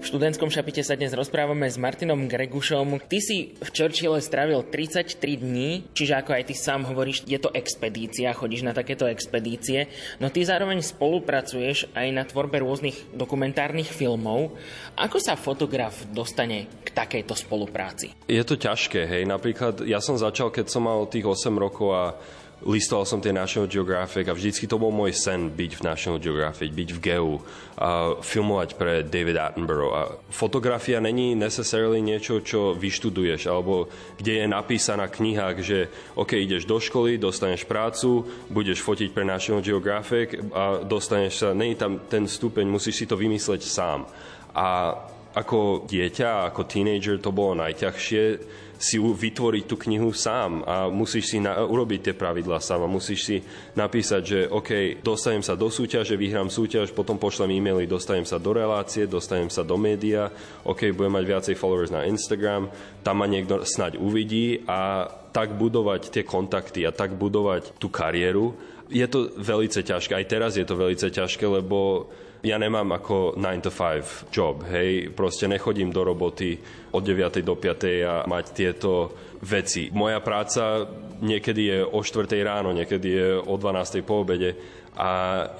V 0.00 0.08
študentskom 0.08 0.48
šapite 0.48 0.80
sa 0.80 0.96
dnes 0.96 1.12
rozprávame 1.12 1.68
s 1.68 1.76
Martinom 1.76 2.24
Gregušom. 2.24 3.04
Ty 3.04 3.20
si 3.20 3.52
v 3.52 3.68
Churchille 3.68 4.24
strávil 4.24 4.64
33 4.64 5.12
dní, 5.36 5.84
čiže 5.92 6.16
ako 6.16 6.40
aj 6.40 6.48
ty 6.48 6.54
sám 6.56 6.88
hovoríš, 6.88 7.28
je 7.28 7.36
to 7.36 7.52
expedícia, 7.52 8.32
chodíš 8.32 8.64
na 8.64 8.72
takéto 8.72 9.04
expedície, 9.04 9.92
no 10.16 10.32
ty 10.32 10.40
zároveň 10.40 10.80
spolupracuješ 10.80 11.92
aj 11.92 12.08
na 12.16 12.24
tvorbe 12.24 12.64
rôznych 12.64 13.12
dokumentárnych 13.12 13.92
filmov. 13.92 14.56
Ako 14.96 15.20
sa 15.20 15.36
fotograf 15.36 16.08
dostane 16.08 16.72
k 16.80 16.88
takejto 16.96 17.36
spolupráci? 17.36 18.16
Je 18.24 18.40
to 18.40 18.56
ťažké, 18.56 19.04
hej. 19.04 19.28
Napríklad 19.28 19.84
ja 19.84 20.00
som 20.00 20.16
začal, 20.16 20.48
keď 20.48 20.72
som 20.72 20.88
mal 20.88 21.04
tých 21.12 21.28
8 21.28 21.52
rokov 21.60 21.92
a 21.92 22.16
listoval 22.64 23.08
som 23.08 23.20
tie 23.24 23.32
National 23.32 23.68
Geographic 23.68 24.28
a 24.28 24.36
vždycky 24.36 24.68
to 24.68 24.76
bol 24.76 24.92
môj 24.92 25.16
sen 25.16 25.48
byť 25.48 25.80
v 25.80 25.84
National 25.84 26.18
Geographic, 26.20 26.70
byť 26.72 26.88
v 26.92 26.98
GEU, 27.00 27.32
a 27.80 28.20
filmovať 28.20 28.76
pre 28.76 29.00
David 29.00 29.40
Attenborough. 29.40 29.94
A 29.96 30.02
fotografia 30.28 31.00
není 31.00 31.32
necessarily 31.32 32.04
niečo, 32.04 32.44
čo 32.44 32.76
vyštuduješ, 32.76 33.48
alebo 33.48 33.88
kde 34.20 34.44
je 34.44 34.46
napísaná 34.46 35.08
knihách, 35.08 35.56
že 35.64 35.88
OK, 36.20 36.36
ideš 36.36 36.68
do 36.68 36.76
školy, 36.76 37.16
dostaneš 37.16 37.64
prácu, 37.64 38.28
budeš 38.52 38.84
fotiť 38.84 39.16
pre 39.16 39.24
National 39.24 39.64
Geographic 39.64 40.36
a 40.52 40.84
dostaneš 40.84 41.32
sa, 41.40 41.48
není 41.56 41.72
tam 41.80 42.04
ten 42.04 42.28
stupeň, 42.28 42.68
musíš 42.68 43.04
si 43.04 43.06
to 43.08 43.16
vymysleť 43.16 43.64
sám. 43.64 44.04
A 44.52 44.92
ako 45.30 45.86
dieťa, 45.86 46.50
ako 46.50 46.66
teenager 46.66 47.16
to 47.22 47.30
bolo 47.30 47.54
najťažšie 47.54 48.22
si 48.80 48.96
vytvoriť 48.96 49.64
tú 49.68 49.76
knihu 49.76 50.08
sám 50.16 50.64
a 50.64 50.88
musíš 50.88 51.36
si 51.36 51.38
na, 51.38 51.60
urobiť 51.68 52.00
tie 52.00 52.14
pravidlá 52.16 52.64
sám 52.64 52.88
a 52.88 52.88
musíš 52.88 53.20
si 53.28 53.36
napísať, 53.76 54.22
že 54.24 54.38
OK, 54.48 55.04
dostanem 55.04 55.44
sa 55.44 55.52
do 55.52 55.68
súťaže, 55.68 56.16
vyhrám 56.16 56.48
súťaž, 56.48 56.96
potom 56.96 57.20
pošlem 57.20 57.60
e-maily, 57.60 57.84
dostanem 57.84 58.24
sa 58.24 58.40
do 58.40 58.56
relácie, 58.56 59.04
dostanem 59.04 59.52
sa 59.52 59.60
do 59.68 59.76
média, 59.76 60.32
OK, 60.64 60.96
budem 60.96 61.12
mať 61.12 61.24
viacej 61.28 61.54
followers 61.60 61.92
na 61.92 62.08
Instagram, 62.08 62.72
tam 63.04 63.20
ma 63.20 63.28
niekto 63.28 63.68
snaď 63.68 64.00
uvidí 64.00 64.64
a 64.64 65.12
tak 65.28 65.60
budovať 65.60 66.08
tie 66.08 66.24
kontakty 66.24 66.88
a 66.88 66.96
tak 66.96 67.20
budovať 67.20 67.76
tú 67.76 67.92
kariéru. 67.92 68.56
Je 68.88 69.04
to 69.04 69.28
veľmi 69.36 69.68
ťažké, 69.68 70.16
aj 70.16 70.26
teraz 70.26 70.56
je 70.56 70.64
to 70.64 70.80
veľmi 70.80 70.96
ťažké, 70.96 71.44
lebo 71.44 72.08
ja 72.40 72.56
nemám 72.56 72.96
ako 72.96 73.36
9 73.36 73.64
to 73.64 73.70
5 73.72 74.32
job, 74.32 74.64
hej, 74.72 75.12
proste 75.12 75.44
nechodím 75.44 75.92
do 75.92 76.00
roboty 76.04 76.56
od 76.92 77.02
9 77.04 77.44
do 77.44 77.54
5 77.56 78.04
a 78.04 78.14
mať 78.24 78.44
tieto 78.56 79.12
veci. 79.44 79.92
Moja 79.92 80.24
práca 80.24 80.88
niekedy 81.20 81.62
je 81.68 81.78
o 81.84 82.00
4 82.00 82.26
ráno, 82.40 82.72
niekedy 82.72 83.08
je 83.08 83.28
o 83.36 83.54
12 83.56 84.00
po 84.04 84.24
obede 84.24 84.56
a 84.96 85.10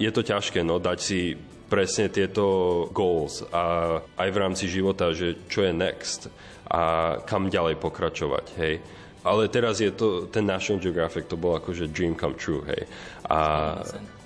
je 0.00 0.10
to 0.12 0.24
ťažké, 0.24 0.64
no, 0.64 0.80
dať 0.80 0.98
si 0.98 1.36
presne 1.70 2.10
tieto 2.10 2.88
goals 2.90 3.46
a 3.54 3.96
aj 4.18 4.28
v 4.32 4.40
rámci 4.40 4.66
života, 4.66 5.14
že 5.14 5.46
čo 5.46 5.62
je 5.62 5.72
next 5.72 6.26
a 6.66 7.16
kam 7.28 7.52
ďalej 7.52 7.78
pokračovať, 7.78 8.46
hej. 8.58 8.74
Ale 9.20 9.52
teraz 9.52 9.84
je 9.84 9.92
to, 9.92 10.32
ten 10.32 10.48
National 10.48 10.80
Geographic, 10.80 11.28
to 11.28 11.36
bol 11.36 11.52
akože 11.60 11.92
dream 11.92 12.16
come 12.16 12.34
true, 12.34 12.64
hej. 12.64 12.88
A 13.28 13.38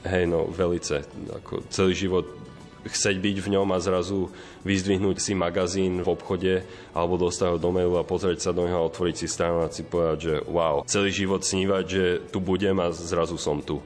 hej, 0.04 0.24
no, 0.28 0.46
velice, 0.48 1.02
ako 1.32 1.64
celý 1.72 1.92
život 1.96 2.26
chceť 2.84 3.16
byť 3.16 3.36
v 3.40 3.48
ňom 3.56 3.68
a 3.72 3.80
zrazu 3.80 4.28
vyzdvihnúť 4.68 5.16
si 5.16 5.32
magazín 5.32 6.04
v 6.04 6.08
obchode 6.12 6.54
alebo 6.92 7.16
dostať 7.16 7.56
ho 7.56 7.58
do 7.58 7.72
mailu 7.72 7.96
a 7.96 8.04
pozrieť 8.04 8.44
sa 8.44 8.50
do 8.52 8.68
neho 8.68 8.76
a 8.76 8.88
otvoriť 8.88 9.24
si 9.24 9.26
stranu 9.26 9.64
a 9.64 9.72
si 9.72 9.88
povedať, 9.88 10.18
že 10.20 10.34
wow, 10.44 10.84
celý 10.84 11.08
život 11.08 11.40
snívať, 11.40 11.84
že 11.88 12.04
tu 12.28 12.44
budem 12.44 12.76
a 12.84 12.92
zrazu 12.92 13.40
som 13.40 13.64
tu. 13.64 13.80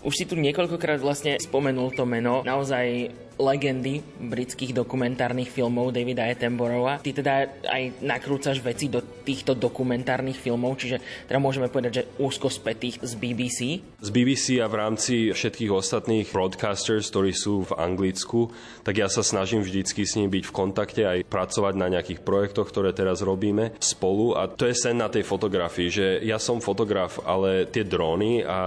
Už 0.00 0.16
si 0.16 0.24
tu 0.24 0.36
niekoľkokrát 0.36 1.00
vlastne 1.00 1.36
spomenul 1.40 1.92
to 1.92 2.08
meno 2.08 2.40
naozaj 2.44 3.12
legendy 3.40 4.04
britských 4.20 4.76
dokumentárnych 4.76 5.48
filmov 5.48 5.96
Davida 5.96 6.28
Attenborougha. 6.28 7.00
Ty 7.00 7.10
teda 7.16 7.34
aj 7.64 8.04
nakrúcaš 8.04 8.60
veci 8.60 8.92
do 8.92 9.00
týchto 9.00 9.56
dokumentárnych 9.56 10.36
filmov, 10.36 10.76
čiže 10.76 11.00
teda 11.24 11.40
môžeme 11.40 11.72
povedať, 11.72 12.04
že 12.04 12.08
úzko 12.20 12.52
spätých 12.52 13.00
z 13.00 13.12
BBC. 13.16 13.58
Z 14.04 14.08
BBC 14.12 14.60
a 14.60 14.68
v 14.68 14.76
rámci 14.76 15.32
všetkých 15.32 15.72
ostatných 15.72 16.28
broadcasters, 16.28 17.08
ktorí 17.08 17.32
sú 17.32 17.64
v 17.64 17.72
Anglicku, 17.80 18.52
tak 18.84 19.00
ja 19.00 19.08
sa 19.08 19.24
snažím 19.24 19.64
vždycky 19.64 20.04
s 20.04 20.20
nimi 20.20 20.40
byť 20.40 20.44
v 20.44 20.52
kontakte 20.52 21.02
aj 21.08 21.24
pracovať 21.24 21.74
na 21.80 21.88
nejakých 21.88 22.20
projektoch, 22.20 22.68
ktoré 22.68 22.92
teraz 22.92 23.24
robíme 23.24 23.72
spolu 23.80 24.36
a 24.36 24.44
to 24.50 24.68
je 24.68 24.76
sen 24.76 25.00
na 25.00 25.08
tej 25.08 25.24
fotografii, 25.24 25.88
že 25.88 26.06
ja 26.20 26.36
som 26.36 26.60
fotograf, 26.60 27.22
ale 27.24 27.64
tie 27.64 27.88
dróny 27.88 28.44
a 28.44 28.58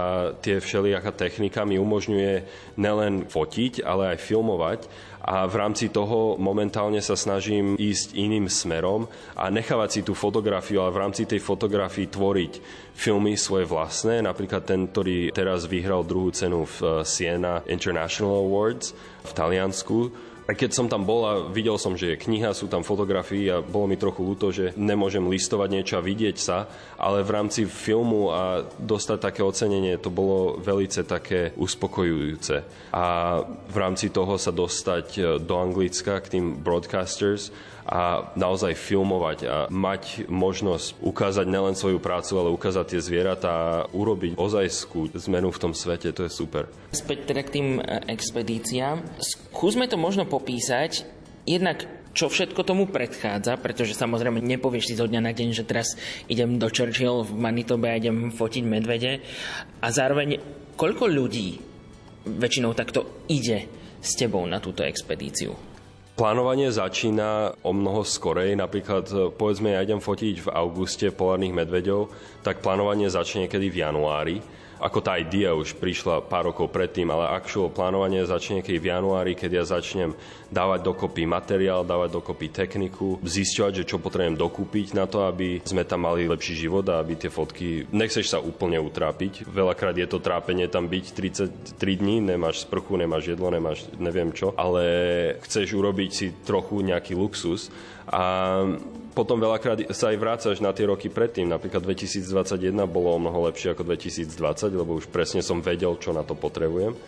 tie 0.42 0.58
všelijaká 0.58 1.14
technika 1.14 1.62
mi 1.62 1.78
umožňuje 1.78 2.32
nelen 2.80 3.30
fotiť, 3.30 3.86
ale 3.86 4.16
aj 4.16 4.18
filmovať 4.24 4.63
a 5.24 5.48
v 5.48 5.54
rámci 5.56 5.88
toho 5.88 6.36
momentálne 6.36 7.00
sa 7.00 7.16
snažím 7.16 7.80
ísť 7.80 8.12
iným 8.12 8.44
smerom 8.44 9.08
a 9.32 9.48
nechávať 9.48 9.88
si 9.88 10.00
tú 10.04 10.12
fotografiu, 10.12 10.84
ale 10.84 10.92
v 10.92 11.00
rámci 11.00 11.24
tej 11.24 11.40
fotografii 11.40 12.12
tvoriť 12.12 12.52
filmy 12.92 13.32
svoje 13.40 13.64
vlastné. 13.64 14.20
Napríklad 14.20 14.68
ten, 14.68 14.84
ktorý 14.84 15.32
teraz 15.32 15.64
vyhral 15.64 16.04
druhú 16.04 16.28
cenu 16.28 16.68
v 16.68 16.76
eh, 16.84 16.88
Siena 17.08 17.64
International 17.64 18.44
Awards 18.44 18.92
v 19.24 19.30
Taliansku, 19.32 19.98
a 20.44 20.52
keď 20.52 20.70
som 20.76 20.86
tam 20.92 21.08
bol 21.08 21.24
a 21.24 21.34
videl 21.48 21.80
som, 21.80 21.96
že 21.96 22.14
je 22.14 22.22
kniha, 22.28 22.52
sú 22.52 22.68
tam 22.68 22.84
fotografie 22.84 23.48
a 23.48 23.64
bolo 23.64 23.88
mi 23.88 23.96
trochu 23.96 24.20
ľúto, 24.20 24.52
že 24.52 24.76
nemôžem 24.76 25.24
listovať 25.24 25.68
niečo 25.72 25.94
a 25.96 26.04
vidieť 26.04 26.36
sa, 26.36 26.68
ale 27.00 27.24
v 27.24 27.32
rámci 27.32 27.64
filmu 27.64 28.28
a 28.28 28.68
dostať 28.76 29.18
také 29.24 29.40
ocenenie, 29.40 29.96
to 29.96 30.12
bolo 30.12 30.60
velice 30.60 31.00
také 31.08 31.56
uspokojujúce. 31.56 32.60
A 32.92 33.04
v 33.48 33.76
rámci 33.80 34.12
toho 34.12 34.36
sa 34.36 34.52
dostať 34.52 35.06
e, 35.16 35.20
do 35.40 35.56
Anglicka 35.56 36.20
k 36.20 36.36
tým 36.36 36.60
broadcasters 36.60 37.48
a 37.84 38.32
naozaj 38.32 38.72
filmovať 38.80 39.38
a 39.44 39.56
mať 39.68 40.24
možnosť 40.32 40.96
ukázať 41.04 41.44
nelen 41.44 41.76
svoju 41.76 42.00
prácu, 42.00 42.32
ale 42.40 42.54
ukázať 42.56 42.96
tie 42.96 43.00
zvieratá 43.04 43.52
a 43.52 43.84
urobiť 43.92 44.40
ozajskú 44.40 45.12
zmenu 45.12 45.52
v 45.52 45.60
tom 45.60 45.72
svete, 45.76 46.08
to 46.16 46.24
je 46.24 46.32
super. 46.32 46.72
Späť 46.96 47.28
teda 47.28 47.44
k 47.44 47.54
tým 47.60 47.68
e, 47.78 48.08
expedíciám. 48.08 49.04
Skúsme 49.20 49.84
to 49.84 50.00
možno 50.00 50.24
popísať. 50.24 51.04
Jednak 51.44 51.84
čo 52.14 52.30
všetko 52.30 52.62
tomu 52.62 52.86
predchádza, 52.86 53.58
pretože 53.58 53.98
samozrejme 53.98 54.38
nepovieš 54.38 54.94
si 54.94 54.94
zo 54.94 55.10
dňa 55.10 55.20
na 55.20 55.32
deň, 55.34 55.48
že 55.50 55.66
teraz 55.66 55.98
idem 56.30 56.56
do 56.62 56.70
Churchill 56.70 57.26
v 57.26 57.36
Manitobe 57.36 57.90
a 57.90 57.98
idem 57.98 58.30
fotiť 58.30 58.64
medvede. 58.64 59.18
A 59.82 59.86
zároveň 59.90 60.38
koľko 60.78 61.10
ľudí 61.10 61.58
väčšinou 62.24 62.72
takto 62.72 63.26
ide 63.28 63.66
s 63.98 64.14
tebou 64.14 64.46
na 64.46 64.62
túto 64.62 64.86
expedíciu? 64.86 65.73
Plánovanie 66.14 66.70
začína 66.70 67.58
o 67.66 67.74
mnoho 67.74 68.06
skorej. 68.06 68.54
Napríklad, 68.54 69.10
e, 69.10 69.34
povedzme, 69.34 69.74
ja 69.74 69.82
idem 69.82 69.98
fotiť 69.98 70.46
v 70.46 70.52
auguste 70.54 71.10
polárnych 71.10 71.50
medveďov, 71.50 72.06
tak 72.46 72.62
plánovanie 72.62 73.10
začne 73.10 73.50
niekedy 73.50 73.66
v 73.66 73.82
januári. 73.82 74.36
Ako 74.84 75.00
tá 75.00 75.16
idea 75.16 75.56
už 75.56 75.80
prišla 75.80 76.28
pár 76.28 76.52
rokov 76.52 76.68
predtým, 76.68 77.08
ale 77.08 77.32
actual 77.32 77.72
plánovanie 77.72 78.20
začne 78.28 78.60
niekedy 78.60 78.76
v 78.76 78.92
januári, 78.92 79.32
keď 79.32 79.64
ja 79.64 79.64
začnem 79.64 80.12
dávať 80.52 80.84
dokopy 80.84 81.24
materiál, 81.24 81.88
dávať 81.88 82.20
dokopy 82.20 82.52
techniku, 82.52 83.16
zisťovať, 83.24 83.72
že 83.80 83.88
čo 83.88 83.96
potrebujem 83.96 84.36
dokúpiť 84.36 84.92
na 84.92 85.08
to, 85.08 85.24
aby 85.24 85.64
sme 85.64 85.88
tam 85.88 86.04
mali 86.04 86.28
lepší 86.28 86.68
život 86.68 86.84
a 86.92 87.00
aby 87.00 87.16
tie 87.16 87.32
fotky... 87.32 87.88
Nechceš 87.96 88.36
sa 88.36 88.44
úplne 88.44 88.76
utrápiť. 88.76 89.48
Veľakrát 89.48 89.96
je 89.96 90.04
to 90.04 90.20
trápenie 90.20 90.68
tam 90.68 90.84
byť 90.84 91.04
33 91.72 91.80
dní, 91.80 92.20
nemáš 92.20 92.68
sprchu, 92.68 93.00
nemáš 93.00 93.32
jedlo, 93.32 93.48
nemáš 93.48 93.88
neviem 93.96 94.36
čo, 94.36 94.52
ale 94.52 94.84
chceš 95.48 95.72
urobiť 95.72 96.10
si 96.12 96.26
trochu 96.44 96.84
nejaký 96.84 97.16
luxus 97.16 97.72
a 98.08 98.22
potom 99.14 99.38
veľakrát 99.38 99.94
sa 99.94 100.10
aj 100.10 100.16
vrácaš 100.18 100.58
na 100.58 100.74
tie 100.74 100.90
roky 100.90 101.06
predtým. 101.06 101.46
Napríklad 101.46 101.86
2021 101.86 102.74
bolo 102.90 103.14
o 103.14 103.22
mnoho 103.22 103.46
lepšie 103.46 103.72
ako 103.72 103.86
2020, 103.86 104.74
lebo 104.74 104.98
už 104.98 105.06
presne 105.08 105.40
som 105.40 105.62
vedel, 105.62 105.94
čo 106.02 106.10
na 106.10 106.26
to 106.26 106.34
potrebujem. 106.34 106.98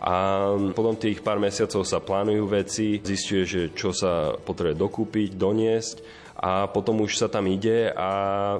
A 0.00 0.48
potom 0.72 0.96
tých 0.96 1.20
pár 1.20 1.36
mesiacov 1.36 1.84
sa 1.84 2.00
plánujú 2.00 2.48
veci, 2.48 3.04
zistuje, 3.04 3.44
že 3.44 3.60
čo 3.76 3.92
sa 3.92 4.32
potrebuje 4.32 4.80
dokúpiť, 4.80 5.28
doniesť 5.36 5.96
a 6.40 6.72
potom 6.72 7.04
už 7.04 7.20
sa 7.20 7.28
tam 7.28 7.44
ide 7.44 7.92
a 7.92 8.08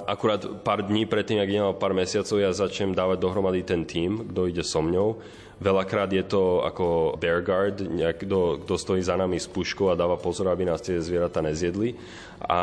akurát 0.05 0.61
pár 0.61 0.85
dní 0.85 1.09
predtým, 1.09 1.41
ak 1.41 1.49
nemal 1.49 1.73
pár 1.73 1.97
mesiacov, 1.97 2.37
ja 2.37 2.53
začnem 2.53 2.93
dávať 2.93 3.17
dohromady 3.17 3.65
ten 3.65 3.89
tým, 3.89 4.29
kto 4.29 4.53
ide 4.53 4.61
so 4.61 4.85
mňou 4.85 5.17
Veľakrát 5.61 6.09
je 6.09 6.25
to 6.25 6.65
ako 6.65 7.21
bear 7.21 7.45
guard, 7.45 7.85
nejak, 7.85 8.25
kto, 8.25 8.65
kto 8.65 8.73
stojí 8.81 9.01
za 9.05 9.13
nami 9.13 9.37
s 9.37 9.45
puškou 9.45 9.93
a 9.93 9.99
dáva 9.99 10.17
pozor, 10.17 10.49
aby 10.49 10.65
nás 10.65 10.81
tie 10.81 10.97
zvieratá 10.97 11.45
nezjedli. 11.45 11.93
A 12.49 12.61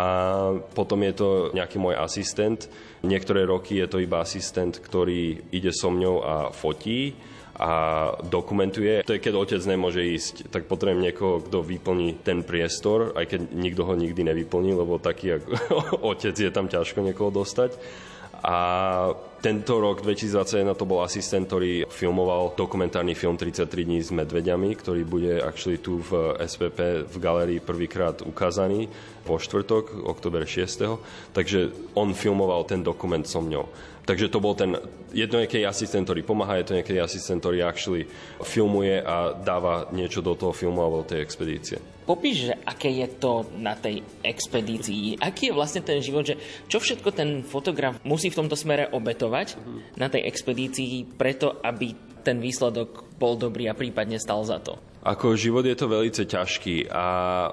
potom 0.75 0.99
je 1.07 1.15
to 1.15 1.29
nejaký 1.55 1.79
môj 1.79 1.95
asistent. 1.95 2.67
Niektoré 3.07 3.47
roky 3.47 3.79
je 3.79 3.87
to 3.87 4.03
iba 4.03 4.19
asistent, 4.19 4.83
ktorý 4.83 5.47
ide 5.55 5.71
so 5.71 5.95
mňou 5.95 6.17
a 6.27 6.35
fotí 6.51 7.15
a 7.59 7.71
dokumentuje. 8.23 9.07
To 9.07 9.15
je, 9.15 9.23
keď 9.23 9.35
otec 9.35 9.63
nemôže 9.67 10.03
ísť, 10.03 10.51
tak 10.51 10.71
potrebujem 10.71 11.11
niekoho, 11.11 11.43
kto 11.43 11.63
vyplní 11.63 12.23
ten 12.23 12.47
priestor, 12.47 13.15
aj 13.19 13.31
keď 13.31 13.41
nikto 13.51 13.83
ho 13.83 13.95
nikdy 13.99 14.27
nevyplní, 14.27 14.75
lebo 14.75 14.99
taký 15.03 15.39
ako 15.39 15.55
otec 16.15 16.35
je 16.35 16.51
tam 16.51 16.71
ťažko 16.71 17.03
niekoho 17.03 17.31
dostať. 17.31 17.79
A 18.39 18.57
tento 19.39 19.79
rok 19.79 20.03
2021 20.03 20.75
to 20.75 20.87
bol 20.87 21.03
asistent, 21.03 21.47
ktorý 21.47 21.87
filmoval 21.87 22.59
dokumentárny 22.59 23.15
film 23.15 23.39
33 23.39 23.87
dní 23.87 23.99
s 24.03 24.11
medveďami, 24.11 24.75
ktorý 24.75 25.03
bude 25.07 25.39
actually 25.39 25.79
tu 25.79 26.03
v 26.03 26.39
SPP 26.43 27.07
v 27.07 27.17
galerii 27.19 27.61
prvýkrát 27.63 28.23
ukázaný 28.23 28.91
vo 29.23 29.39
štvrtok, 29.39 30.07
oktober 30.07 30.43
6. 30.43 31.35
Takže 31.35 31.71
on 31.95 32.15
filmoval 32.15 32.67
ten 32.67 32.83
dokument 32.83 33.23
so 33.27 33.43
mňou. 33.43 33.67
Takže 34.09 34.33
to 34.33 34.41
bol 34.41 34.57
ten, 34.57 34.75
jedno 35.13 35.39
niekedy 35.39 35.69
asistent, 35.69 36.09
ktorý 36.09 36.25
pomáha, 36.25 36.59
je 36.59 36.73
to 36.73 36.77
niekedy 36.81 36.97
asistent, 36.97 37.45
ktorý 37.45 37.61
actually 37.61 38.09
filmuje 38.41 39.05
a 39.05 39.37
dáva 39.37 39.91
niečo 39.93 40.25
do 40.25 40.33
toho 40.33 40.57
filmu 40.57 40.81
alebo 40.81 41.05
tej 41.05 41.21
expedície. 41.21 41.98
Popíš, 42.09 42.49
že 42.49 42.55
aké 42.65 42.89
je 42.89 43.09
to 43.21 43.45
na 43.61 43.77
tej 43.77 44.01
expedícii? 44.25 45.21
Aký 45.21 45.53
je 45.53 45.59
vlastne 45.61 45.85
ten 45.85 46.01
život, 46.01 46.25
že 46.25 46.41
čo 46.65 46.81
všetko 46.81 47.13
ten 47.13 47.45
fotograf 47.45 48.01
musí 48.01 48.33
v 48.33 48.39
tomto 48.41 48.57
smere 48.57 48.89
obetovať 48.89 49.61
na 50.01 50.09
tej 50.09 50.25
expedícii 50.25 51.05
preto, 51.05 51.61
aby 51.61 51.93
ten 52.25 52.41
výsledok 52.41 53.13
bol 53.21 53.37
dobrý 53.37 53.69
a 53.69 53.77
prípadne 53.77 54.17
stal 54.17 54.41
za 54.41 54.57
to? 54.57 54.81
Ako 55.05 55.37
život 55.37 55.69
je 55.69 55.77
to 55.77 55.93
veľmi 55.93 56.09
ťažký 56.09 56.89
a 56.89 57.05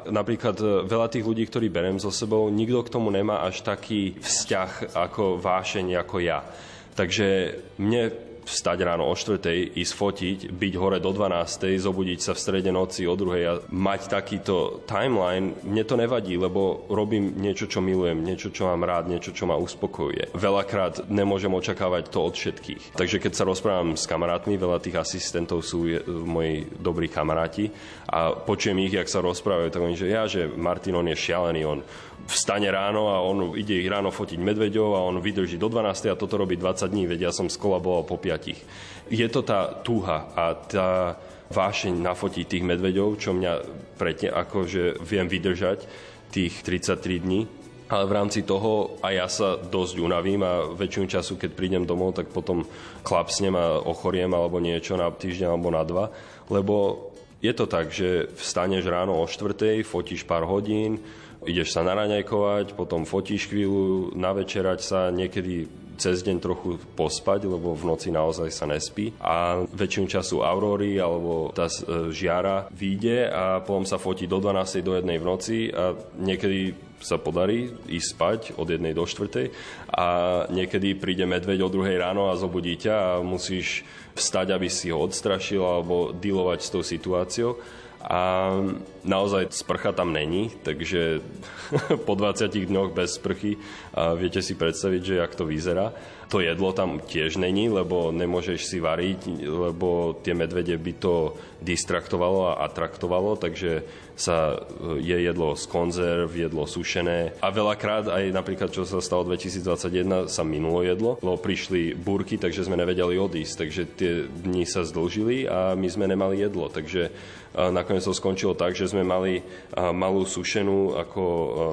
napríklad 0.08 0.56
e, 0.64 0.68
veľa 0.88 1.08
tých 1.12 1.28
ľudí, 1.28 1.43
ktorí 1.51 1.68
berem 1.68 1.99
so 1.99 2.10
sebou, 2.10 2.47
nikto 2.47 2.80
k 2.80 2.91
tomu 2.95 3.12
nemá 3.12 3.43
až 3.43 3.60
taký 3.60 4.16
vzťah 4.24 4.95
ako 4.95 5.36
vášeň 5.36 5.99
ako 5.99 6.18
ja. 6.24 6.47
Takže 6.95 7.60
mne 7.76 8.12
vstať 8.46 8.78
ráno 8.86 9.10
o 9.10 9.14
4. 9.18 9.41
ísť 9.74 9.93
fotiť, 9.98 10.38
byť 10.54 10.74
hore 10.78 11.02
do 11.02 11.10
12. 11.10 11.76
zobudiť 11.82 12.20
sa 12.22 12.32
v 12.38 12.39
strede 12.39 12.70
noci 12.70 13.10
o 13.10 13.18
2. 13.18 13.50
a 13.50 13.54
mať 13.74 14.02
takýto 14.14 14.86
timeline, 14.86 15.58
mne 15.66 15.84
to 15.84 15.98
nevadí, 15.98 16.38
lebo 16.38 16.86
robím 16.88 17.36
niečo, 17.41 17.66
čo 17.66 17.82
milujem, 17.82 18.22
niečo, 18.22 18.54
čo 18.54 18.70
mám 18.70 18.86
rád, 18.86 19.10
niečo, 19.10 19.34
čo 19.34 19.50
ma 19.50 19.58
uspokojuje. 19.58 20.38
Veľakrát 20.38 21.10
nemôžem 21.10 21.52
očakávať 21.52 22.14
to 22.14 22.20
od 22.22 22.34
všetkých. 22.38 22.84
Takže 22.93 23.18
keď 23.18 23.34
sa 23.34 23.50
rozprávam 23.50 23.98
s 23.98 24.06
kamarátmi, 24.06 24.56
veľa 24.56 24.80
tých 24.80 25.02
asistentov 25.02 25.66
sú 25.66 25.89
moji 26.06 26.70
dobrí 26.78 27.10
kamaráti 27.10 27.74
a 28.06 28.38
počujem 28.38 28.78
ich, 28.86 28.93
jak 28.93 29.10
sa 29.10 29.26
rozprávajú, 29.26 29.74
tak 29.74 29.82
oni, 29.82 29.98
že 29.98 30.08
ja, 30.08 30.30
že 30.30 30.46
Martin, 30.46 30.93
on 30.93 31.10
je 31.10 31.18
šialený, 31.18 31.62
on 31.66 31.82
vstane 32.26 32.72
ráno 32.72 33.13
a 33.13 33.22
on 33.22 33.53
ide 33.53 33.78
ich 33.78 33.89
ráno 33.89 34.09
fotiť 34.09 34.41
medveďov 34.41 34.89
a 34.97 35.05
on 35.05 35.22
vydrží 35.22 35.61
do 35.61 35.70
12. 35.70 36.09
a 36.09 36.20
toto 36.20 36.41
robí 36.41 36.57
20 36.57 36.89
dní, 36.89 37.05
veď 37.05 37.30
ja 37.30 37.32
som 37.32 37.51
skolaboval 37.51 38.03
po 38.07 38.18
5. 38.18 39.13
Je 39.13 39.28
to 39.30 39.45
tá 39.45 39.70
túha 39.86 40.34
a 40.34 40.57
tá 40.57 41.20
vášeň 41.53 42.01
nafotiť 42.01 42.45
tých 42.49 42.63
medveďov, 42.66 43.22
čo 43.22 43.38
mňa 43.38 43.53
pretne, 44.01 44.34
akože 44.34 44.97
viem 45.05 45.30
vydržať 45.30 45.86
tých 46.34 46.66
33 46.66 47.22
dní. 47.22 47.41
Ale 47.86 48.09
v 48.09 48.16
rámci 48.18 48.41
toho 48.41 48.97
aj 49.05 49.13
ja 49.13 49.28
sa 49.30 49.61
dosť 49.61 50.01
unavím 50.01 50.41
a 50.41 50.66
väčšinu 50.74 51.05
času, 51.05 51.38
keď 51.38 51.53
prídem 51.53 51.86
domov, 51.86 52.18
tak 52.18 52.34
potom 52.34 52.66
klapsnem 53.05 53.53
a 53.53 53.78
ochoriem 53.78 54.34
alebo 54.34 54.57
niečo 54.57 54.97
na 54.97 55.13
týždeň 55.13 55.53
alebo 55.53 55.70
na 55.70 55.86
dva. 55.86 56.09
Lebo 56.49 57.13
je 57.45 57.53
to 57.53 57.70
tak, 57.70 57.93
že 57.93 58.34
vstaneš 58.41 58.89
ráno 58.89 59.22
o 59.22 59.30
štvrtej, 59.30 59.86
fotíš 59.86 60.26
pár 60.26 60.49
hodín, 60.49 60.97
ideš 61.46 61.74
sa 61.74 61.82
naraňajkovať, 61.86 62.76
potom 62.76 63.06
fotíš 63.08 63.48
chvíľu, 63.50 64.14
navečerať 64.18 64.80
sa, 64.82 65.00
niekedy 65.14 65.86
cez 65.96 66.22
deň 66.28 66.38
trochu 66.43 66.76
pospať, 66.96 67.48
lebo 67.48 67.72
v 67.72 67.88
noci 67.88 68.12
naozaj 68.12 68.52
sa 68.52 68.68
nespí. 68.68 69.16
A 69.24 69.64
väčšinu 69.64 70.12
času 70.12 70.43
aurory 70.43 71.00
alebo 71.00 71.56
tá 71.56 71.72
e, 71.72 72.12
žiara 72.12 72.68
vyjde 72.72 73.32
a 73.32 73.64
potom 73.64 73.88
sa 73.88 73.96
fotí 73.96 74.28
do 74.28 74.43
12. 74.43 74.84
do 74.84 75.00
1. 75.00 75.08
v 75.08 75.26
noci 75.26 75.58
a 75.72 75.96
niekedy 76.20 76.76
sa 77.00 77.20
podarí 77.20 77.72
ísť 77.91 78.08
spať 78.16 78.39
od 78.56 78.68
jednej 78.72 78.96
do 78.96 79.04
štvrtej 79.04 79.52
a 79.91 80.08
niekedy 80.50 80.96
príde 80.96 81.28
medveď 81.28 81.68
o 81.68 81.70
druhej 81.72 82.00
ráno 82.00 82.32
a 82.32 82.39
zobudí 82.39 82.80
ťa 82.80 82.96
a 82.96 83.10
musíš 83.24 83.84
vstať, 84.16 84.56
aby 84.56 84.72
si 84.72 84.89
ho 84.89 85.04
odstrašil 85.04 85.60
alebo 85.60 86.16
dealovať 86.16 86.60
s 86.64 86.72
tou 86.72 86.84
situáciou. 86.84 87.60
A 88.06 88.53
naozaj 89.01 89.49
sprcha 89.49 89.89
tam 89.89 90.14
není, 90.14 90.53
takže 90.62 91.26
po 92.08 92.14
20 92.14 92.53
dňoch 92.53 92.93
bez 92.93 93.18
sprchy 93.18 93.58
a 93.97 94.14
viete 94.14 94.45
si 94.45 94.53
predstaviť, 94.53 95.01
že 95.01 95.20
jak 95.22 95.34
to 95.34 95.49
vyzerá. 95.49 95.89
To 96.30 96.41
jedlo 96.41 96.74
tam 96.74 97.01
tiež 97.01 97.41
není, 97.41 97.70
lebo 97.70 98.14
nemôžeš 98.14 98.70
si 98.70 98.78
variť, 98.78 99.45
lebo 99.45 100.18
tie 100.22 100.38
medvede 100.38 100.78
by 100.78 100.93
to 101.01 101.34
distraktovalo 101.62 102.53
a 102.53 102.66
atraktovalo, 102.66 103.38
takže 103.41 103.86
sa 104.16 104.55
e, 104.55 105.03
je 105.03 105.18
jedlo 105.28 105.53
z 105.53 105.63
konzerv, 105.68 106.32
jedlo 106.32 106.63
sušené. 106.63 107.36
A 107.43 107.51
veľakrát 107.51 108.07
aj 108.07 108.32
napríklad, 108.32 108.72
čo 108.72 108.88
sa 108.88 109.03
stalo 109.03 109.28
2021, 109.28 110.32
sa 110.32 110.43
minulo 110.47 110.82
jedlo, 110.82 111.20
lebo 111.20 111.36
prišli 111.36 111.93
búrky, 111.93 112.39
takže 112.39 112.66
sme 112.66 112.80
nevedeli 112.80 113.20
odísť, 113.20 113.55
takže 113.59 113.82
tie 113.95 114.11
dni 114.26 114.63
sa 114.63 114.88
zdlžili 114.88 115.45
a 115.45 115.76
my 115.76 115.88
sme 115.91 116.07
nemali 116.07 116.39
jedlo, 116.39 116.72
takže 116.72 117.11
a 117.55 117.72
nakoniec 117.72 118.03
to 118.03 118.11
skončilo 118.11 118.51
tak, 118.51 118.76
že 118.76 118.91
sme 118.91 119.07
mali 119.07 119.39
malú 119.72 120.28
sušenú 120.28 120.99
ako 120.99 121.24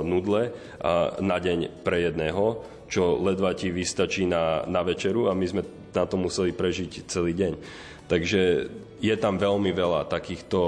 nudle 0.06 0.54
na 1.18 1.36
deň 1.42 1.82
pre 1.82 2.06
jedného, 2.06 2.62
čo 2.86 3.18
ledva 3.18 3.50
ti 3.58 3.74
vystačí 3.74 4.22
na, 4.22 4.62
na 4.70 4.86
večeru 4.86 5.26
a 5.26 5.34
my 5.34 5.42
sme 5.42 5.66
na 5.90 6.06
to 6.06 6.14
museli 6.14 6.54
prežiť 6.54 7.10
celý 7.10 7.34
deň. 7.34 7.52
Takže 8.06 8.42
je 9.02 9.14
tam 9.18 9.42
veľmi 9.42 9.74
veľa 9.74 10.06
takýchto 10.06 10.60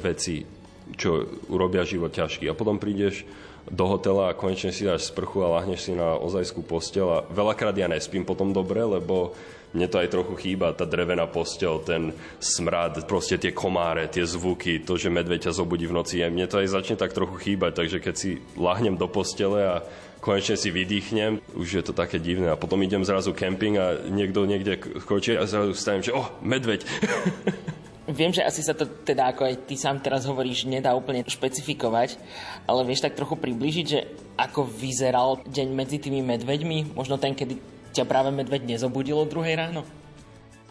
vecí, 0.00 0.48
čo 0.94 1.26
urobia 1.50 1.86
život 1.86 2.14
ťažký. 2.14 2.50
A 2.50 2.58
potom 2.58 2.78
prídeš 2.78 3.26
do 3.68 3.84
hotela 3.88 4.28
a 4.28 4.36
konečne 4.36 4.70
si 4.72 4.84
dáš 4.84 5.08
sprchu 5.08 5.40
a 5.40 5.60
lahneš 5.60 5.88
si 5.88 5.92
na 5.96 6.20
ozajskú 6.20 6.60
postel 6.60 7.08
a 7.08 7.24
veľakrát 7.32 7.72
ja 7.76 7.88
nespím 7.88 8.24
potom 8.28 8.52
dobre, 8.52 8.84
lebo 8.84 9.32
mne 9.74 9.90
to 9.90 9.98
aj 9.98 10.12
trochu 10.14 10.34
chýba, 10.38 10.70
tá 10.70 10.86
drevená 10.86 11.26
postel, 11.26 11.82
ten 11.82 12.14
smrad, 12.38 13.10
proste 13.10 13.42
tie 13.42 13.50
komáre, 13.50 14.06
tie 14.06 14.22
zvuky, 14.22 14.86
to, 14.86 14.94
že 14.94 15.10
medveď 15.10 15.50
ťa 15.50 15.58
zobudí 15.58 15.90
v 15.90 15.98
noci. 15.98 16.22
Mne 16.22 16.46
to 16.46 16.62
aj 16.62 16.70
začne 16.70 16.94
tak 16.94 17.10
trochu 17.10 17.34
chýbať, 17.42 17.82
takže 17.82 17.98
keď 17.98 18.14
si 18.14 18.38
lahnem 18.54 18.94
do 18.94 19.10
postele 19.10 19.66
a 19.66 19.82
konečne 20.22 20.54
si 20.54 20.70
vydýchnem, 20.70 21.42
už 21.58 21.68
je 21.74 21.82
to 21.82 21.90
také 21.90 22.22
divné. 22.22 22.54
A 22.54 22.60
potom 22.60 22.78
idem 22.86 23.02
zrazu 23.02 23.34
kemping 23.34 23.74
a 23.74 23.98
niekto 24.06 24.46
niekde 24.46 24.78
kročí 24.78 25.34
a 25.34 25.42
zrazu 25.42 25.74
stanem, 25.74 26.06
že 26.06 26.14
oh, 26.14 26.30
medveď. 26.38 26.86
Viem, 28.04 28.36
že 28.36 28.44
asi 28.44 28.60
sa 28.60 28.76
to 28.76 28.84
teda, 28.84 29.32
ako 29.32 29.48
aj 29.48 29.64
ty 29.64 29.80
sám 29.80 29.96
teraz 29.96 30.28
hovoríš, 30.28 30.68
nedá 30.68 30.92
úplne 30.92 31.24
špecifikovať, 31.24 32.20
ale 32.68 32.84
vieš 32.84 33.00
tak 33.00 33.16
trochu 33.16 33.40
približiť, 33.40 33.86
že 33.88 34.00
ako 34.36 34.68
vyzeral 34.68 35.40
deň 35.48 35.68
medzi 35.72 35.96
tými 35.96 36.20
medveďmi, 36.20 36.92
možno 36.92 37.16
ten, 37.16 37.32
kedy 37.32 37.56
ťa 37.96 38.04
práve 38.04 38.28
medveď 38.28 38.68
nezobudil 38.68 39.16
o 39.16 39.24
druhej 39.24 39.56
ráno? 39.56 39.88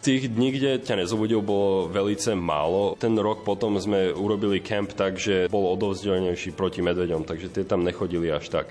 Tých 0.04 0.30
dní, 0.30 0.52
kde 0.54 0.84
ťa 0.84 1.00
nezobudil, 1.00 1.40
bolo 1.40 1.88
velice 1.88 2.36
málo. 2.36 2.94
Ten 3.00 3.16
rok 3.16 3.42
potom 3.42 3.80
sme 3.80 4.12
urobili 4.12 4.60
kemp 4.60 4.92
tak, 4.92 5.16
že 5.16 5.48
bol 5.48 5.72
odovzdelenejší 5.74 6.52
proti 6.52 6.84
medveďom, 6.84 7.24
takže 7.26 7.50
tie 7.50 7.64
tam 7.64 7.82
nechodili 7.82 8.30
až 8.30 8.46
tak. 8.52 8.70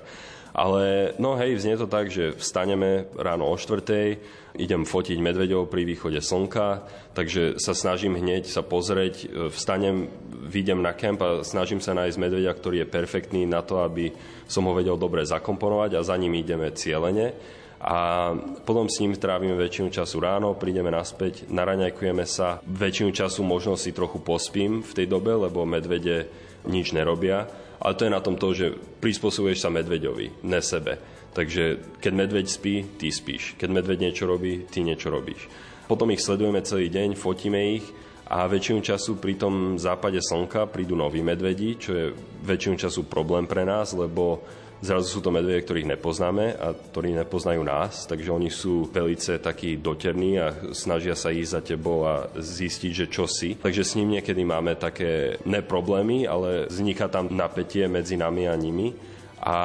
Ale 0.54 1.12
no 1.18 1.34
hej, 1.34 1.58
vznie 1.58 1.74
to 1.74 1.90
tak, 1.90 2.14
že 2.14 2.38
vstaneme 2.38 3.10
ráno 3.18 3.50
o 3.50 3.58
štvrtej, 3.58 4.22
idem 4.54 4.86
fotiť 4.86 5.18
medveďov 5.18 5.66
pri 5.66 5.82
východe 5.82 6.22
slnka, 6.22 6.86
takže 7.10 7.58
sa 7.58 7.74
snažím 7.74 8.14
hneď 8.14 8.46
sa 8.46 8.62
pozrieť, 8.62 9.50
vstanem, 9.50 10.06
vyjdem 10.30 10.78
na 10.78 10.94
kemp 10.94 11.18
a 11.26 11.42
snažím 11.42 11.82
sa 11.82 11.98
nájsť 11.98 12.22
medveďa, 12.22 12.54
ktorý 12.54 12.76
je 12.86 12.92
perfektný 12.94 13.42
na 13.50 13.66
to, 13.66 13.82
aby 13.82 14.14
som 14.46 14.70
ho 14.70 14.78
vedel 14.78 14.94
dobre 14.94 15.26
zakomponovať 15.26 15.98
a 15.98 16.06
za 16.06 16.14
ním 16.14 16.38
ideme 16.38 16.70
cieľene. 16.70 17.34
A 17.84 18.30
potom 18.62 18.86
s 18.86 19.02
ním 19.02 19.12
trávime 19.12 19.58
väčšinu 19.58 19.90
času 19.90 20.22
ráno, 20.22 20.54
prídeme 20.54 20.88
naspäť, 20.88 21.50
naraňajkujeme 21.50 22.24
sa, 22.24 22.62
väčšinu 22.62 23.10
času 23.10 23.42
možno 23.42 23.74
si 23.74 23.90
trochu 23.90 24.22
pospím 24.22 24.86
v 24.86 25.02
tej 25.02 25.06
dobe, 25.10 25.34
lebo 25.34 25.66
medvede 25.66 26.30
nič 26.64 26.94
nerobia, 26.96 27.44
ale 27.84 27.94
to 27.94 28.08
je 28.08 28.16
na 28.16 28.24
tom 28.24 28.40
to, 28.40 28.56
že 28.56 28.72
prispôsobuješ 29.04 29.60
sa 29.60 29.68
medveďovi, 29.68 30.48
ne 30.48 30.60
sebe. 30.64 30.96
Takže 31.36 31.98
keď 32.00 32.12
medveď 32.14 32.46
spí, 32.48 32.74
ty 32.96 33.12
spíš. 33.12 33.60
Keď 33.60 33.68
medveď 33.68 34.08
niečo 34.08 34.24
robí, 34.24 34.64
ty 34.70 34.80
niečo 34.80 35.12
robíš. 35.12 35.44
Potom 35.84 36.08
ich 36.08 36.24
sledujeme 36.24 36.64
celý 36.64 36.88
deň, 36.88 37.12
fotíme 37.12 37.60
ich 37.76 37.84
a 38.24 38.48
väčšinu 38.48 38.80
času 38.80 39.20
pri 39.20 39.36
tom 39.36 39.76
západe 39.76 40.16
slnka 40.24 40.64
prídu 40.72 40.96
noví 40.96 41.20
medvedi, 41.20 41.76
čo 41.76 41.90
je 41.92 42.06
väčšinu 42.48 42.80
času 42.80 43.04
problém 43.04 43.44
pre 43.44 43.68
nás, 43.68 43.92
lebo 43.92 44.40
Zrazu 44.84 45.08
sú 45.08 45.20
to 45.24 45.32
medvede, 45.32 45.64
ktorých 45.64 45.96
nepoznáme 45.96 46.60
a 46.60 46.76
ktorí 46.76 47.16
nepoznajú 47.16 47.64
nás, 47.64 48.04
takže 48.04 48.28
oni 48.28 48.52
sú 48.52 48.84
velice 48.92 49.40
takí 49.40 49.80
doterní 49.80 50.36
a 50.36 50.52
snažia 50.76 51.16
sa 51.16 51.32
ísť 51.32 51.52
za 51.56 51.60
tebou 51.64 52.04
a 52.04 52.28
zistiť, 52.36 52.92
že 52.92 53.06
čo 53.08 53.24
si. 53.24 53.56
Takže 53.56 53.80
s 53.80 53.96
ním 53.96 54.20
niekedy 54.20 54.44
máme 54.44 54.76
také 54.76 55.40
neproblémy, 55.48 56.28
ale 56.28 56.68
vzniká 56.68 57.08
tam 57.08 57.32
napätie 57.32 57.88
medzi 57.88 58.20
nami 58.20 58.44
a 58.44 58.52
nimi. 58.60 58.92
A 59.44 59.56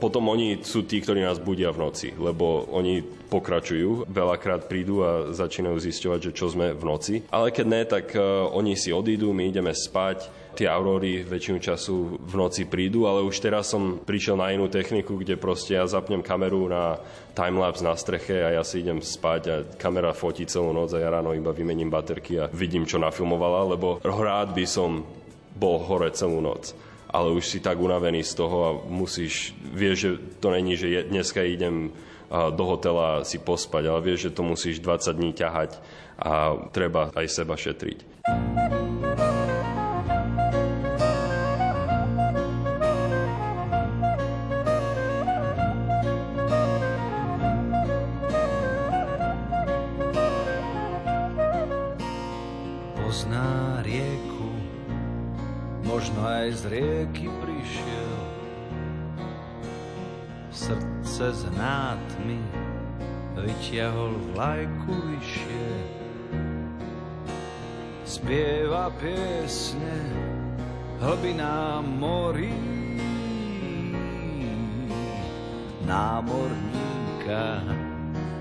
potom 0.00 0.28
oni 0.28 0.60
sú 0.60 0.84
tí, 0.84 1.00
ktorí 1.00 1.24
nás 1.24 1.40
budia 1.40 1.72
v 1.72 1.80
noci, 1.80 2.12
lebo 2.16 2.68
oni 2.72 3.00
pokračujú, 3.04 4.08
veľakrát 4.08 4.64
prídu 4.64 5.04
a 5.04 5.32
začínajú 5.32 5.76
zisťovať, 5.76 6.20
že 6.20 6.36
čo 6.36 6.52
sme 6.52 6.72
v 6.72 6.84
noci. 6.84 7.14
Ale 7.32 7.52
keď 7.52 7.66
ne, 7.68 7.82
tak 7.84 8.12
uh, 8.12 8.48
oni 8.52 8.76
si 8.80 8.92
odídu, 8.92 9.32
my 9.36 9.52
ideme 9.52 9.72
spať, 9.76 10.39
tie 10.54 10.66
aurory 10.70 11.22
väčšinu 11.26 11.58
času 11.58 12.20
v 12.20 12.34
noci 12.36 12.66
prídu, 12.66 13.06
ale 13.06 13.22
už 13.22 13.38
teraz 13.38 13.70
som 13.70 14.00
prišiel 14.02 14.38
na 14.38 14.50
inú 14.50 14.66
techniku, 14.66 15.18
kde 15.18 15.40
proste 15.40 15.76
ja 15.76 15.86
zapnem 15.86 16.22
kameru 16.24 16.66
na 16.70 16.98
timelapse 17.34 17.84
na 17.84 17.94
streche 17.94 18.42
a 18.42 18.54
ja 18.56 18.62
si 18.66 18.82
idem 18.82 19.02
spať 19.02 19.42
a 19.46 19.54
kamera 19.78 20.10
fotí 20.16 20.44
celú 20.44 20.74
noc 20.74 20.92
a 20.94 21.02
ja 21.02 21.08
ráno 21.10 21.32
iba 21.32 21.54
vymením 21.54 21.88
baterky 21.88 22.40
a 22.40 22.50
vidím, 22.50 22.84
čo 22.84 22.98
nafilmovala, 22.98 23.76
lebo 23.76 24.02
rád 24.02 24.52
by 24.52 24.66
som 24.66 25.06
bol 25.54 25.82
hore 25.82 26.10
celú 26.14 26.42
noc 26.42 26.74
ale 27.10 27.34
už 27.34 27.42
si 27.42 27.58
tak 27.58 27.74
unavený 27.74 28.22
z 28.22 28.38
toho 28.38 28.56
a 28.62 28.70
musíš, 28.86 29.50
vieš, 29.74 29.96
že 29.98 30.10
to 30.38 30.54
není, 30.54 30.78
že 30.78 30.86
je, 30.86 31.00
dneska 31.10 31.42
idem 31.42 31.90
do 32.30 32.64
hotela 32.64 33.26
si 33.26 33.42
pospať, 33.42 33.90
ale 33.90 34.00
vieš, 34.06 34.30
že 34.30 34.34
to 34.38 34.42
musíš 34.46 34.78
20 34.78 35.18
dní 35.18 35.34
ťahať 35.34 35.82
a 36.22 36.54
treba 36.70 37.10
aj 37.18 37.26
seba 37.26 37.58
šetriť. 37.58 37.98
Z 56.52 56.66
rieky 56.68 57.32
prišiel, 57.40 58.16
srdce 60.52 61.32
z 61.32 61.42
nátmy 61.56 62.36
vyťahol 63.40 64.20
vlajku 64.36 64.92
vyššie. 64.92 65.72
Spieva 68.04 68.92
piesne 69.00 69.96
hlbinám 71.00 71.88
morí, 71.88 72.52
námorníka 75.88 77.64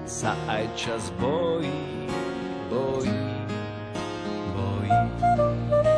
sa 0.03 0.35
aj 0.51 0.67
čas 0.75 1.13
bojí, 1.15 2.09
bojí, 2.67 3.23
bojí. 4.51 5.88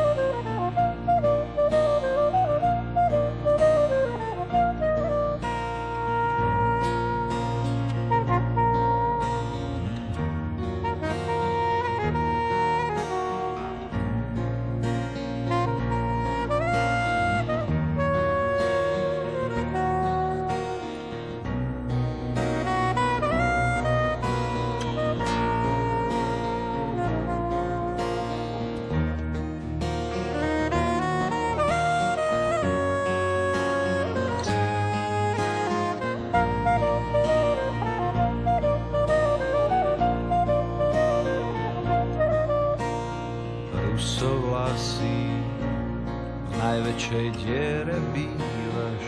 Najväčšej 46.62 47.28
diere 47.42 47.98
bývaš. 48.14 49.06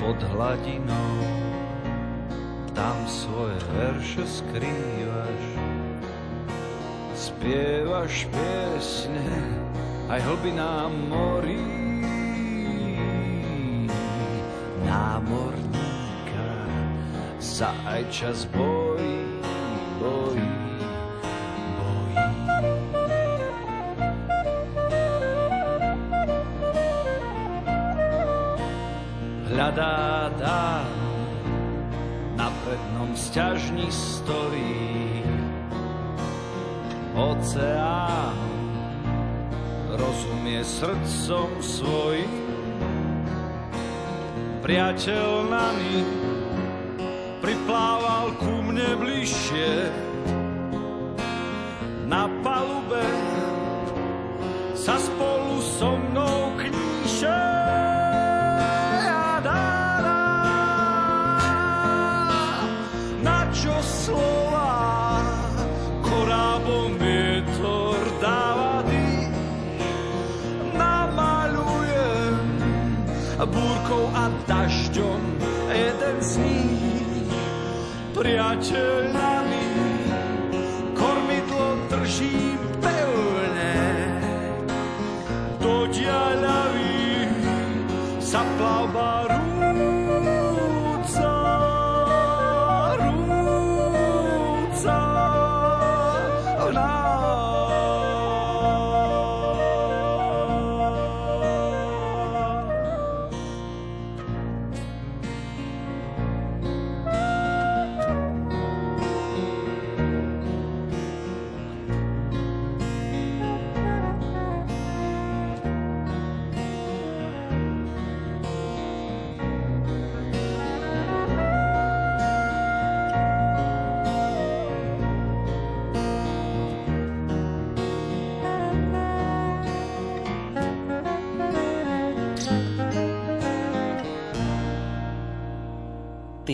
pod 0.00 0.18
hladinou. 0.32 1.16
Tam 2.72 2.96
svoje 3.04 3.60
verše 3.76 4.24
skrývaš, 4.24 5.42
spievaš 7.12 8.24
piesne 8.32 9.28
aj 10.08 10.20
hlbinám 10.24 10.92
morí. 11.12 11.60
Námorníka 14.88 16.50
sa 17.36 17.76
aj 17.84 18.08
čas 18.08 18.48
bojí, 18.48 19.20
bojí. 20.00 20.69
Hľadá 29.70 30.34
dám, 30.34 30.90
na 32.34 32.50
prednom 32.66 33.14
sťažni 33.14 33.86
stojí 33.86 35.22
oceán, 37.14 38.34
rozumie 39.94 40.66
srdcom 40.66 41.62
svojim. 41.62 42.50
Priateľ 44.58 45.46
nami 45.46 46.02
priplával 47.38 48.34
ku 48.42 48.50
mne 48.66 48.90
bližšie 48.98 49.86
priateľ 78.20 79.39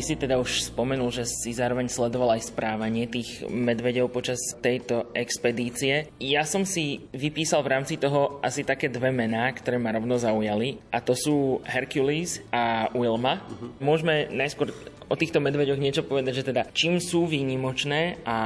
si 0.07 0.15
teda 0.15 0.39
už 0.39 0.71
spomenul, 0.71 1.11
že 1.11 1.27
si 1.27 1.51
zároveň 1.51 1.91
sledoval 1.91 2.39
aj 2.39 2.55
správanie 2.55 3.11
tých 3.11 3.43
medveďov 3.51 4.15
počas 4.15 4.39
tejto 4.63 5.11
expedície. 5.19 6.07
Ja 6.23 6.47
som 6.47 6.63
si 6.63 7.03
vypísal 7.11 7.67
v 7.67 7.75
rámci 7.75 7.99
toho 7.99 8.39
asi 8.39 8.63
také 8.63 8.87
dve 8.87 9.11
mená, 9.11 9.51
ktoré 9.51 9.83
ma 9.83 9.91
rovno 9.91 10.15
zaujali. 10.15 10.79
A 10.95 11.03
to 11.03 11.19
sú 11.19 11.59
Hercules 11.67 12.39
a 12.55 12.87
Wilma. 12.95 13.43
Môžeme 13.83 14.31
najskôr 14.31 14.71
o 15.11 15.19
týchto 15.19 15.43
medveďoch 15.43 15.83
niečo 15.83 16.07
povedať, 16.07 16.39
že 16.39 16.55
teda 16.55 16.71
čím 16.71 17.03
sú 17.03 17.27
výnimočné 17.27 18.23
a 18.23 18.39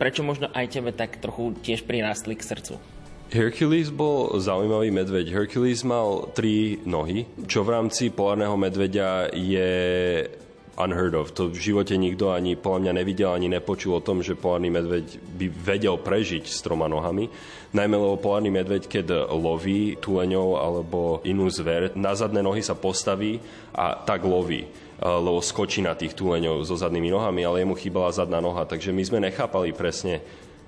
prečo 0.00 0.24
možno 0.24 0.48
aj 0.48 0.80
tebe 0.80 0.96
tak 0.96 1.20
trochu 1.20 1.52
tiež 1.60 1.84
prirástli 1.84 2.40
k 2.40 2.46
srdcu. 2.56 2.80
Hercules 3.30 3.94
bol 3.94 4.42
zaujímavý 4.42 4.90
medveď. 4.90 5.30
Hercules 5.30 5.86
mal 5.86 6.34
tri 6.34 6.82
nohy, 6.82 7.28
čo 7.46 7.62
v 7.62 7.78
rámci 7.78 8.10
polárneho 8.10 8.58
medveďa 8.58 9.30
je 9.30 9.70
unheard 10.78 11.14
of. 11.16 11.32
To 11.34 11.50
v 11.50 11.58
živote 11.58 11.96
nikto 11.98 12.30
ani 12.30 12.54
podľa 12.54 12.90
mňa 12.90 12.92
nevidel, 13.02 13.30
ani 13.32 13.48
nepočul 13.50 13.98
o 13.98 14.04
tom, 14.04 14.22
že 14.22 14.38
polárny 14.38 14.70
medveď 14.70 15.18
by 15.40 15.46
vedel 15.50 15.96
prežiť 15.98 16.46
s 16.46 16.62
troma 16.62 16.86
nohami. 16.86 17.32
Najmä 17.70 17.96
lebo 17.96 18.18
polárny 18.18 18.50
medveď, 18.50 18.86
keď 18.86 19.30
loví 19.30 19.98
tuleňov 19.98 20.48
alebo 20.58 20.98
inú 21.22 21.46
zver, 21.50 21.94
na 21.94 22.14
zadné 22.14 22.42
nohy 22.42 22.62
sa 22.62 22.74
postaví 22.74 23.38
a 23.74 23.94
tak 23.98 24.26
loví 24.26 24.66
lebo 25.00 25.40
skočí 25.40 25.80
na 25.80 25.96
tých 25.96 26.12
tuleňov 26.12 26.68
so 26.68 26.76
zadnými 26.76 27.08
nohami, 27.08 27.40
ale 27.40 27.64
jemu 27.64 27.72
chýbala 27.72 28.12
zadná 28.12 28.36
noha, 28.44 28.68
takže 28.68 28.92
my 28.92 29.00
sme 29.00 29.24
nechápali 29.24 29.72
presne, 29.72 30.20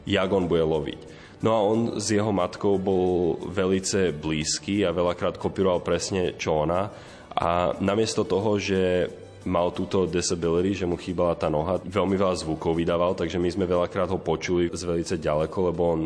jak 0.09 0.30
on 0.32 0.48
bude 0.48 0.64
loviť. 0.64 1.00
No 1.44 1.50
a 1.53 1.61
on 1.61 2.00
s 2.00 2.09
jeho 2.14 2.32
matkou 2.32 2.78
bol 2.80 3.36
velice 3.50 4.14
blízky 4.14 4.86
a 4.86 4.94
veľakrát 4.94 5.36
kopíroval 5.36 5.84
presne, 5.84 6.38
čo 6.38 6.64
ona. 6.64 6.88
A 7.34 7.74
namiesto 7.82 8.22
toho, 8.24 8.57
že 8.57 9.11
mal 9.45 9.74
túto 9.74 10.07
disability, 10.07 10.82
že 10.82 10.88
mu 10.88 10.95
chýbala 10.99 11.34
tá 11.34 11.51
noha, 11.51 11.82
veľmi 11.82 12.14
veľa 12.14 12.43
zvukov 12.43 12.78
vydával, 12.78 13.18
takže 13.18 13.38
my 13.38 13.49
sme 13.51 13.64
veľakrát 13.66 14.11
ho 14.11 14.18
počuli 14.18 14.70
z 14.70 14.82
velice 14.86 15.14
ďaleko, 15.18 15.59
lebo 15.72 15.82
on 15.82 16.01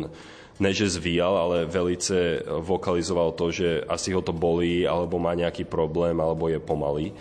ne 0.57 0.71
že 0.73 0.97
zvíjal, 0.97 1.37
ale 1.37 1.69
velice 1.69 2.41
vokalizoval 2.45 3.37
to, 3.37 3.53
že 3.53 3.85
asi 3.85 4.09
ho 4.13 4.25
to 4.25 4.33
bolí, 4.33 4.89
alebo 4.89 5.21
má 5.21 5.37
nejaký 5.37 5.69
problém, 5.69 6.17
alebo 6.17 6.49
je 6.49 6.57
pomalý. 6.57 7.13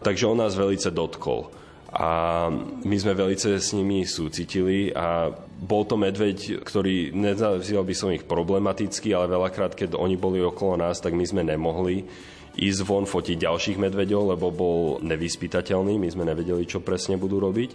Takže 0.00 0.26
on 0.26 0.40
nás 0.40 0.56
velice 0.56 0.88
dotkol. 0.88 1.52
A 1.92 2.48
my 2.88 2.96
sme 2.96 3.12
velice 3.12 3.60
s 3.60 3.76
nimi 3.76 4.08
súcitili 4.08 4.88
a 4.96 5.28
bol 5.60 5.84
to 5.84 6.00
medveď, 6.00 6.64
ktorý, 6.64 7.12
nenazýval 7.12 7.84
by 7.84 7.94
som 7.94 8.08
ich 8.16 8.24
problematický, 8.24 9.12
ale 9.12 9.28
veľakrát, 9.28 9.76
keď 9.76 10.00
oni 10.00 10.16
boli 10.16 10.40
okolo 10.40 10.80
nás, 10.80 11.04
tak 11.04 11.12
my 11.12 11.22
sme 11.28 11.44
nemohli 11.44 12.08
ísť 12.52 12.80
von 12.84 13.08
fotiť 13.08 13.48
ďalších 13.48 13.80
medveďov, 13.80 14.36
lebo 14.36 14.52
bol 14.52 14.78
nevyspytateľný, 15.00 15.96
my 15.96 16.08
sme 16.12 16.28
nevedeli, 16.28 16.68
čo 16.68 16.84
presne 16.84 17.16
budú 17.16 17.40
robiť. 17.40 17.70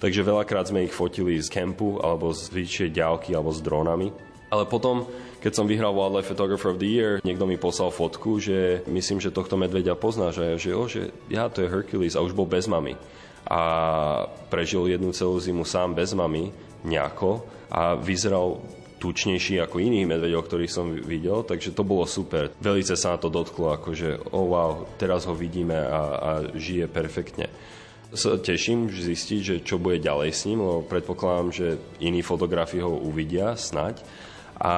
Takže 0.00 0.24
veľakrát 0.24 0.72
sme 0.72 0.88
ich 0.88 0.94
fotili 0.94 1.38
z 1.38 1.52
kempu, 1.52 2.00
alebo 2.00 2.32
z 2.32 2.48
väčšej 2.50 2.90
ďalky, 2.96 3.36
alebo 3.36 3.52
s 3.52 3.60
dronami. 3.60 4.08
Ale 4.52 4.68
potom, 4.68 5.08
keď 5.40 5.52
som 5.56 5.64
vyhral 5.64 5.96
Wildlife 5.96 6.28
Photographer 6.28 6.76
of 6.76 6.80
the 6.80 6.88
Year, 6.88 7.12
niekto 7.24 7.48
mi 7.48 7.56
poslal 7.56 7.88
fotku, 7.88 8.36
že 8.36 8.84
myslím, 8.84 9.16
že 9.16 9.32
tohto 9.32 9.56
medveďa 9.56 9.96
poznáš. 9.96 10.44
A 10.44 10.44
ja, 10.52 10.56
že, 10.60 10.70
o, 10.76 10.84
že 10.84 11.08
ja, 11.32 11.48
to 11.48 11.64
je 11.64 11.72
Hercules 11.72 12.12
a 12.16 12.24
už 12.24 12.36
bol 12.36 12.44
bez 12.44 12.68
mamy. 12.68 13.00
A 13.48 13.60
prežil 14.52 14.92
jednu 14.92 15.16
celú 15.16 15.40
zimu 15.40 15.64
sám 15.64 15.96
bez 15.96 16.12
mamy, 16.12 16.52
nejako, 16.84 17.46
a 17.72 17.96
vyzeral 17.96 18.60
tučnejší 19.02 19.58
ako 19.58 19.82
iných 19.82 20.06
medveďov, 20.06 20.46
ktorých 20.46 20.70
som 20.70 20.94
videl, 20.94 21.42
takže 21.42 21.74
to 21.74 21.82
bolo 21.82 22.06
super. 22.06 22.54
Velice 22.62 22.94
sa 22.94 23.14
na 23.14 23.18
to 23.18 23.26
dotklo, 23.26 23.74
akože, 23.74 24.30
oh 24.30 24.46
wow, 24.46 24.86
teraz 24.94 25.26
ho 25.26 25.34
vidíme 25.34 25.74
a, 25.74 26.02
a 26.14 26.30
žije 26.54 26.86
perfektne 26.86 27.50
sa 28.12 28.36
teším 28.36 28.92
zistiť, 28.92 29.40
že 29.40 29.56
čo 29.64 29.80
bude 29.80 29.96
ďalej 29.96 30.30
s 30.36 30.44
ním, 30.44 30.60
lebo 30.60 30.84
predpokladám, 30.84 31.48
že 31.48 31.80
iní 32.04 32.20
fotografi 32.20 32.76
ho 32.84 32.92
uvidia, 32.92 33.56
snať. 33.56 34.04
A 34.62 34.74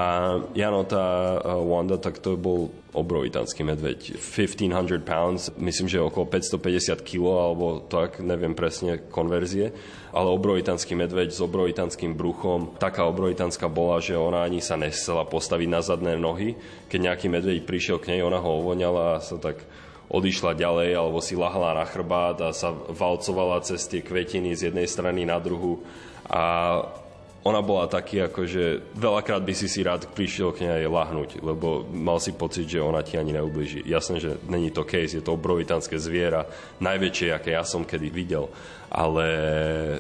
Jano, 0.56 0.88
tá 0.88 1.36
uh, 1.36 1.60
Wanda, 1.60 2.00
tak 2.00 2.16
to 2.16 2.40
bol 2.40 2.72
obrovitanský 2.96 3.68
medveď. 3.68 4.16
1500 4.16 5.04
pounds, 5.04 5.52
myslím, 5.60 5.92
že 5.92 6.00
okolo 6.00 6.24
550 6.24 7.04
kg, 7.04 7.52
alebo 7.52 7.84
tak, 7.84 8.24
neviem 8.24 8.56
presne 8.56 8.96
konverzie. 9.12 9.76
Ale 10.16 10.32
obrovitanský 10.32 10.96
medveď 10.96 11.36
s 11.36 11.44
obrovitanským 11.44 12.16
bruchom, 12.16 12.80
taká 12.80 13.04
obrovitanská 13.04 13.68
bola, 13.68 14.00
že 14.00 14.16
ona 14.16 14.48
ani 14.48 14.64
sa 14.64 14.80
nesela 14.80 15.28
postaviť 15.28 15.68
na 15.68 15.84
zadné 15.84 16.16
nohy. 16.16 16.56
Keď 16.88 17.00
nejaký 17.04 17.26
medveď 17.28 17.68
prišiel 17.68 18.00
k 18.00 18.16
nej, 18.16 18.24
ona 18.24 18.40
ho 18.40 18.64
ovoňala 18.64 19.20
a 19.20 19.24
sa 19.24 19.36
tak 19.36 19.68
odišla 20.08 20.56
ďalej 20.56 20.96
alebo 20.96 21.20
si 21.20 21.36
lahla 21.36 21.76
na 21.76 21.84
chrbát 21.84 22.40
a 22.40 22.56
sa 22.56 22.72
valcovala 22.72 23.60
cez 23.64 23.84
tie 23.84 24.00
kvetiny 24.00 24.56
z 24.56 24.72
jednej 24.72 24.88
strany 24.88 25.28
na 25.28 25.40
druhu 25.40 25.80
a 26.28 26.44
ona 27.44 27.60
bola 27.60 27.84
taký, 27.84 28.24
ako 28.24 28.48
že 28.48 28.80
veľakrát 28.96 29.44
by 29.44 29.52
si 29.52 29.68
si 29.68 29.84
rád 29.84 30.08
prišiel 30.16 30.56
k 30.56 30.64
nej 30.64 30.88
lahnúť, 30.88 31.44
lebo 31.44 31.84
mal 31.92 32.16
si 32.16 32.32
pocit, 32.32 32.64
že 32.64 32.80
ona 32.80 33.04
ti 33.04 33.20
ani 33.20 33.36
neublíži. 33.36 33.84
Jasné, 33.84 34.16
že 34.16 34.40
není 34.48 34.72
to 34.72 34.88
case, 34.88 35.12
je 35.12 35.20
to 35.20 35.36
obrovitánske 35.36 36.00
zviera, 36.00 36.48
najväčšie, 36.80 37.36
aké 37.36 37.52
ja 37.52 37.60
som 37.60 37.84
kedy 37.84 38.08
videl, 38.08 38.48
ale 38.88 39.26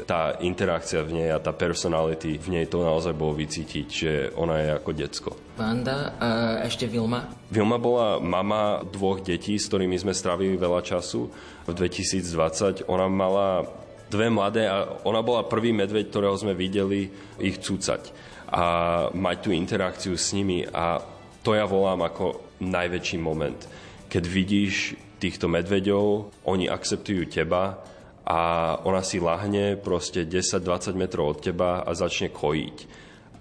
tá 0.08 0.40
interakcia 0.40 1.04
v 1.04 1.20
nej 1.20 1.28
a 1.36 1.38
tá 1.38 1.52
personality 1.52 2.40
v 2.40 2.48
nej 2.48 2.64
to 2.64 2.80
naozaj 2.80 3.12
bolo 3.12 3.36
vycítiť, 3.36 3.86
že 3.92 4.12
ona 4.40 4.64
je 4.64 4.68
ako 4.80 4.90
decko. 4.96 5.30
Vanda 5.60 6.16
a 6.16 6.28
ešte 6.64 6.88
Vilma. 6.88 7.28
Vilma 7.52 7.76
bola 7.76 8.16
mama 8.24 8.80
dvoch 8.88 9.20
detí, 9.20 9.60
s 9.60 9.68
ktorými 9.68 10.00
sme 10.00 10.16
strávili 10.16 10.56
veľa 10.56 10.80
času. 10.80 11.28
V 11.68 11.70
2020 11.76 12.88
ona 12.88 13.06
mala 13.06 13.68
dve 14.14 14.30
mladé 14.30 14.70
a 14.70 14.86
ona 15.02 15.18
bola 15.26 15.42
prvý 15.42 15.74
medveď, 15.74 16.08
ktorého 16.14 16.38
sme 16.38 16.54
videli 16.54 17.10
ich 17.42 17.58
cúcať 17.58 18.14
a 18.54 18.64
mať 19.10 19.36
tú 19.42 19.50
interakciu 19.50 20.14
s 20.14 20.30
nimi 20.30 20.62
a 20.62 21.02
to 21.42 21.58
ja 21.58 21.66
volám 21.66 22.06
ako 22.06 22.56
najväčší 22.62 23.18
moment. 23.18 23.58
Keď 24.06 24.24
vidíš 24.24 24.94
týchto 25.18 25.50
medveďov, 25.50 26.30
oni 26.46 26.70
akceptujú 26.70 27.26
teba 27.28 27.82
a 28.24 28.40
ona 28.86 29.04
si 29.04 29.20
lahne 29.20 29.76
proste 29.76 30.24
10-20 30.24 30.96
metrov 30.96 31.36
od 31.36 31.38
teba 31.44 31.84
a 31.84 31.90
začne 31.92 32.32
kojiť. 32.32 32.78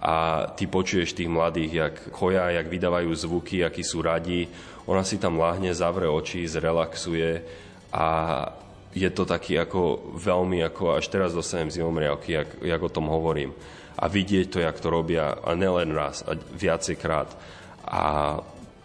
A 0.04 0.48
ty 0.60 0.68
počuješ 0.68 1.16
tých 1.16 1.32
mladých, 1.32 1.72
jak 1.72 1.96
choja, 2.12 2.52
jak 2.52 2.68
vydávajú 2.68 3.08
zvuky, 3.16 3.64
akí 3.64 3.88
sú 3.88 4.04
radi. 4.04 4.52
Ona 4.84 5.08
si 5.08 5.16
tam 5.16 5.40
lahne, 5.40 5.72
zavre 5.72 6.12
oči, 6.12 6.44
zrelaxuje 6.44 7.40
a 7.96 8.08
je 8.94 9.10
to 9.10 9.26
taký 9.26 9.58
ako 9.58 10.14
veľmi, 10.18 10.62
ako 10.62 10.98
až 10.98 11.10
teraz 11.10 11.34
dostanem 11.34 11.74
zimomriavky, 11.74 12.30
jak, 12.38 12.50
jak 12.62 12.82
o 12.82 12.94
tom 12.94 13.10
hovorím. 13.10 13.54
A 13.98 14.10
vidieť 14.10 14.50
to, 14.50 14.58
jak 14.62 14.78
to 14.78 14.90
robia, 14.90 15.38
a 15.38 15.54
nelen 15.54 15.94
raz, 15.94 16.26
a 16.26 16.34
viacejkrát. 16.38 17.30
A 17.86 18.38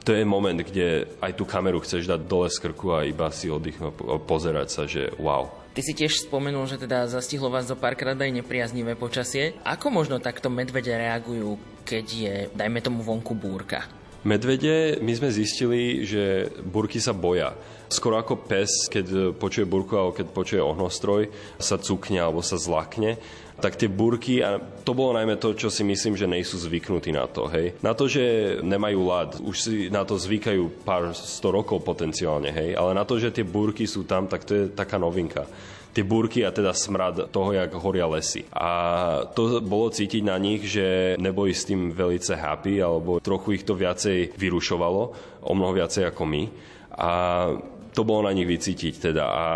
to 0.04 0.16
je 0.16 0.24
moment, 0.24 0.56
kde 0.56 1.04
aj 1.20 1.36
tú 1.36 1.44
kameru 1.44 1.84
chceš 1.84 2.08
dať 2.08 2.24
dole 2.24 2.48
z 2.48 2.60
krku 2.64 2.96
a 2.96 3.04
iba 3.04 3.28
si 3.28 3.52
oddychnúť 3.52 4.24
pozerať 4.24 4.68
sa, 4.72 4.82
že 4.88 5.12
wow. 5.20 5.52
Ty 5.76 5.80
si 5.84 5.92
tiež 5.92 6.26
spomenul, 6.26 6.64
že 6.64 6.80
teda 6.80 7.06
zastihlo 7.06 7.52
vás 7.52 7.68
zo 7.68 7.76
párkrát 7.76 8.16
aj 8.16 8.32
nepriaznivé 8.32 8.96
počasie. 8.96 9.54
Ako 9.62 9.92
možno 9.92 10.18
takto 10.18 10.48
medvede 10.48 10.90
reagujú, 10.90 11.60
keď 11.84 12.06
je, 12.08 12.34
dajme 12.56 12.80
tomu, 12.80 13.04
vonku 13.04 13.36
búrka? 13.36 13.97
Medvede, 14.26 14.98
my 14.98 15.12
sme 15.14 15.30
zistili, 15.30 16.02
že 16.02 16.50
burky 16.66 16.98
sa 16.98 17.14
boja. 17.14 17.54
Skoro 17.86 18.18
ako 18.18 18.44
pes, 18.44 18.90
keď 18.90 19.32
počuje 19.38 19.64
burku 19.64 19.94
alebo 19.94 20.12
keď 20.12 20.26
počuje 20.34 20.60
ohnostroj, 20.60 21.30
sa 21.56 21.78
cukne 21.78 22.18
alebo 22.20 22.42
sa 22.42 22.58
zlakne 22.58 23.16
tak 23.58 23.74
tie 23.74 23.90
burky, 23.90 24.38
a 24.38 24.62
to 24.86 24.94
bolo 24.94 25.18
najmä 25.18 25.34
to, 25.34 25.50
čo 25.50 25.66
si 25.66 25.82
myslím, 25.82 26.14
že 26.14 26.30
nejsú 26.30 26.54
zvyknutí 26.62 27.10
na 27.10 27.26
to, 27.26 27.50
hej. 27.50 27.74
Na 27.82 27.90
to, 27.90 28.06
že 28.06 28.58
nemajú 28.62 29.00
lad, 29.02 29.30
už 29.42 29.56
si 29.58 29.74
na 29.90 30.06
to 30.06 30.14
zvykajú 30.14 30.86
pár 30.86 31.10
sto 31.10 31.50
rokov 31.50 31.82
potenciálne, 31.82 32.54
hej, 32.54 32.78
ale 32.78 32.94
na 32.94 33.02
to, 33.02 33.18
že 33.18 33.34
tie 33.34 33.42
burky 33.42 33.82
sú 33.82 34.06
tam, 34.06 34.30
tak 34.30 34.46
to 34.46 34.52
je 34.54 34.64
taká 34.70 34.94
novinka 34.94 35.42
tie 35.92 36.04
búrky 36.04 36.44
a 36.44 36.54
teda 36.54 36.76
smrad 36.76 37.32
toho, 37.32 37.50
jak 37.56 37.74
horia 37.74 38.06
lesy. 38.06 38.46
A 38.54 38.70
to 39.34 39.58
bolo 39.64 39.90
cítiť 39.90 40.22
na 40.22 40.36
nich, 40.38 40.64
že 40.68 41.16
neboli 41.18 41.52
s 41.56 41.66
tým 41.66 41.90
velice 41.90 42.38
happy, 42.38 42.78
alebo 42.78 43.18
trochu 43.18 43.60
ich 43.60 43.64
to 43.66 43.74
viacej 43.74 44.36
vyrušovalo, 44.36 45.02
o 45.42 45.52
mnoho 45.52 45.72
viacej 45.84 46.08
ako 46.08 46.22
my. 46.28 46.42
A 46.98 47.10
to 47.94 48.02
bolo 48.06 48.26
na 48.28 48.32
nich 48.34 48.46
vycítiť 48.46 49.10
teda. 49.10 49.24
A 49.26 49.46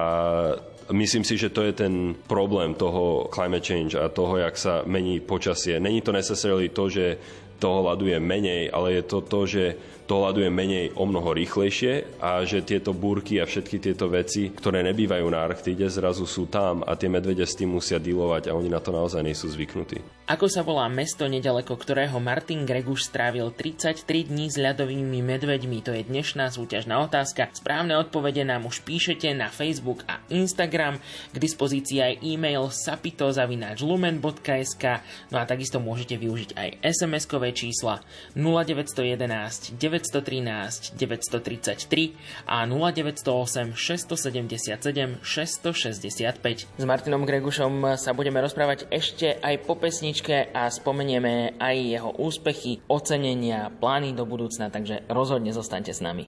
Myslím 0.91 1.25
si, 1.25 1.39
že 1.39 1.55
to 1.55 1.63
je 1.63 1.73
ten 1.73 2.13
problém 2.27 2.75
toho 2.75 3.31
climate 3.31 3.65
change 3.65 3.95
a 3.95 4.13
toho, 4.13 4.43
jak 4.43 4.59
sa 4.59 4.83
mení 4.85 5.23
počasie. 5.23 5.81
Není 5.81 6.03
to 6.03 6.13
necessarily 6.13 6.69
to, 6.69 6.91
že 6.91 7.17
toho 7.63 7.87
ľadu 7.87 8.11
je 8.11 8.19
menej, 8.19 8.69
ale 8.75 8.99
je 8.99 9.03
to 9.07 9.19
to, 9.23 9.41
že 9.47 9.65
to 10.13 10.21
ľadu 10.21 10.45
je 10.45 10.53
menej 10.53 10.93
o 10.93 11.09
mnoho 11.09 11.33
rýchlejšie 11.33 12.21
a 12.21 12.45
že 12.45 12.61
tieto 12.61 12.93
búrky 12.93 13.41
a 13.41 13.49
všetky 13.49 13.81
tieto 13.81 14.13
veci, 14.13 14.53
ktoré 14.53 14.85
nebývajú 14.85 15.25
na 15.33 15.41
Arktide, 15.41 15.89
zrazu 15.89 16.29
sú 16.29 16.53
tam 16.53 16.85
a 16.85 16.93
tie 17.01 17.09
medvede 17.09 17.49
s 17.49 17.57
tým 17.57 17.73
musia 17.73 17.97
dealovať 17.97 18.53
a 18.53 18.57
oni 18.61 18.69
na 18.69 18.77
to 18.77 18.93
naozaj 18.93 19.25
nie 19.25 19.33
sú 19.33 19.49
zvyknutí. 19.49 20.05
Ako 20.29 20.53
sa 20.53 20.61
volá 20.61 20.85
mesto, 20.93 21.25
nedaleko 21.25 21.81
ktorého 21.81 22.21
Martin 22.21 22.69
Greguš 22.69 23.09
strávil 23.09 23.57
33 23.57 24.29
dní 24.29 24.53
s 24.53 24.61
ľadovými 24.61 25.25
medveďmi? 25.25 25.81
To 25.85 25.93
je 25.97 26.05
dnešná 26.05 26.53
súťažná 26.53 27.01
otázka. 27.03 27.49
Správne 27.57 27.97
odpovede 27.97 28.45
nám 28.45 28.69
už 28.69 28.85
píšete 28.85 29.33
na 29.33 29.49
Facebook 29.49 30.05
a 30.07 30.21
Instagram. 30.29 31.01
K 31.33 31.37
dispozícii 31.37 32.01
aj 32.05 32.21
e-mail 32.21 32.69
sapito.lumen.sk 32.69 34.85
No 35.33 35.41
a 35.41 35.49
takisto 35.49 35.81
môžete 35.81 36.21
využiť 36.21 36.53
aj 36.55 36.69
SMS-kové 36.85 37.57
čísla 37.57 38.05
0911 38.37 39.81
913 40.03 40.99
933 40.99 42.13
a 42.47 42.67
0908 42.67 43.75
677 43.79 45.23
665. 45.23 46.67
S 46.79 46.85
Martinom 46.85 47.23
Gregušom 47.23 47.95
sa 47.95 48.11
budeme 48.13 48.43
rozprávať 48.43 48.91
ešte 48.91 49.39
aj 49.39 49.63
po 49.63 49.79
pesničke 49.79 50.51
a 50.51 50.67
spomenieme 50.67 51.55
aj 51.63 51.77
jeho 51.79 52.11
úspechy, 52.19 52.83
ocenenia, 52.91 53.71
plány 53.71 54.13
do 54.13 54.27
budúcna, 54.27 54.69
takže 54.69 55.07
rozhodne 55.07 55.55
zostaňte 55.55 55.95
s 55.95 56.03
nami. 56.03 56.27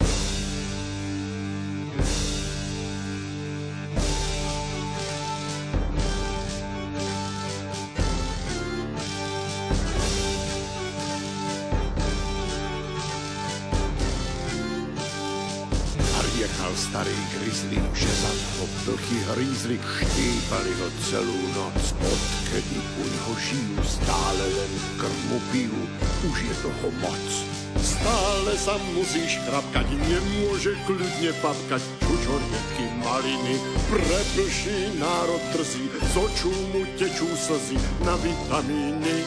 Sa 28.75 28.83
musíš 28.99 29.39
chrapkať, 29.47 29.87
nemôže 29.87 30.75
kľudne 30.83 31.31
papkať, 31.39 31.79
čučorneky 32.03 32.87
maliny, 33.07 33.55
preplší 33.87 34.99
národ 34.99 35.39
drzí, 35.55 35.87
z 35.95 36.15
očú 36.19 36.51
mu 36.75 36.83
tečú 36.99 37.31
slzy 37.39 37.79
na 38.03 38.19
vitamíny. 38.19 39.23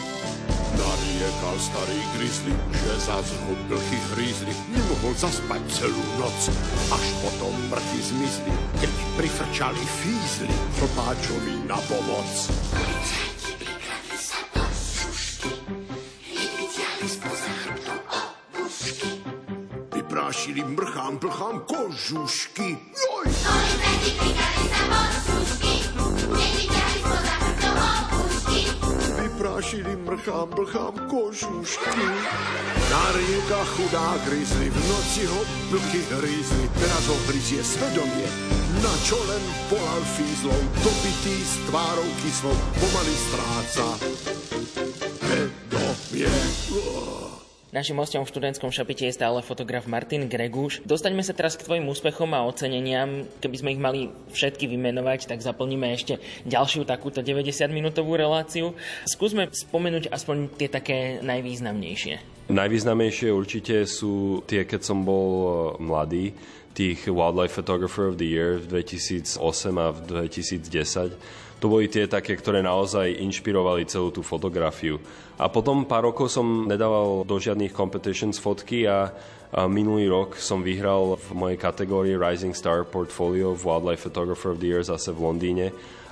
Nariekal 0.75 1.55
starý 1.63 1.95
grizzly, 2.19 2.51
že 2.75 2.91
zas 3.07 3.31
ho 3.47 3.55
blchy 3.71 3.99
hrízli, 4.11 4.51
nemohol 4.67 5.15
zaspať 5.15 5.63
celú 5.71 6.03
noc, 6.19 6.51
až 6.91 7.05
potom 7.23 7.55
mrchy 7.71 7.99
zmizli, 8.03 8.51
keď 8.83 8.91
prifrčali 9.15 9.83
fízli 10.03 10.51
chlpáčovi 10.75 11.55
na 11.71 11.79
pomoc. 11.87 12.51
Vyprášili 20.37 20.63
mrchám, 20.69 21.17
plchám 21.17 21.59
kožušky. 21.65 22.77
Joj! 22.93 23.25
Vyprášili 29.21 29.95
mrchám, 29.95 30.47
plchám 30.47 30.93
kožušky. 31.09 32.05
Na 32.91 33.03
riekach 33.17 33.67
chudá 33.67 34.13
grizzly, 34.29 34.69
v 34.69 34.89
noci 34.89 35.25
ho 35.25 35.41
blky 35.73 36.05
hrízli, 36.05 36.69
teraz 36.69 37.07
ho 37.09 37.17
hryzie 37.27 37.63
svedomie. 37.65 38.29
Na 38.85 38.93
čo 39.09 39.17
len 39.17 39.41
volal 39.73 40.05
fízlov, 40.05 40.61
dobitý 40.85 41.33
s 41.41 41.65
tvárou 41.65 42.09
kyslou, 42.21 42.53
pomaly 42.77 43.15
stráca 43.17 43.85
Našim 47.67 47.99
hostom 47.99 48.23
v 48.23 48.31
študentskom 48.31 48.71
šapite 48.71 49.03
je 49.03 49.11
stále 49.11 49.43
fotograf 49.43 49.91
Martin 49.91 50.31
Greguš. 50.31 50.79
Dostaňme 50.87 51.19
sa 51.19 51.35
teraz 51.35 51.59
k 51.59 51.67
tvojim 51.67 51.83
úspechom 51.91 52.31
a 52.31 52.47
oceneniam. 52.47 53.27
Keby 53.43 53.55
sme 53.59 53.69
ich 53.75 53.83
mali 53.83 54.07
všetky 54.31 54.71
vymenovať, 54.71 55.27
tak 55.27 55.43
zaplníme 55.43 55.91
ešte 55.91 56.23
ďalšiu 56.47 56.87
takúto 56.87 57.19
90-minútovú 57.19 58.15
reláciu. 58.15 58.71
Skúsme 59.03 59.51
spomenúť 59.51 60.07
aspoň 60.07 60.47
tie 60.55 60.71
také 60.71 61.19
najvýznamnejšie. 61.19 62.47
Najvýznamnejšie 62.55 63.35
určite 63.35 63.83
sú 63.83 64.47
tie, 64.47 64.63
keď 64.63 64.87
som 64.87 65.03
bol 65.03 65.27
eh, 65.27 65.51
mladý, 65.83 66.25
tých 66.71 67.11
Wildlife 67.11 67.51
Photographer 67.51 68.07
of 68.07 68.15
the 68.15 68.31
Year 68.31 68.63
v 68.63 68.79
2008 68.79 69.35
a 69.75 69.91
v 69.91 69.99
2010 70.07 71.19
to 71.57 71.65
boli 71.65 71.89
tie 71.89 72.05
také, 72.05 72.37
ktoré 72.37 72.61
naozaj 72.61 73.17
inšpirovali 73.17 73.89
celú 73.89 74.13
tú 74.13 74.21
fotografiu. 74.21 75.01
A 75.37 75.49
potom 75.49 75.85
pár 75.85 76.09
rokov 76.09 76.29
som 76.33 76.65
nedával 76.65 77.25
do 77.25 77.35
žiadnych 77.37 77.73
competitions 77.73 78.37
fotky 78.37 78.85
a, 78.85 79.09
a 79.53 79.65
minulý 79.65 80.09
rok 80.09 80.37
som 80.37 80.61
vyhral 80.61 81.17
v 81.17 81.29
mojej 81.33 81.57
kategórii 81.57 82.17
Rising 82.17 82.53
Star 82.53 82.85
Portfolio 82.85 83.57
v 83.57 83.61
Wildlife 83.65 84.05
Photographer 84.05 84.53
of 84.53 84.61
the 84.61 84.69
Year 84.69 84.85
zase 84.85 85.13
v 85.13 85.21
Londýne 85.21 85.67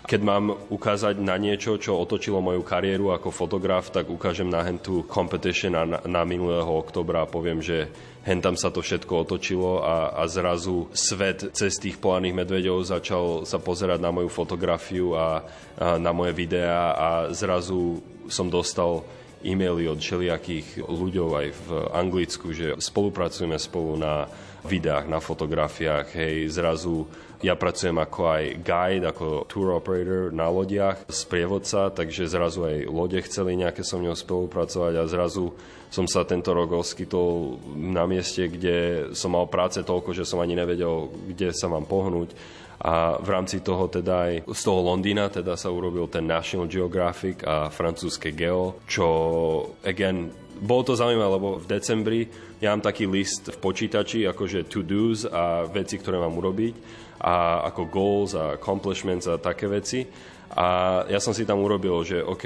Keď 0.06 0.22
mám 0.22 0.54
ukázať 0.70 1.18
na 1.18 1.34
niečo, 1.34 1.82
čo 1.82 1.98
otočilo 1.98 2.38
moju 2.38 2.62
kariéru 2.62 3.10
ako 3.10 3.34
fotograf, 3.34 3.90
tak 3.90 4.06
ukážem 4.06 4.46
na 4.46 4.62
hentu 4.62 5.02
competition 5.10 5.74
na, 5.74 5.98
na 6.06 6.22
minulého 6.22 6.70
oktobra 6.70 7.26
a 7.26 7.30
poviem, 7.30 7.58
že 7.58 7.90
hen 8.26 8.42
tam 8.42 8.58
sa 8.58 8.74
to 8.74 8.82
všetko 8.82 9.30
otočilo 9.30 9.86
a, 9.86 10.18
a 10.18 10.26
zrazu 10.26 10.90
svet 10.98 11.54
cez 11.54 11.78
tých 11.78 12.02
polárnych 12.02 12.34
medveďov 12.34 12.90
začal 12.90 13.26
sa 13.46 13.62
pozerať 13.62 14.02
na 14.02 14.10
moju 14.10 14.34
fotografiu 14.34 15.14
a, 15.14 15.46
a 15.78 16.02
na 16.02 16.10
moje 16.10 16.34
videá 16.34 16.98
a 16.98 17.10
zrazu 17.30 18.02
som 18.26 18.50
dostal 18.50 19.06
e-maily 19.46 19.86
od 19.86 20.02
všelijakých 20.02 20.82
ľuďov 20.82 21.30
aj 21.38 21.48
v 21.54 21.68
Anglicku, 21.94 22.50
že 22.50 22.74
spolupracujeme 22.82 23.62
spolu 23.62 23.94
na 23.94 24.26
videách, 24.66 25.06
na 25.06 25.22
fotografiách, 25.22 26.10
hej, 26.18 26.50
zrazu 26.50 27.06
ja 27.46 27.54
pracujem 27.54 27.94
ako 28.02 28.22
aj 28.26 28.44
guide, 28.66 29.06
ako 29.06 29.46
tour 29.46 29.78
operator 29.78 30.34
na 30.34 30.50
lodiach, 30.50 31.06
sprievodca, 31.06 31.94
takže 31.94 32.26
zrazu 32.26 32.66
aj 32.66 32.90
lode 32.90 33.22
chceli 33.22 33.54
nejaké 33.54 33.86
so 33.86 34.02
mnou 34.02 34.18
spolupracovať 34.18 34.94
a 34.98 35.06
zrazu 35.06 35.54
som 35.96 36.12
sa 36.12 36.28
tento 36.28 36.52
rok 36.52 36.76
oskytol 36.76 37.56
na 37.80 38.04
mieste, 38.04 38.52
kde 38.52 39.10
som 39.16 39.32
mal 39.32 39.48
práce 39.48 39.80
toľko, 39.80 40.12
že 40.12 40.28
som 40.28 40.44
ani 40.44 40.52
nevedel, 40.52 41.08
kde 41.32 41.56
sa 41.56 41.72
mám 41.72 41.88
pohnúť. 41.88 42.36
A 42.84 43.16
v 43.24 43.30
rámci 43.32 43.64
toho 43.64 43.88
teda 43.88 44.28
aj 44.28 44.34
z 44.52 44.62
toho 44.68 44.84
Londýna 44.84 45.32
teda 45.32 45.56
sa 45.56 45.72
urobil 45.72 46.12
ten 46.12 46.28
National 46.28 46.68
Geographic 46.68 47.40
a 47.48 47.72
francúzske 47.72 48.36
Geo, 48.36 48.84
čo 48.84 49.08
again 49.88 50.28
bolo 50.60 50.84
to 50.84 51.00
zaujímavé, 51.00 51.32
lebo 51.32 51.50
v 51.60 51.68
decembri 51.68 52.22
ja 52.60 52.76
mám 52.76 52.84
taký 52.84 53.08
list 53.08 53.52
v 53.52 53.58
počítači, 53.60 54.28
akože 54.28 54.68
to-dos 54.68 55.28
a 55.28 55.64
veci, 55.68 56.00
ktoré 56.00 56.20
mám 56.20 56.36
urobiť 56.36 56.76
a 57.24 57.64
ako 57.72 57.82
goals 57.88 58.32
a 58.36 58.60
accomplishments 58.60 59.28
a 59.32 59.40
také 59.40 59.72
veci. 59.72 60.04
A 60.56 61.02
ja 61.08 61.20
som 61.20 61.36
si 61.36 61.48
tam 61.48 61.64
urobil, 61.64 61.96
že 62.04 62.24
OK, 62.24 62.46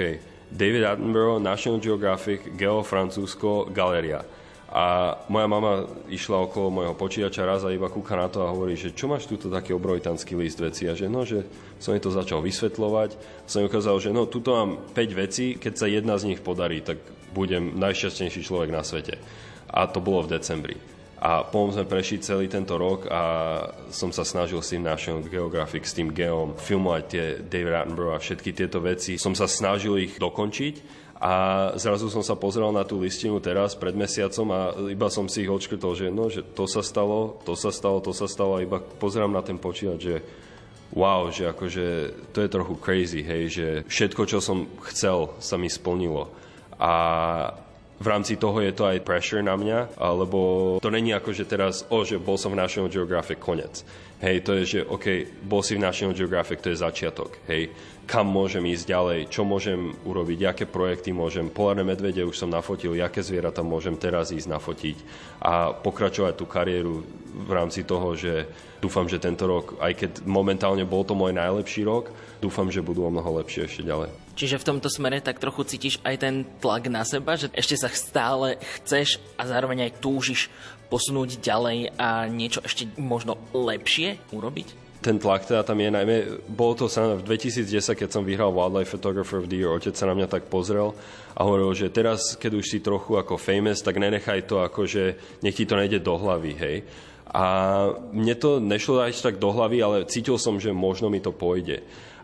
David 0.49 0.83
Attenborough, 0.85 1.37
National 1.37 1.77
Geographic, 1.77 2.57
Geo 2.57 2.81
Francúzsko, 2.81 3.69
Galeria. 3.69 4.25
A 4.69 5.17
moja 5.33 5.49
mama 5.49 5.89
išla 6.13 6.45
okolo 6.45 6.69
môjho 6.69 6.93
počítača 6.93 7.41
raz 7.41 7.65
a 7.65 7.73
iba 7.73 7.89
kúka 7.89 8.13
na 8.13 8.29
to 8.29 8.45
a 8.45 8.53
hovorí, 8.53 8.77
že 8.77 8.93
čo 8.93 9.09
máš 9.09 9.25
túto 9.25 9.49
taký 9.49 9.73
obrovitanský 9.73 10.37
list 10.37 10.61
veci 10.61 10.85
a 10.85 10.93
že 10.93 11.09
no, 11.09 11.25
že 11.25 11.41
som 11.81 11.97
jej 11.97 12.01
to 12.01 12.13
začal 12.13 12.45
vysvetľovať. 12.45 13.17
Som 13.49 13.65
jej 13.65 13.69
ukázal, 13.69 13.97
že 13.97 14.13
no, 14.13 14.29
tuto 14.29 14.53
mám 14.53 14.77
5 14.93 15.21
vecí, 15.25 15.57
keď 15.57 15.73
sa 15.73 15.89
jedna 15.89 16.21
z 16.21 16.33
nich 16.33 16.41
podarí, 16.45 16.85
tak 16.85 17.01
budem 17.33 17.81
najšťastnejší 17.81 18.45
človek 18.45 18.69
na 18.69 18.85
svete. 18.85 19.17
A 19.73 19.89
to 19.89 20.05
bolo 20.05 20.21
v 20.25 20.37
decembri. 20.37 20.77
A 21.19 21.43
potom 21.43 21.75
sme 21.75 21.83
prešli 21.83 22.23
celý 22.23 22.47
tento 22.47 22.79
rok 22.79 23.03
a 23.11 23.21
som 23.91 24.07
sa 24.15 24.23
snažil 24.23 24.63
s 24.63 24.71
tým 24.71 24.87
National 24.87 25.19
Geographic, 25.27 25.83
s 25.83 25.91
tým 25.91 26.15
Geom, 26.15 26.55
filmovať 26.55 27.03
tie 27.11 27.25
David 27.43 27.75
Attenborough 27.75 28.15
a 28.15 28.23
všetky 28.23 28.55
tieto 28.55 28.79
veci. 28.79 29.19
Som 29.19 29.35
sa 29.35 29.43
snažil 29.43 29.99
ich 29.99 30.15
dokončiť 30.15 30.75
a 31.19 31.33
zrazu 31.75 32.07
som 32.07 32.23
sa 32.23 32.39
pozrel 32.39 32.71
na 32.71 32.87
tú 32.87 33.03
listinu 33.03 33.43
teraz 33.43 33.75
pred 33.75 33.91
mesiacom 33.91 34.47
a 34.55 34.59
iba 34.87 35.11
som 35.11 35.27
si 35.27 35.43
ich 35.43 35.51
odškrtol, 35.51 35.91
že 35.91 36.07
no, 36.07 36.31
že 36.31 36.39
to 36.55 36.63
sa 36.63 36.79
stalo, 36.79 37.43
to 37.43 37.51
sa 37.59 37.75
stalo, 37.75 37.99
to 37.99 38.15
sa 38.15 38.23
stalo 38.23 38.55
a 38.55 38.63
iba 38.63 38.79
pozerám 38.79 39.35
na 39.35 39.43
ten 39.43 39.59
počítač, 39.59 39.99
že 39.99 40.15
wow, 40.95 41.27
že 41.27 41.51
akože 41.51 41.85
to 42.31 42.39
je 42.39 42.49
trochu 42.49 42.73
crazy, 42.79 43.21
hej, 43.27 43.43
že 43.51 43.67
všetko, 43.91 44.23
čo 44.23 44.39
som 44.39 44.71
chcel, 44.87 45.35
sa 45.43 45.59
mi 45.59 45.67
splnilo. 45.67 46.31
A 46.79 46.93
v 47.99 48.07
rámci 48.07 48.39
toho 48.39 48.63
je 48.63 48.71
to 48.71 48.87
aj 48.87 49.03
pressure 49.03 49.43
na 49.43 49.59
mňa, 49.59 49.99
lebo 49.99 50.39
to 50.79 50.87
není 50.87 51.11
ako, 51.11 51.35
že 51.35 51.43
teraz, 51.43 51.83
o, 51.91 52.07
že 52.07 52.15
bol 52.15 52.39
som 52.39 52.55
v 52.55 52.61
National 52.63 52.87
Geographic, 52.87 53.43
konec. 53.43 53.83
Hej, 54.23 54.43
to 54.43 54.51
je, 54.59 54.63
že 54.67 54.79
OK, 54.87 55.27
bol 55.43 55.59
si 55.59 55.75
v 55.75 55.83
National 55.83 56.15
Geographic, 56.15 56.63
to 56.63 56.71
je 56.71 56.79
začiatok. 56.79 57.39
Hej, 57.47 57.71
kam 58.07 58.27
môžem 58.27 58.63
ísť 58.67 58.87
ďalej, 58.87 59.19
čo 59.31 59.43
môžem 59.43 59.95
urobiť, 60.07 60.39
aké 60.47 60.63
projekty 60.67 61.11
môžem. 61.11 61.51
Polárne 61.51 61.83
medvede 61.83 62.23
už 62.23 62.39
som 62.39 62.51
nafotil, 62.51 62.95
aké 62.99 63.19
zvieratá 63.19 63.63
môžem 63.63 63.99
teraz 63.99 64.31
ísť 64.31 64.47
nafotiť 64.47 64.97
a 65.43 65.71
pokračovať 65.75 66.33
tú 66.39 66.47
kariéru 66.47 67.03
v 67.47 67.51
rámci 67.51 67.83
toho, 67.83 68.15
že 68.15 68.47
dúfam, 68.79 69.07
že 69.07 69.23
tento 69.23 69.43
rok, 69.43 69.79
aj 69.79 69.93
keď 69.95 70.11
momentálne 70.23 70.83
bol 70.87 71.03
to 71.03 71.15
môj 71.15 71.35
najlepší 71.35 71.83
rok, 71.83 72.11
dúfam, 72.39 72.71
že 72.71 72.83
budú 72.83 73.05
o 73.05 73.13
mnoho 73.13 73.43
lepšie 73.43 73.67
ešte 73.67 73.83
ďalej. 73.83 74.28
Čiže 74.39 74.55
v 74.55 74.67
tomto 74.71 74.87
smere 74.87 75.19
tak 75.19 75.43
trochu 75.43 75.67
cítiš 75.67 75.99
aj 76.07 76.15
ten 76.23 76.47
tlak 76.63 76.87
na 76.87 77.03
seba, 77.03 77.35
že 77.35 77.51
ešte 77.51 77.75
sa 77.75 77.91
stále 77.91 78.55
chceš 78.79 79.19
a 79.35 79.43
zároveň 79.43 79.91
aj 79.91 79.99
túžiš 79.99 80.47
posunúť 80.87 81.43
ďalej 81.43 81.91
a 81.99 82.23
niečo 82.31 82.63
ešte 82.63 82.87
možno 82.95 83.35
lepšie 83.51 84.15
urobiť? 84.31 84.87
ten 84.99 85.15
tlak 85.15 85.47
teda 85.47 85.63
tam 85.63 85.79
je 85.79 85.95
najmä, 85.95 86.43
bolo 86.51 86.75
to 86.75 86.85
sa 86.91 87.15
v 87.15 87.23
2010, 87.23 87.71
keď 87.95 88.09
som 88.11 88.27
vyhral 88.27 88.51
Wildlife 88.51 88.91
Photographer 88.91 89.39
of 89.39 89.47
the 89.47 89.63
Year, 89.63 89.71
otec 89.71 89.95
sa 89.95 90.11
na 90.11 90.15
mňa 90.15 90.27
tak 90.27 90.51
pozrel 90.51 90.91
a 91.35 91.47
hovoril, 91.47 91.71
že 91.71 91.87
teraz, 91.87 92.35
keď 92.35 92.59
už 92.59 92.65
si 92.67 92.83
trochu 92.83 93.15
ako 93.15 93.39
famous, 93.39 93.79
tak 93.79 93.95
nenechaj 93.95 94.43
to 94.43 94.59
ako, 94.59 94.83
že 94.83 95.15
nech 95.39 95.55
ti 95.55 95.63
to 95.63 95.79
nejde 95.79 96.03
do 96.03 96.19
hlavy, 96.19 96.51
hej. 96.51 96.77
A 97.31 97.43
mne 98.11 98.35
to 98.35 98.59
nešlo 98.59 98.99
až 98.99 99.23
tak 99.23 99.39
do 99.39 99.53
hlavy, 99.55 99.79
ale 99.79 100.09
cítil 100.09 100.35
som, 100.35 100.59
že 100.59 100.75
možno 100.75 101.07
mi 101.07 101.23
to 101.23 101.31
pôjde. 101.31 101.79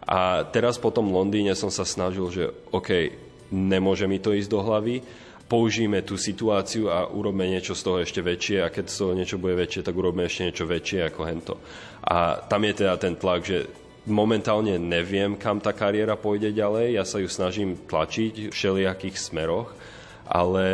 A 0.05 0.45
teraz 0.45 0.77
po 0.77 0.93
tom 0.93 1.09
Londýne 1.09 1.57
som 1.57 1.73
sa 1.73 1.81
snažil, 1.81 2.29
že 2.29 2.53
OK, 2.69 3.09
nemôže 3.49 4.05
mi 4.05 4.21
to 4.21 4.33
ísť 4.37 4.49
do 4.49 4.61
hlavy, 4.61 5.01
použijeme 5.45 6.01
tú 6.01 6.17
situáciu 6.17 6.89
a 6.89 7.05
urobme 7.09 7.45
niečo 7.45 7.77
z 7.77 7.81
toho 7.85 7.97
ešte 8.01 8.21
väčšie 8.21 8.65
a 8.65 8.73
keď 8.73 8.85
z 8.89 8.97
toho 8.97 9.13
niečo 9.13 9.37
bude 9.37 9.53
väčšie, 9.57 9.85
tak 9.85 9.93
urobme 9.93 10.25
ešte 10.25 10.49
niečo 10.49 10.65
väčšie 10.65 10.99
ako 11.09 11.21
hento. 11.25 11.55
A 12.05 12.41
tam 12.49 12.65
je 12.65 12.73
teda 12.73 12.97
ten 12.97 13.13
tlak, 13.17 13.41
že 13.45 13.69
momentálne 14.05 14.77
neviem, 14.77 15.37
kam 15.37 15.61
tá 15.61 15.73
kariéra 15.73 16.17
pôjde 16.17 16.53
ďalej, 16.53 16.97
ja 16.97 17.03
sa 17.05 17.21
ju 17.21 17.29
snažím 17.29 17.77
tlačiť 17.89 18.49
v 18.49 18.53
všelijakých 18.53 19.17
smeroch, 19.17 19.73
ale 20.25 20.65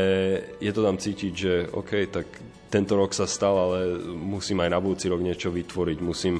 je 0.64 0.72
to 0.72 0.84
tam 0.84 0.96
cítiť, 0.96 1.34
že 1.36 1.54
OK, 1.72 1.92
tak 2.08 2.28
tento 2.72 2.96
rok 2.96 3.12
sa 3.12 3.28
stal, 3.28 3.56
ale 3.56 4.00
musím 4.16 4.64
aj 4.64 4.72
na 4.72 4.80
budúci 4.80 5.12
rok 5.12 5.20
niečo 5.20 5.52
vytvoriť, 5.52 5.98
musím 6.00 6.40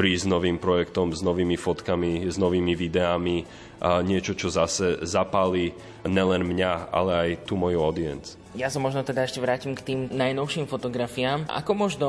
prísť 0.00 0.24
s 0.24 0.32
novým 0.32 0.56
projektom, 0.56 1.12
s 1.12 1.20
novými 1.20 1.60
fotkami, 1.60 2.24
s 2.24 2.40
novými 2.40 2.72
videami, 2.72 3.44
a 3.84 4.00
niečo, 4.00 4.32
čo 4.32 4.48
zase 4.48 5.04
zapáli 5.04 5.76
nelen 6.08 6.48
mňa, 6.48 6.88
ale 6.88 7.12
aj 7.12 7.30
tú 7.44 7.60
moju 7.60 7.84
audience. 7.84 8.40
Ja 8.56 8.72
sa 8.72 8.80
možno 8.80 9.04
teda 9.04 9.28
ešte 9.28 9.44
vrátim 9.44 9.76
k 9.76 9.84
tým 9.84 10.00
najnovším 10.10 10.66
fotografiám. 10.66 11.46
Ako 11.52 11.72
možno 11.76 12.08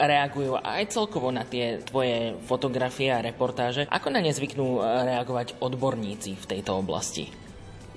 reagujú 0.00 0.56
aj 0.62 0.94
celkovo 0.94 1.28
na 1.34 1.42
tie 1.42 1.82
tvoje 1.82 2.38
fotografie 2.46 3.10
a 3.10 3.20
reportáže? 3.20 3.90
Ako 3.90 4.14
na 4.14 4.22
ne 4.22 4.30
zvyknú 4.30 4.80
reagovať 4.80 5.58
odborníci 5.58 6.38
v 6.38 6.48
tejto 6.48 6.78
oblasti? 6.78 7.43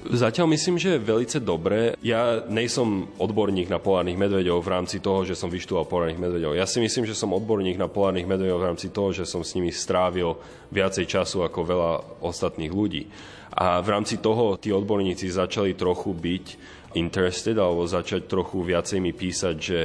Zatiaľ 0.08 0.56
myslím, 0.56 0.80
že 0.80 0.96
je 0.96 1.04
velice 1.04 1.38
dobré. 1.44 1.92
Ja 2.00 2.40
nejsom 2.48 3.12
odborník 3.20 3.68
na 3.68 3.76
polárnych 3.76 4.16
medveďov 4.16 4.64
v 4.64 4.72
rámci 4.72 5.04
toho, 5.04 5.28
že 5.28 5.36
som 5.36 5.52
vyštudoval 5.52 5.84
polárnych 5.84 6.22
medveďov. 6.22 6.56
Ja 6.56 6.64
si 6.64 6.80
myslím, 6.80 7.04
že 7.04 7.18
som 7.18 7.36
odborník 7.36 7.76
na 7.76 7.92
polárnych 7.92 8.24
medveďov 8.24 8.58
v 8.58 8.68
rámci 8.72 8.88
toho, 8.88 9.12
že 9.12 9.28
som 9.28 9.44
s 9.44 9.52
nimi 9.60 9.68
strávil 9.68 10.40
viacej 10.72 11.04
času 11.12 11.44
ako 11.44 11.60
veľa 11.60 11.92
ostatných 12.24 12.72
ľudí. 12.72 13.04
A 13.58 13.84
v 13.84 13.90
rámci 13.92 14.24
toho 14.24 14.56
tí 14.56 14.72
odborníci 14.72 15.28
začali 15.28 15.76
trochu 15.76 16.16
byť 16.16 16.46
interested 16.96 17.60
alebo 17.60 17.84
začať 17.84 18.32
trochu 18.32 18.64
viacej 18.64 19.04
mi 19.04 19.12
písať, 19.12 19.56
že 19.60 19.80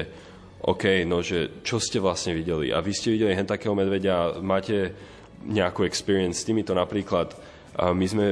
OK, 0.62 1.02
no 1.02 1.18
že 1.26 1.64
čo 1.66 1.82
ste 1.82 1.98
vlastne 1.98 2.38
videli? 2.38 2.70
A 2.70 2.78
vy 2.78 2.94
ste 2.94 3.10
videli 3.10 3.34
hen 3.34 3.48
takého 3.48 3.74
medveďa, 3.74 4.38
máte 4.38 4.94
nejakú 5.42 5.82
experience 5.82 6.42
s 6.42 6.46
týmito 6.46 6.70
napríklad 6.70 7.34
my 7.78 8.06
sme 8.08 8.26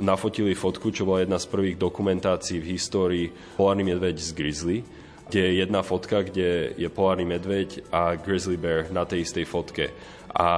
nafotili 0.00 0.56
fotku, 0.56 0.88
čo 0.94 1.04
bola 1.04 1.26
jedna 1.26 1.36
z 1.36 1.50
prvých 1.50 1.76
dokumentácií 1.76 2.62
v 2.62 2.70
histórii 2.78 3.26
Polárny 3.58 3.84
medveď 3.84 4.16
z 4.16 4.30
grizzly, 4.32 4.78
kde 5.28 5.40
je 5.44 5.52
jedna 5.60 5.84
fotka, 5.84 6.24
kde 6.24 6.72
je 6.72 6.88
polárny 6.88 7.28
medveď 7.28 7.84
a 7.92 8.16
grizzly 8.16 8.56
bear 8.56 8.88
na 8.88 9.04
tej 9.04 9.28
istej 9.28 9.44
fotke. 9.44 9.92
A 10.32 10.48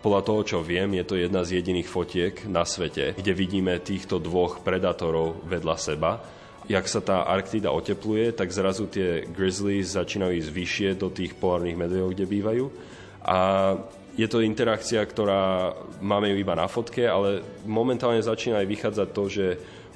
podľa 0.00 0.22
toho, 0.24 0.40
čo 0.40 0.58
viem, 0.64 0.88
je 0.96 1.04
to 1.04 1.20
jedna 1.20 1.44
z 1.44 1.60
jediných 1.60 1.84
fotiek 1.84 2.48
na 2.48 2.64
svete, 2.64 3.12
kde 3.12 3.32
vidíme 3.36 3.76
týchto 3.76 4.16
dvoch 4.16 4.64
predátorov 4.64 5.44
vedľa 5.44 5.76
seba. 5.76 6.24
Jak 6.64 6.88
sa 6.88 7.04
tá 7.04 7.28
Arktida 7.28 7.68
otepluje, 7.68 8.32
tak 8.32 8.48
zrazu 8.48 8.88
tie 8.88 9.28
grizzlies 9.28 10.00
začínajú 10.00 10.32
ísť 10.32 10.50
vyššie 10.54 10.90
do 10.96 11.12
tých 11.12 11.36
polárnych 11.36 11.76
medvedov, 11.76 12.16
kde 12.16 12.24
bývajú. 12.24 12.64
A 13.20 13.38
je 14.18 14.26
to 14.26 14.42
interakcia, 14.42 15.00
ktorá 15.02 15.74
máme 16.02 16.34
ju 16.34 16.36
iba 16.40 16.54
na 16.58 16.66
fotke, 16.66 17.06
ale 17.06 17.42
momentálne 17.64 18.20
začína 18.20 18.60
aj 18.62 18.68
vychádzať 18.68 19.08
to, 19.14 19.24
že 19.30 19.46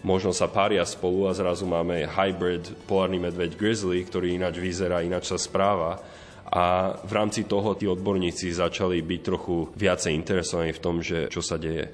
možno 0.05 0.31
sa 0.31 0.47
pária 0.47 0.85
spolu 0.85 1.27
a 1.27 1.37
zrazu 1.37 1.65
máme 1.65 2.05
hybrid 2.05 2.69
polárny 2.85 3.19
medveď 3.19 3.57
grizzly, 3.57 4.05
ktorý 4.05 4.37
ináč 4.37 4.61
vyzerá, 4.61 5.01
ináč 5.01 5.33
sa 5.33 5.39
správa. 5.41 5.99
A 6.55 6.95
v 7.03 7.13
rámci 7.13 7.49
toho 7.49 7.75
tí 7.75 7.89
odborníci 7.89 8.53
začali 8.55 9.03
byť 9.03 9.21
trochu 9.25 9.75
viacej 9.75 10.13
interesovaní 10.15 10.71
v 10.71 10.83
tom, 10.85 11.03
že 11.03 11.27
čo 11.33 11.43
sa 11.43 11.59
deje. 11.59 11.91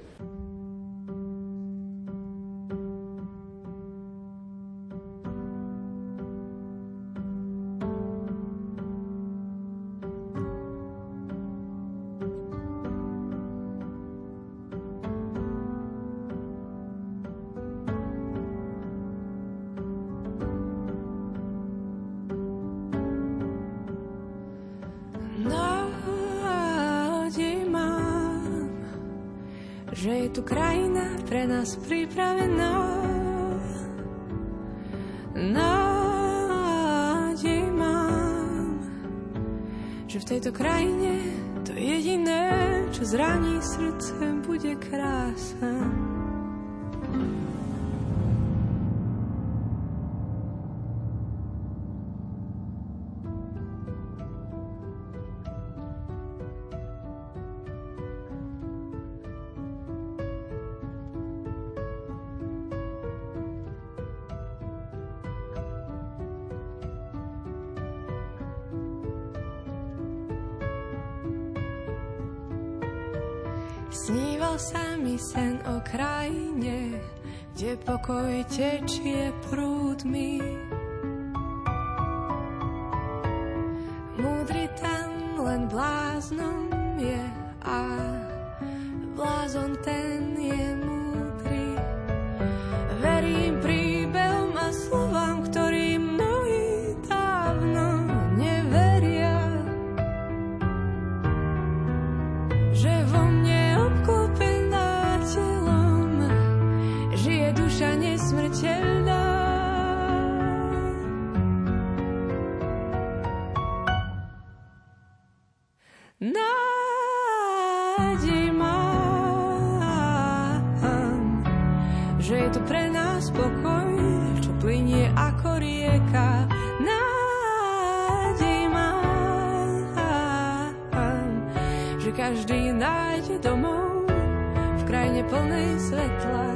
Že 132.10 132.18
každý 132.18 132.74
nájde 132.74 133.38
domov 133.38 134.02
v 134.50 134.82
krajine 134.82 135.22
plnej 135.30 135.78
svetla. 135.78 136.48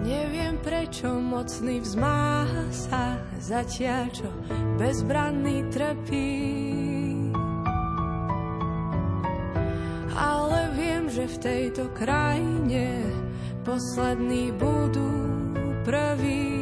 Neviem 0.00 0.56
prečo 0.64 1.12
mocný 1.20 1.84
vzmáha 1.84 2.72
sa 2.72 3.20
zatiaľ, 3.36 4.08
čo 4.16 4.32
bezbranný 4.80 5.68
trpí. 5.76 6.40
Ale 10.16 10.72
viem, 10.72 11.12
že 11.12 11.28
v 11.28 11.36
tejto 11.44 11.84
krajine 11.92 13.04
poslední 13.60 14.56
budú 14.56 15.12
prví. 15.84 16.55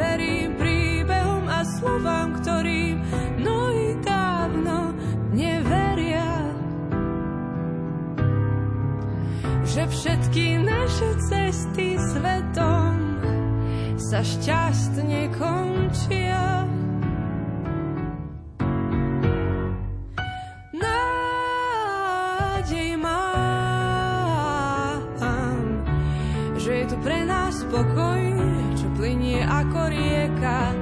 Verím 0.00 0.56
príbehom 0.56 1.44
a 1.44 1.60
slovám, 1.76 2.40
ktorým 2.40 3.04
mnohí 3.36 4.00
dávno 4.00 4.96
neveria. 5.36 6.24
Že 9.68 9.82
všetky 9.92 10.44
naše 10.64 11.10
cesty 11.20 12.00
svetom 12.00 12.96
sa 14.00 14.24
šťastne 14.24 15.36
končia. 15.36 16.69
Ako 29.60 29.92
rieka. 29.92 30.72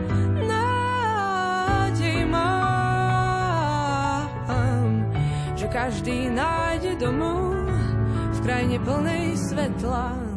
Nádej 0.47 2.23
mám, 2.31 4.31
že 5.59 5.67
každý 5.67 6.31
nájde 6.31 6.95
domov 7.03 7.59
v 8.39 8.47
krajine 8.47 8.79
plnej 8.87 9.35
svetla. 9.51 10.28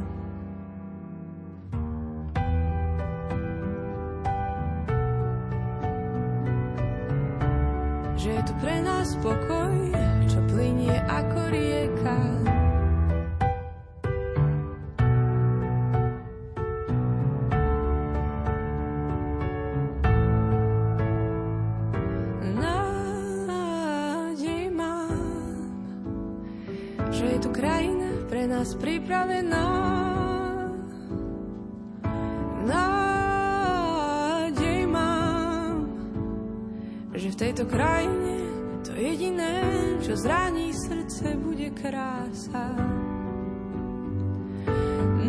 Zraní 40.21 40.73
srdce, 40.73 41.33
bude 41.35 41.69
krása. 41.69 42.77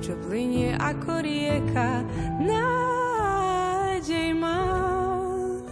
čo 0.00 0.16
plinie 0.24 0.72
ako 0.72 1.20
rieka. 1.20 2.00
Nádej 2.40 4.32
mám, 4.40 5.68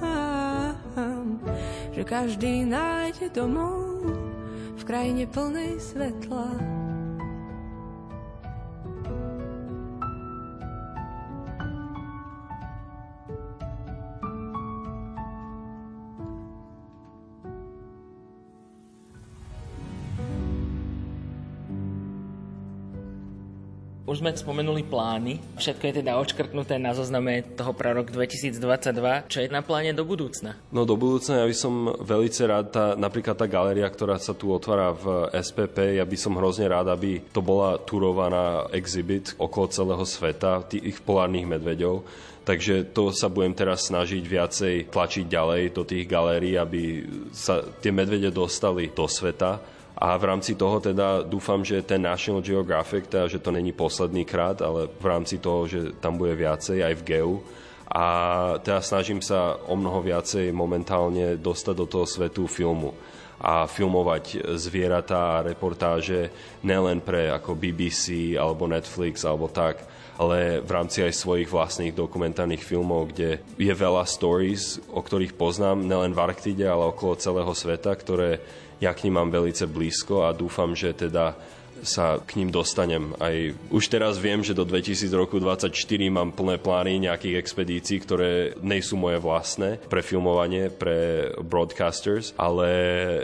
že 1.96 2.04
každý 2.04 2.68
nájde 2.68 3.32
domov 3.32 4.04
v 4.76 4.82
krajine 4.84 5.24
plnej 5.24 5.80
svetla. 5.80 6.77
Už 24.08 24.24
sme 24.24 24.32
spomenuli 24.32 24.88
plány. 24.88 25.36
Všetko 25.60 25.84
je 25.84 25.94
teda 26.00 26.16
odškrtnuté 26.16 26.80
na 26.80 26.96
zozname 26.96 27.44
toho 27.44 27.76
pre 27.76 27.92
rok 27.92 28.08
2022. 28.08 29.28
Čo 29.28 29.44
je 29.44 29.52
na 29.52 29.60
pláne 29.60 29.92
do 29.92 30.00
budúcna? 30.00 30.56
No 30.72 30.88
do 30.88 30.96
budúcna 30.96 31.44
ja 31.44 31.46
by 31.46 31.52
som 31.52 31.92
veľce 31.92 32.48
rád, 32.48 32.72
tá, 32.72 32.96
napríklad 32.96 33.36
tá 33.36 33.44
galéria, 33.44 33.84
ktorá 33.84 34.16
sa 34.16 34.32
tu 34.32 34.48
otvára 34.48 34.96
v 34.96 35.28
SPP, 35.36 36.00
ja 36.00 36.08
by 36.08 36.16
som 36.16 36.40
hrozne 36.40 36.72
rád, 36.72 36.88
aby 36.88 37.20
to 37.36 37.44
bola 37.44 37.76
turovaná 37.84 38.64
exhibit 38.72 39.36
okolo 39.36 39.68
celého 39.68 40.04
sveta, 40.08 40.64
tých 40.64 41.04
polárnych 41.04 41.44
medveďov. 41.44 42.00
Takže 42.48 42.96
to 42.96 43.12
sa 43.12 43.28
budem 43.28 43.52
teraz 43.52 43.92
snažiť 43.92 44.24
viacej 44.24 44.74
tlačiť 44.88 45.28
ďalej 45.28 45.76
do 45.76 45.84
tých 45.84 46.08
galérií, 46.08 46.56
aby 46.56 47.04
sa 47.36 47.60
tie 47.84 47.92
medvede 47.92 48.32
dostali 48.32 48.88
do 48.88 49.04
sveta. 49.04 49.76
A 49.98 50.14
v 50.14 50.30
rámci 50.30 50.54
toho 50.54 50.78
teda 50.78 51.26
dúfam, 51.26 51.66
že 51.66 51.82
ten 51.82 51.98
National 51.98 52.38
Geographic, 52.38 53.10
teda, 53.10 53.26
že 53.26 53.42
to 53.42 53.50
není 53.50 53.74
posledný 53.74 54.22
krát, 54.22 54.62
ale 54.62 54.86
v 54.86 55.06
rámci 55.10 55.42
toho, 55.42 55.66
že 55.66 55.98
tam 55.98 56.14
bude 56.14 56.38
viacej 56.38 56.86
aj 56.86 56.94
v 57.02 57.06
Geu. 57.06 57.32
A 57.90 58.04
teda 58.62 58.78
snažím 58.78 59.18
sa 59.18 59.58
o 59.66 59.74
mnoho 59.74 59.98
viacej 59.98 60.54
momentálne 60.54 61.34
dostať 61.34 61.74
do 61.74 61.86
toho 61.90 62.06
svetu 62.06 62.46
filmu. 62.46 62.94
a 63.38 63.70
filmovať 63.70 64.58
zvieratá 64.58 65.38
a 65.38 65.46
reportáže 65.46 66.30
nelen 66.66 66.98
pre 66.98 67.30
ako 67.30 67.54
BBC 67.54 68.34
alebo 68.34 68.66
Netflix 68.66 69.22
alebo 69.22 69.46
tak, 69.46 69.86
ale 70.18 70.58
v 70.58 70.70
rámci 70.74 71.06
aj 71.06 71.14
svojich 71.14 71.46
vlastných 71.46 71.94
dokumentárnych 71.94 72.66
filmov, 72.66 73.14
kde 73.14 73.38
je 73.54 73.70
veľa 73.74 74.02
stories, 74.10 74.82
o 74.90 74.98
ktorých 74.98 75.38
poznám 75.38 75.86
nelen 75.86 76.10
v 76.10 76.22
Arktide, 76.22 76.66
ale 76.66 76.90
okolo 76.90 77.14
celého 77.14 77.54
sveta, 77.54 77.94
ktoré 77.94 78.42
ja 78.80 78.94
k 78.94 79.04
ním 79.04 79.14
mám 79.14 79.30
velice 79.30 79.66
blízko 79.66 80.22
a 80.22 80.32
dúfam, 80.32 80.74
že 80.76 80.92
teda 80.92 81.34
sa 81.82 82.18
k 82.22 82.40
ním 82.40 82.50
dostanem. 82.50 83.14
Aj 83.18 83.34
už 83.70 83.84
teraz 83.90 84.18
viem, 84.18 84.42
že 84.42 84.56
do 84.56 84.62
2024 84.66 85.70
mám 86.08 86.30
plné 86.34 86.56
plány 86.58 87.02
nejakých 87.04 87.38
expedícií, 87.38 87.98
ktoré 88.02 88.56
nejsú 88.62 88.98
moje 88.98 89.18
vlastné 89.18 89.82
pre 89.86 90.02
filmovanie, 90.02 90.72
pre 90.72 91.30
broadcasters, 91.42 92.34
ale 92.38 92.68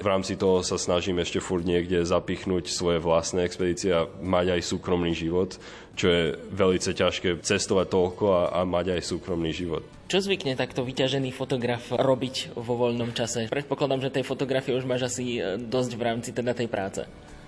v 0.00 0.06
rámci 0.06 0.38
toho 0.38 0.62
sa 0.62 0.78
snažím 0.80 1.20
ešte 1.22 1.42
furt 1.42 1.66
niekde 1.66 2.02
zapichnúť 2.04 2.70
svoje 2.70 2.98
vlastné 3.00 3.46
expedície 3.46 3.90
a 3.94 4.08
mať 4.20 4.58
aj 4.58 4.60
súkromný 4.64 5.12
život, 5.14 5.56
čo 5.94 6.06
je 6.10 6.22
velice 6.50 6.90
ťažké 6.90 7.42
cestovať 7.42 7.86
toľko 7.90 8.24
a, 8.30 8.42
a 8.52 8.60
mať 8.66 8.98
aj 8.98 9.02
súkromný 9.02 9.54
život. 9.54 9.86
Čo 10.04 10.20
zvykne 10.20 10.52
takto 10.52 10.84
vyťažený 10.84 11.32
fotograf 11.32 11.88
robiť 11.88 12.52
vo 12.60 12.76
voľnom 12.76 13.16
čase? 13.16 13.48
Predpokladám, 13.48 14.04
že 14.04 14.14
tej 14.20 14.24
fotografie 14.28 14.76
už 14.76 14.84
máš 14.84 15.08
asi 15.08 15.40
e, 15.40 15.56
dosť 15.56 15.90
v 15.96 16.02
rámci 16.04 16.30
teda 16.36 16.52
tej 16.52 16.68
práce. 16.68 17.02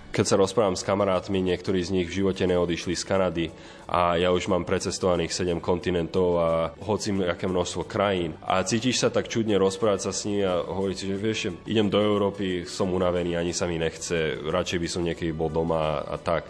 Keď 0.07 0.25
sa 0.25 0.39
rozprávam 0.39 0.73
s 0.73 0.87
kamarátmi, 0.87 1.43
niektorí 1.43 1.83
z 1.83 1.93
nich 1.93 2.07
v 2.07 2.23
živote 2.23 2.47
neodišli 2.47 2.95
z 2.95 3.03
Kanady 3.03 3.45
a 3.91 4.15
ja 4.15 4.31
už 4.31 4.47
mám 4.49 4.63
precestovaných 4.63 5.35
7 5.35 5.59
kontinentov 5.59 6.29
a 6.39 6.49
hoci 6.83 7.11
aké 7.27 7.45
množstvo 7.45 7.83
krajín. 7.85 8.33
A 8.41 8.63
cítiš 8.63 9.03
sa 9.03 9.11
tak 9.11 9.27
čudne 9.27 9.59
rozprávať 9.59 10.09
sa 10.09 10.11
s 10.15 10.25
nimi 10.25 10.47
a 10.47 10.63
hovoriť 10.63 10.95
si, 10.97 11.05
že 11.11 11.17
vieš, 11.19 11.39
idem 11.67 11.91
do 11.91 11.99
Európy, 11.99 12.63
som 12.65 12.89
unavený, 12.91 13.35
ani 13.35 13.51
sa 13.51 13.67
mi 13.67 13.75
nechce, 13.77 14.41
radšej 14.47 14.79
by 14.79 14.87
som 14.89 15.05
niekedy 15.05 15.31
bol 15.35 15.51
doma 15.51 16.01
a, 16.01 16.15
tak. 16.17 16.47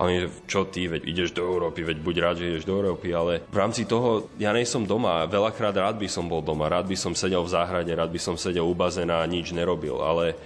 A 0.00 0.06
oni, 0.06 0.30
čo 0.46 0.70
ty, 0.70 0.86
veď 0.86 1.02
ideš 1.04 1.36
do 1.36 1.44
Európy, 1.44 1.84
veď 1.84 1.98
buď 2.00 2.16
rád, 2.22 2.36
že 2.40 2.48
ideš 2.48 2.64
do 2.64 2.78
Európy, 2.78 3.10
ale 3.12 3.44
v 3.52 3.56
rámci 3.58 3.84
toho 3.84 4.32
ja 4.40 4.54
nej 4.54 4.64
som 4.64 4.86
doma. 4.86 5.28
Veľakrát 5.28 5.76
rád 5.76 6.00
by 6.00 6.08
som 6.08 6.30
bol 6.30 6.40
doma, 6.40 6.70
rád 6.72 6.88
by 6.88 6.96
som 6.96 7.12
sedel 7.12 7.42
v 7.44 7.52
záhrade, 7.52 7.90
rád 7.90 8.08
by 8.08 8.20
som 8.22 8.38
sedel 8.38 8.64
u 8.64 8.72
bazéna 8.72 9.20
a 9.20 9.28
nič 9.28 9.52
nerobil, 9.52 9.98
ale 10.00 10.38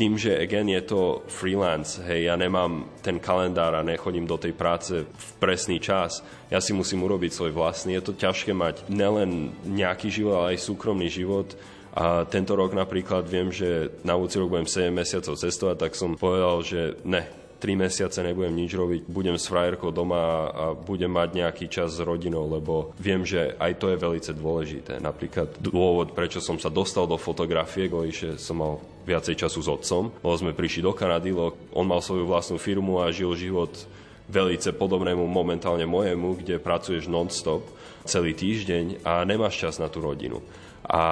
tým, 0.00 0.16
že 0.16 0.32
again 0.32 0.72
je 0.72 0.80
to 0.80 1.20
freelance, 1.28 2.00
hej, 2.00 2.32
ja 2.32 2.34
nemám 2.40 2.88
ten 3.04 3.20
kalendár 3.20 3.76
a 3.76 3.84
nechodím 3.84 4.24
do 4.24 4.40
tej 4.40 4.56
práce 4.56 5.04
v 5.04 5.28
presný 5.36 5.76
čas, 5.76 6.24
ja 6.48 6.56
si 6.56 6.72
musím 6.72 7.04
urobiť 7.04 7.36
svoj 7.36 7.52
vlastný. 7.52 8.00
Je 8.00 8.08
to 8.08 8.16
ťažké 8.16 8.56
mať 8.56 8.88
nelen 8.88 9.52
nejaký 9.68 10.08
život, 10.08 10.40
ale 10.40 10.56
aj 10.56 10.64
súkromný 10.64 11.12
život. 11.12 11.52
A 11.90 12.24
tento 12.24 12.56
rok 12.56 12.72
napríklad 12.72 13.28
viem, 13.28 13.52
že 13.52 13.92
na 14.06 14.16
budúci 14.16 14.40
rok 14.40 14.56
budem 14.56 14.66
7 14.66 14.88
mesiacov 14.94 15.36
cestovať, 15.36 15.76
tak 15.76 15.92
som 15.98 16.16
povedal, 16.16 16.64
že 16.64 16.80
ne, 17.04 17.26
3 17.60 17.76
mesiace 17.76 18.24
nebudem 18.24 18.56
nič 18.56 18.72
robiť, 18.72 19.04
budem 19.04 19.36
s 19.36 19.52
frajerkou 19.52 19.92
doma 19.92 20.48
a 20.48 20.64
budem 20.72 21.12
mať 21.12 21.28
nejaký 21.36 21.68
čas 21.68 21.94
s 21.94 22.00
rodinou, 22.00 22.48
lebo 22.48 22.96
viem, 22.96 23.20
že 23.22 23.52
aj 23.60 23.72
to 23.76 23.92
je 23.92 24.00
veľmi 24.00 24.20
dôležité. 24.24 24.96
Napríklad 24.98 25.60
dôvod, 25.60 26.16
prečo 26.16 26.40
som 26.40 26.56
sa 26.56 26.72
dostal 26.72 27.04
do 27.04 27.20
fotografie, 27.20 27.92
kvôli, 27.92 28.16
že 28.16 28.40
som 28.40 28.58
mal 28.58 28.80
viacej 29.04 29.36
času 29.36 29.60
s 29.60 29.68
otcom, 29.68 30.08
lebo 30.24 30.34
sme 30.40 30.56
prišli 30.56 30.80
do 30.80 30.96
Kanady, 30.96 31.36
lebo 31.36 31.52
on 31.76 31.84
mal 31.84 32.00
svoju 32.00 32.24
vlastnú 32.24 32.56
firmu 32.56 33.04
a 33.04 33.12
žil 33.12 33.36
život 33.36 33.70
velice 34.30 34.70
podobnému 34.70 35.26
momentálne 35.26 35.84
mojemu, 35.84 36.40
kde 36.40 36.62
pracuješ 36.62 37.10
non-stop 37.10 37.66
celý 38.06 38.32
týždeň 38.32 39.04
a 39.04 39.26
nemáš 39.26 39.60
čas 39.60 39.76
na 39.82 39.90
tú 39.90 40.00
rodinu. 40.00 40.40
A 40.90 41.02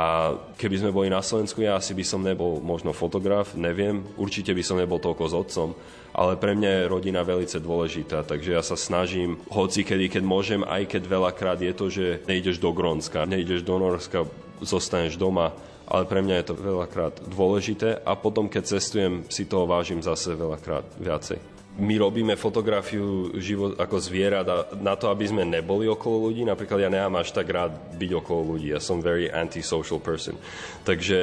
keby 0.58 0.82
sme 0.82 0.90
boli 0.90 1.06
na 1.06 1.22
Slovensku, 1.22 1.62
ja 1.62 1.78
asi 1.78 1.94
by 1.94 2.02
som 2.02 2.26
nebol 2.26 2.58
možno 2.58 2.90
fotograf, 2.90 3.54
neviem, 3.54 4.02
určite 4.18 4.50
by 4.50 4.62
som 4.66 4.74
nebol 4.74 4.98
toľko 4.98 5.24
s 5.30 5.34
otcom, 5.38 5.68
ale 6.18 6.34
pre 6.34 6.58
mňa 6.58 6.82
je 6.82 6.90
rodina 6.90 7.22
velice 7.22 7.62
dôležitá, 7.62 8.26
takže 8.26 8.58
ja 8.58 8.62
sa 8.66 8.74
snažím, 8.74 9.38
hoci 9.46 9.86
kedy, 9.86 10.18
keď 10.18 10.22
môžem, 10.26 10.66
aj 10.66 10.82
keď 10.98 11.02
veľakrát 11.06 11.62
je 11.62 11.70
to, 11.78 11.86
že 11.94 12.26
nejdeš 12.26 12.58
do 12.58 12.74
Grónska, 12.74 13.22
nejdeš 13.22 13.62
do 13.62 13.78
Norska, 13.78 14.26
zostaneš 14.58 15.14
doma, 15.14 15.54
ale 15.86 16.10
pre 16.10 16.26
mňa 16.26 16.42
je 16.42 16.46
to 16.50 16.54
veľakrát 16.58 17.14
dôležité. 17.30 18.02
A 18.02 18.18
potom, 18.18 18.50
keď 18.50 18.82
cestujem, 18.82 19.30
si 19.30 19.46
toho 19.46 19.70
vážim 19.70 20.02
zase 20.02 20.34
veľakrát 20.34 20.90
viacej 20.98 21.57
my 21.78 21.94
robíme 21.94 22.34
fotografiu 22.34 23.30
život 23.38 23.78
ako 23.78 23.96
zvierat 24.02 24.46
a 24.50 24.56
na 24.82 24.98
to, 24.98 25.14
aby 25.14 25.30
sme 25.30 25.46
neboli 25.46 25.86
okolo 25.86 26.30
ľudí. 26.30 26.42
Napríklad 26.42 26.82
ja 26.82 26.90
nemám 26.90 27.22
až 27.22 27.30
tak 27.30 27.46
rád 27.46 27.70
byť 27.94 28.10
okolo 28.18 28.54
ľudí. 28.54 28.74
Ja 28.74 28.82
som 28.82 28.98
very 28.98 29.30
antisocial 29.30 30.02
person. 30.02 30.34
Takže 30.82 31.18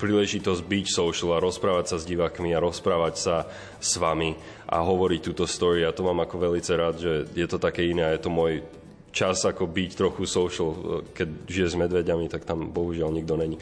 príležitosť 0.00 0.62
byť 0.64 0.86
social 0.88 1.36
a 1.36 1.44
rozprávať 1.44 1.92
sa 1.92 1.96
s 2.00 2.08
divákmi 2.08 2.56
a 2.56 2.64
rozprávať 2.64 3.14
sa 3.20 3.36
s 3.78 4.00
vami 4.00 4.32
a 4.64 4.80
hovoriť 4.80 5.20
túto 5.20 5.44
story. 5.44 5.84
Ja 5.84 5.92
to 5.92 6.08
mám 6.08 6.24
ako 6.24 6.40
velice 6.40 6.72
rád, 6.72 6.96
že 6.96 7.28
je 7.36 7.44
to 7.44 7.60
také 7.60 7.84
iné 7.84 8.08
a 8.08 8.14
je 8.16 8.24
to 8.24 8.32
môj 8.32 8.64
čas 9.12 9.44
ako 9.44 9.68
byť 9.68 9.90
trochu 9.92 10.24
social. 10.24 11.04
Keď 11.12 11.28
žije 11.46 11.68
s 11.68 11.76
medveďami, 11.76 12.32
tak 12.32 12.48
tam 12.48 12.72
bohužiaľ 12.72 13.12
nikto 13.12 13.36
není. 13.36 13.60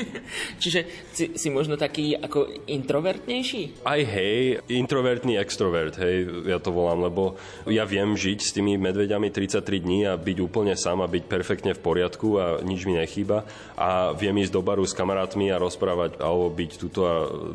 Čiže 0.62 0.86
si, 1.10 1.34
si 1.34 1.48
možno 1.50 1.74
taký 1.74 2.14
ako 2.14 2.64
introvertnejší? 2.70 3.82
Aj 3.82 3.98
hej, 4.00 4.62
introvertný 4.70 5.36
extrovert, 5.36 5.98
hej, 5.98 6.46
ja 6.46 6.62
to 6.62 6.70
volám, 6.70 7.10
lebo 7.10 7.34
ja 7.66 7.82
viem 7.82 8.14
žiť 8.14 8.38
s 8.40 8.54
tými 8.54 8.78
medveďami 8.78 9.34
33 9.34 9.84
dní 9.84 10.06
a 10.06 10.14
byť 10.14 10.38
úplne 10.38 10.78
sám 10.78 11.02
a 11.02 11.10
byť 11.10 11.24
perfektne 11.26 11.74
v 11.74 11.82
poriadku 11.82 12.38
a 12.38 12.46
nič 12.62 12.86
mi 12.86 12.94
nechýba 12.94 13.42
a 13.74 14.14
viem 14.14 14.38
ísť 14.38 14.54
do 14.54 14.62
baru 14.62 14.86
s 14.86 14.94
kamarátmi 14.94 15.50
a 15.50 15.58
rozprávať 15.58 16.22
alebo 16.22 16.54
byť 16.54 16.70
tuto 16.78 17.02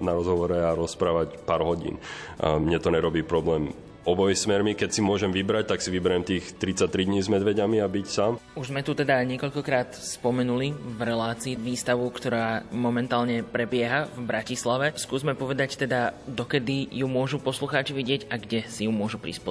na 0.03 0.11
rozhovore 0.11 0.59
a 0.59 0.75
rozprávať 0.75 1.39
pár 1.47 1.63
hodín. 1.63 1.95
A 2.43 2.59
mne 2.59 2.77
to 2.83 2.91
nerobí 2.91 3.23
problém 3.23 3.71
oboj 4.09 4.37
smermi. 4.37 4.77
Keď 4.77 4.89
si 4.93 5.01
môžem 5.01 5.33
vybrať, 5.33 5.73
tak 5.73 5.81
si 5.81 5.89
vyberiem 5.89 6.23
tých 6.25 6.57
33 6.57 7.09
dní 7.09 7.19
s 7.21 7.29
medveďami 7.29 7.81
a 7.81 7.87
byť 7.89 8.05
sám. 8.05 8.37
Už 8.53 8.69
sme 8.69 8.85
tu 8.85 8.93
teda 8.93 9.21
niekoľkokrát 9.25 9.97
spomenuli 9.97 10.73
v 10.73 10.99
relácii 10.99 11.57
výstavu, 11.57 12.05
ktorá 12.09 12.65
momentálne 12.69 13.41
prebieha 13.41 14.07
v 14.13 14.21
Bratislave. 14.29 14.85
Skúsme 14.93 15.33
povedať 15.33 15.79
teda, 15.79 16.13
dokedy 16.29 16.91
ju 16.93 17.09
môžu 17.09 17.41
poslucháči 17.41 17.97
vidieť 17.97 18.29
a 18.29 18.37
kde 18.37 18.65
si 18.69 18.85
ju 18.85 18.91
môžu 18.93 19.17
prísť. 19.17 19.41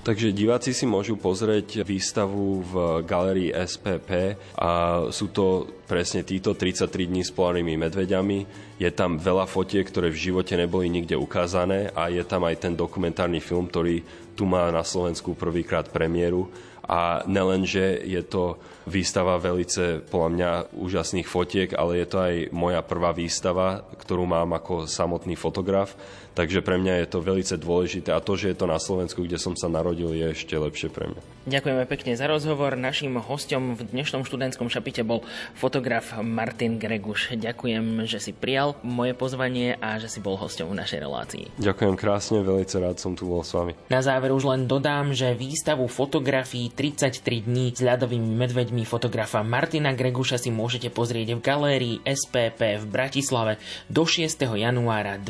Takže 0.00 0.32
diváci 0.32 0.72
si 0.72 0.88
môžu 0.88 1.20
pozrieť 1.20 1.84
výstavu 1.84 2.64
v 2.64 2.74
galerii 3.04 3.52
SPP 3.52 4.32
a 4.56 5.04
sú 5.12 5.28
to 5.28 5.68
presne 5.84 6.24
títo 6.24 6.56
33 6.56 6.88
dní 7.04 7.20
s 7.20 7.28
polárnymi 7.28 7.76
medveďami. 7.76 8.38
Je 8.80 8.88
tam 8.96 9.20
veľa 9.20 9.44
fotiek, 9.44 9.84
ktoré 9.84 10.08
v 10.08 10.32
živote 10.32 10.56
neboli 10.56 10.88
nikde 10.88 11.20
ukázané 11.20 11.92
a 11.92 12.08
je 12.08 12.24
tam 12.24 12.48
aj 12.48 12.64
ten 12.64 12.72
dokumentárny 12.72 13.44
film, 13.44 13.68
ktorý 13.68 14.00
tu 14.32 14.48
má 14.48 14.72
na 14.72 14.80
Slovensku 14.80 15.36
prvýkrát 15.36 15.92
premiéru. 15.92 16.48
A 16.90 17.22
nelen, 17.28 17.68
že 17.68 18.00
je 18.02 18.24
to 18.24 18.56
výstava 18.88 19.36
velice, 19.36 20.00
podľa 20.10 20.30
mňa, 20.32 20.50
úžasných 20.80 21.28
fotiek, 21.28 21.70
ale 21.76 22.02
je 22.02 22.06
to 22.08 22.18
aj 22.18 22.34
moja 22.50 22.80
prvá 22.82 23.12
výstava, 23.12 23.84
ktorú 24.00 24.26
mám 24.26 24.56
ako 24.56 24.88
samotný 24.88 25.36
fotograf. 25.36 25.94
Takže 26.40 26.64
pre 26.64 26.80
mňa 26.80 27.04
je 27.04 27.08
to 27.12 27.20
velice 27.20 27.52
dôležité 27.52 28.16
a 28.16 28.24
to, 28.24 28.32
že 28.32 28.56
je 28.56 28.56
to 28.56 28.64
na 28.64 28.80
Slovensku, 28.80 29.28
kde 29.28 29.36
som 29.36 29.52
sa 29.52 29.68
narodil, 29.68 30.08
je 30.16 30.32
ešte 30.32 30.56
lepšie 30.56 30.88
pre 30.88 31.12
mňa. 31.12 31.20
Ďakujeme 31.44 31.84
pekne 31.84 32.16
za 32.16 32.24
rozhovor. 32.24 32.80
Naším 32.80 33.20
hostom 33.20 33.76
v 33.76 33.84
dnešnom 33.84 34.24
študentskom 34.24 34.72
šapite 34.72 35.04
bol 35.04 35.20
fotograf 35.52 36.16
Martin 36.24 36.80
Greguš. 36.80 37.36
Ďakujem, 37.36 38.08
že 38.08 38.24
si 38.24 38.32
prijal 38.32 38.80
moje 38.80 39.12
pozvanie 39.12 39.76
a 39.84 40.00
že 40.00 40.08
si 40.08 40.24
bol 40.24 40.40
hostom 40.40 40.72
v 40.72 40.80
našej 40.80 41.04
relácii. 41.04 41.44
Ďakujem 41.60 42.00
krásne, 42.00 42.40
velice 42.40 42.80
rád 42.80 42.96
som 42.96 43.12
tu 43.12 43.28
bol 43.28 43.44
s 43.44 43.52
vami. 43.52 43.76
Na 43.92 44.00
záver 44.00 44.32
už 44.32 44.48
len 44.48 44.64
dodám, 44.64 45.12
že 45.12 45.36
výstavu 45.36 45.92
fotografií 45.92 46.72
33 46.72 47.20
dní 47.44 47.76
s 47.76 47.84
ľadovými 47.84 48.32
medveďmi 48.32 48.88
fotografa 48.88 49.44
Martina 49.44 49.92
Greguša 49.92 50.40
si 50.40 50.48
môžete 50.48 50.88
pozrieť 50.88 51.36
v 51.36 51.44
galérii 51.44 51.96
SPP 52.00 52.80
v 52.80 52.84
Bratislave 52.88 53.60
do 53.92 54.08
6. 54.08 54.40
januára 54.56 55.20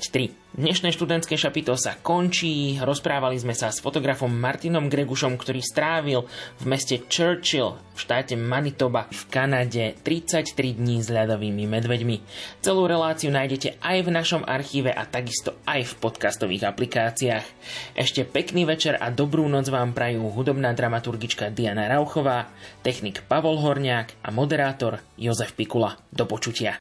2023. 0.00 0.40
Dnešné 0.50 0.88
študentské 0.90 1.38
šapito 1.38 1.76
sa 1.78 1.94
končí. 1.94 2.74
Rozprávali 2.80 3.38
sme 3.38 3.54
sa 3.54 3.70
s 3.70 3.78
fotografom 3.78 4.32
Martinom 4.32 4.90
Gregušom, 4.90 5.38
ktorý 5.38 5.62
strávil 5.62 6.26
v 6.58 6.64
meste 6.66 6.98
Churchill 7.06 7.78
v 7.94 7.98
štáte 8.00 8.34
Manitoba 8.34 9.06
v 9.12 9.22
Kanade 9.30 9.94
33 10.02 10.50
dní 10.74 11.04
s 11.04 11.12
ľadovými 11.12 11.70
medveďmi. 11.70 12.16
Celú 12.64 12.90
reláciu 12.90 13.30
nájdete 13.30 13.78
aj 13.78 13.98
v 14.02 14.10
našom 14.10 14.42
archíve 14.42 14.90
a 14.90 15.06
takisto 15.06 15.54
aj 15.68 15.86
v 15.86 15.92
podcastových 16.02 16.66
aplikáciách. 16.66 17.46
Ešte 17.94 18.26
pekný 18.26 18.66
večer 18.66 18.98
a 18.98 19.12
dobrú 19.14 19.46
noc 19.46 19.70
vám 19.70 19.94
prajú 19.94 20.34
hudobná 20.34 20.74
dramaturgička 20.74 21.54
Diana 21.54 21.86
Rauchová, 21.86 22.50
technik 22.82 23.22
Pavol 23.28 23.60
Horniák 23.62 24.26
a 24.26 24.34
moderátor 24.34 24.98
Jozef 25.14 25.54
Pikula. 25.54 25.94
Do 26.10 26.26
počutia. 26.26 26.80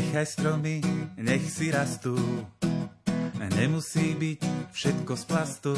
Nechaj 0.00 0.32
stromy, 0.32 0.80
nech 1.20 1.44
si 1.44 1.68
rastú, 1.68 2.16
nemusí 3.52 4.16
byť 4.16 4.72
všetko 4.72 5.12
z 5.12 5.24
plastu. 5.28 5.72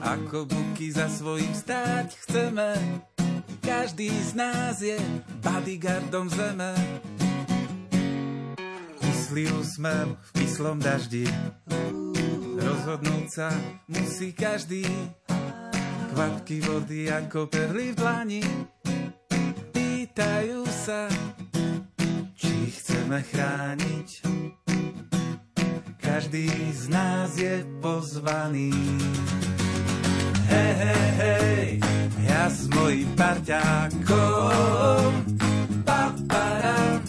Ako 0.00 0.48
buky 0.48 0.96
za 0.96 1.04
svojím 1.04 1.52
stáť 1.52 2.16
chceme, 2.24 2.72
každý 3.60 4.08
z 4.08 4.32
nás 4.32 4.80
je 4.80 4.96
bodyguardom 5.44 6.32
zeme. 6.32 6.72
Kyslý 8.96 9.44
úsmev 9.60 10.16
v 10.16 10.30
kyslom 10.40 10.80
daždi, 10.80 11.28
rozhodnúť 12.56 13.28
sa 13.28 13.52
musí 13.92 14.32
každý. 14.32 14.88
Kvapky 16.16 16.64
vody 16.64 17.12
ako 17.12 17.44
perly 17.52 17.92
v 17.92 17.96
dlani, 18.00 18.42
pýtajú 19.76 20.64
sa, 20.64 21.12
či 22.36 22.68
chceme 22.68 23.24
chrániť. 23.24 24.08
Každý 25.96 26.46
z 26.76 26.84
nás 26.92 27.32
je 27.40 27.64
pozvaný. 27.80 28.70
Hej, 30.46 30.72
hej, 30.76 31.08
hej, 31.16 31.64
ja 32.28 32.46
s 32.52 32.68
mojím 32.68 33.08
parťákom. 33.16 35.10
Papara, 35.82 37.00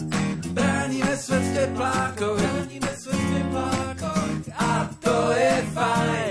bránime 0.56 1.14
svet 1.14 1.44
v 1.44 1.50
teplákoch, 1.54 2.40
bránime 2.40 2.92
svet 2.96 3.20
v 3.20 3.28
teplákoch 3.36 4.42
a 4.56 4.72
to 4.98 5.16
je 5.36 5.54
fajn. 5.76 6.27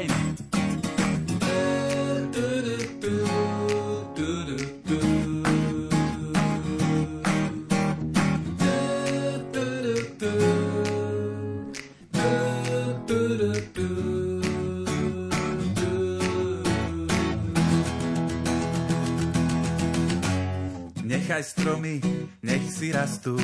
Nechaj 21.27 21.43
stromy, 21.43 21.99
nech 22.39 22.71
si 22.71 22.87
rastú. 22.95 23.35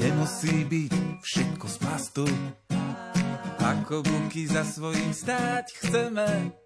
Nemusí 0.00 0.64
byť 0.64 1.20
všetko 1.20 1.66
z 1.68 1.76
plastu. 1.76 2.24
Ako 3.60 4.00
buky 4.00 4.48
za 4.48 4.64
svojím 4.64 5.12
stáť 5.12 5.68
chceme, 5.84 6.56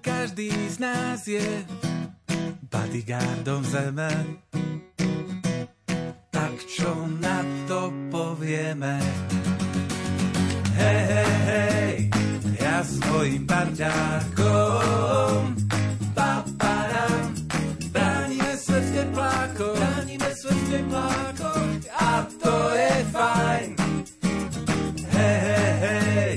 každý 0.00 0.48
z 0.48 0.76
nás 0.80 1.28
je 1.28 1.44
bodyguardom 2.72 3.60
zeme. 3.68 4.40
Tak 6.32 6.64
čo 6.64 7.04
na 7.20 7.44
to 7.68 7.92
povieme? 8.08 8.96
Hej, 10.72 11.00
hej, 11.04 11.36
hej, 11.52 11.94
ja 12.64 12.80
s 12.80 12.96
mojím 13.12 13.44
parťákom. 13.44 15.52
Paparam, 16.16 17.43
svet 20.34 20.58
v 20.58 20.70
teplákoch 20.70 21.82
a 21.94 22.26
to 22.42 22.54
je 22.74 22.94
fajn. 23.14 23.68
Hej, 25.14 25.38
hej, 25.38 25.72
hej, 25.78 26.32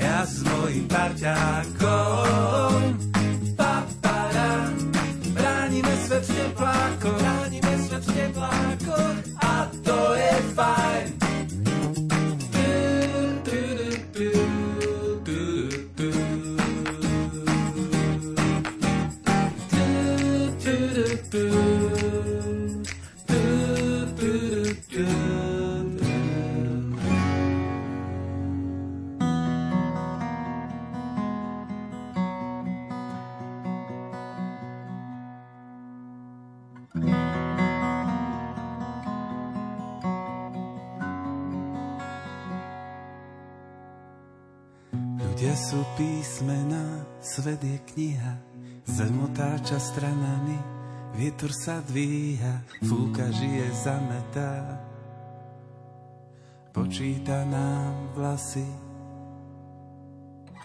ja 0.00 0.24
s 0.24 0.40
mojím 0.48 0.88
parťákom. 0.88 2.83
Svet 47.44 47.60
je 47.60 47.78
kniha, 47.92 48.34
zem 48.88 49.20
otáča 49.20 49.76
stranami, 49.76 50.56
vietor 51.12 51.52
sa 51.52 51.84
dvíha, 51.84 52.64
fúka 52.80 53.28
žije 53.28 53.68
zametá. 53.84 54.80
Počíta 56.72 57.44
nám 57.44 58.16
vlasy. 58.16 58.64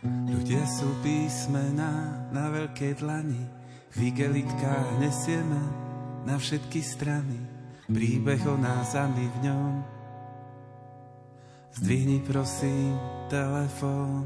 Ľudia 0.07 0.63
sú 0.71 0.87
písmená 1.03 2.31
na 2.31 2.47
veľkej 2.47 3.03
dlani, 3.03 3.43
v 3.91 4.15
igelitkách 4.15 5.03
nesieme 5.03 5.59
na 6.23 6.39
všetky 6.39 6.79
strany, 6.79 7.43
príbeh 7.91 8.39
o 8.47 8.55
nás 8.55 8.95
a 8.95 9.03
my 9.03 9.25
v 9.27 9.37
ňom. 9.51 9.73
Zdvihni 11.75 12.23
prosím 12.23 12.95
telefón. 13.27 14.23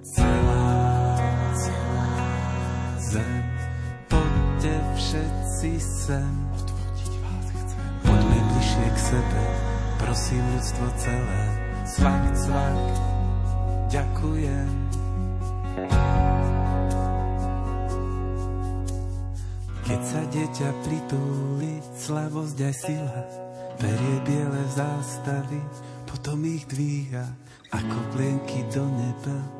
Celá, 0.00 0.32
celá 0.32 0.59
zem, 3.10 3.42
poďte 4.06 4.74
všetci 4.94 5.70
sem. 5.82 6.32
Poďme 8.06 8.38
bližšie 8.38 8.86
k 8.86 8.98
sebe, 8.98 9.42
prosím 9.98 10.42
ľudstvo 10.54 10.86
celé. 10.94 11.42
Cvak, 11.90 12.24
cvak, 12.38 12.78
ďakujem. 13.90 14.70
Keď 19.90 20.00
sa 20.06 20.22
dieťa 20.30 20.70
pritúli, 20.86 21.82
slavosť 21.98 22.58
aj 22.62 22.74
sila, 22.78 23.22
berie 23.82 24.16
biele 24.22 24.62
zástavy, 24.70 25.58
potom 26.06 26.38
ich 26.46 26.62
dvíha 26.70 27.26
ako 27.74 27.98
plienky 28.14 28.62
do 28.70 28.86
neba. 28.86 29.59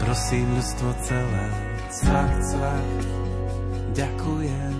prosím 0.00 0.48
ľudstvo 0.56 0.90
celé. 1.04 1.46
Cvak, 1.92 2.32
cvak, 2.40 2.88
ďakujem. 3.92 4.79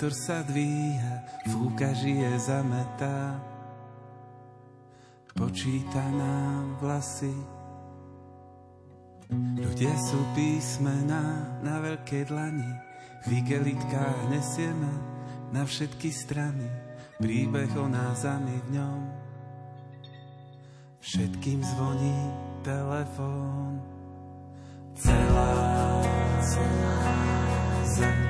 Vietor 0.00 0.16
sa 0.16 0.40
dvíha, 0.40 1.44
fúka 1.52 1.92
žije 1.92 2.32
zametá. 2.40 3.36
Počíta 5.36 6.00
nám 6.16 6.80
vlasy. 6.80 7.36
Ľudia 9.60 9.92
sú 10.00 10.16
písmená 10.32 11.60
na 11.60 11.84
veľkej 11.84 12.32
dlani, 12.32 12.72
v 13.28 13.44
igelitkách 13.44 14.32
nesieme 14.32 14.88
na 15.52 15.68
všetky 15.68 16.08
strany, 16.08 16.64
príbeh 17.20 17.68
o 17.76 17.84
nás 17.84 18.24
a 18.24 18.40
my 18.40 18.56
v 18.56 18.68
ňom. 18.80 19.00
Všetkým 21.04 21.60
zvoní 21.60 22.20
telefón. 22.64 23.84
Celá, 24.96 25.52
celá 26.40 26.96
zem, 27.84 28.29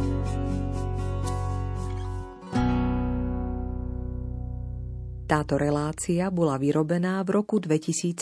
Táto 5.31 5.55
relácia 5.55 6.27
bola 6.27 6.59
vyrobená 6.59 7.23
v 7.23 7.39
roku 7.39 7.55
2015. 7.55 8.19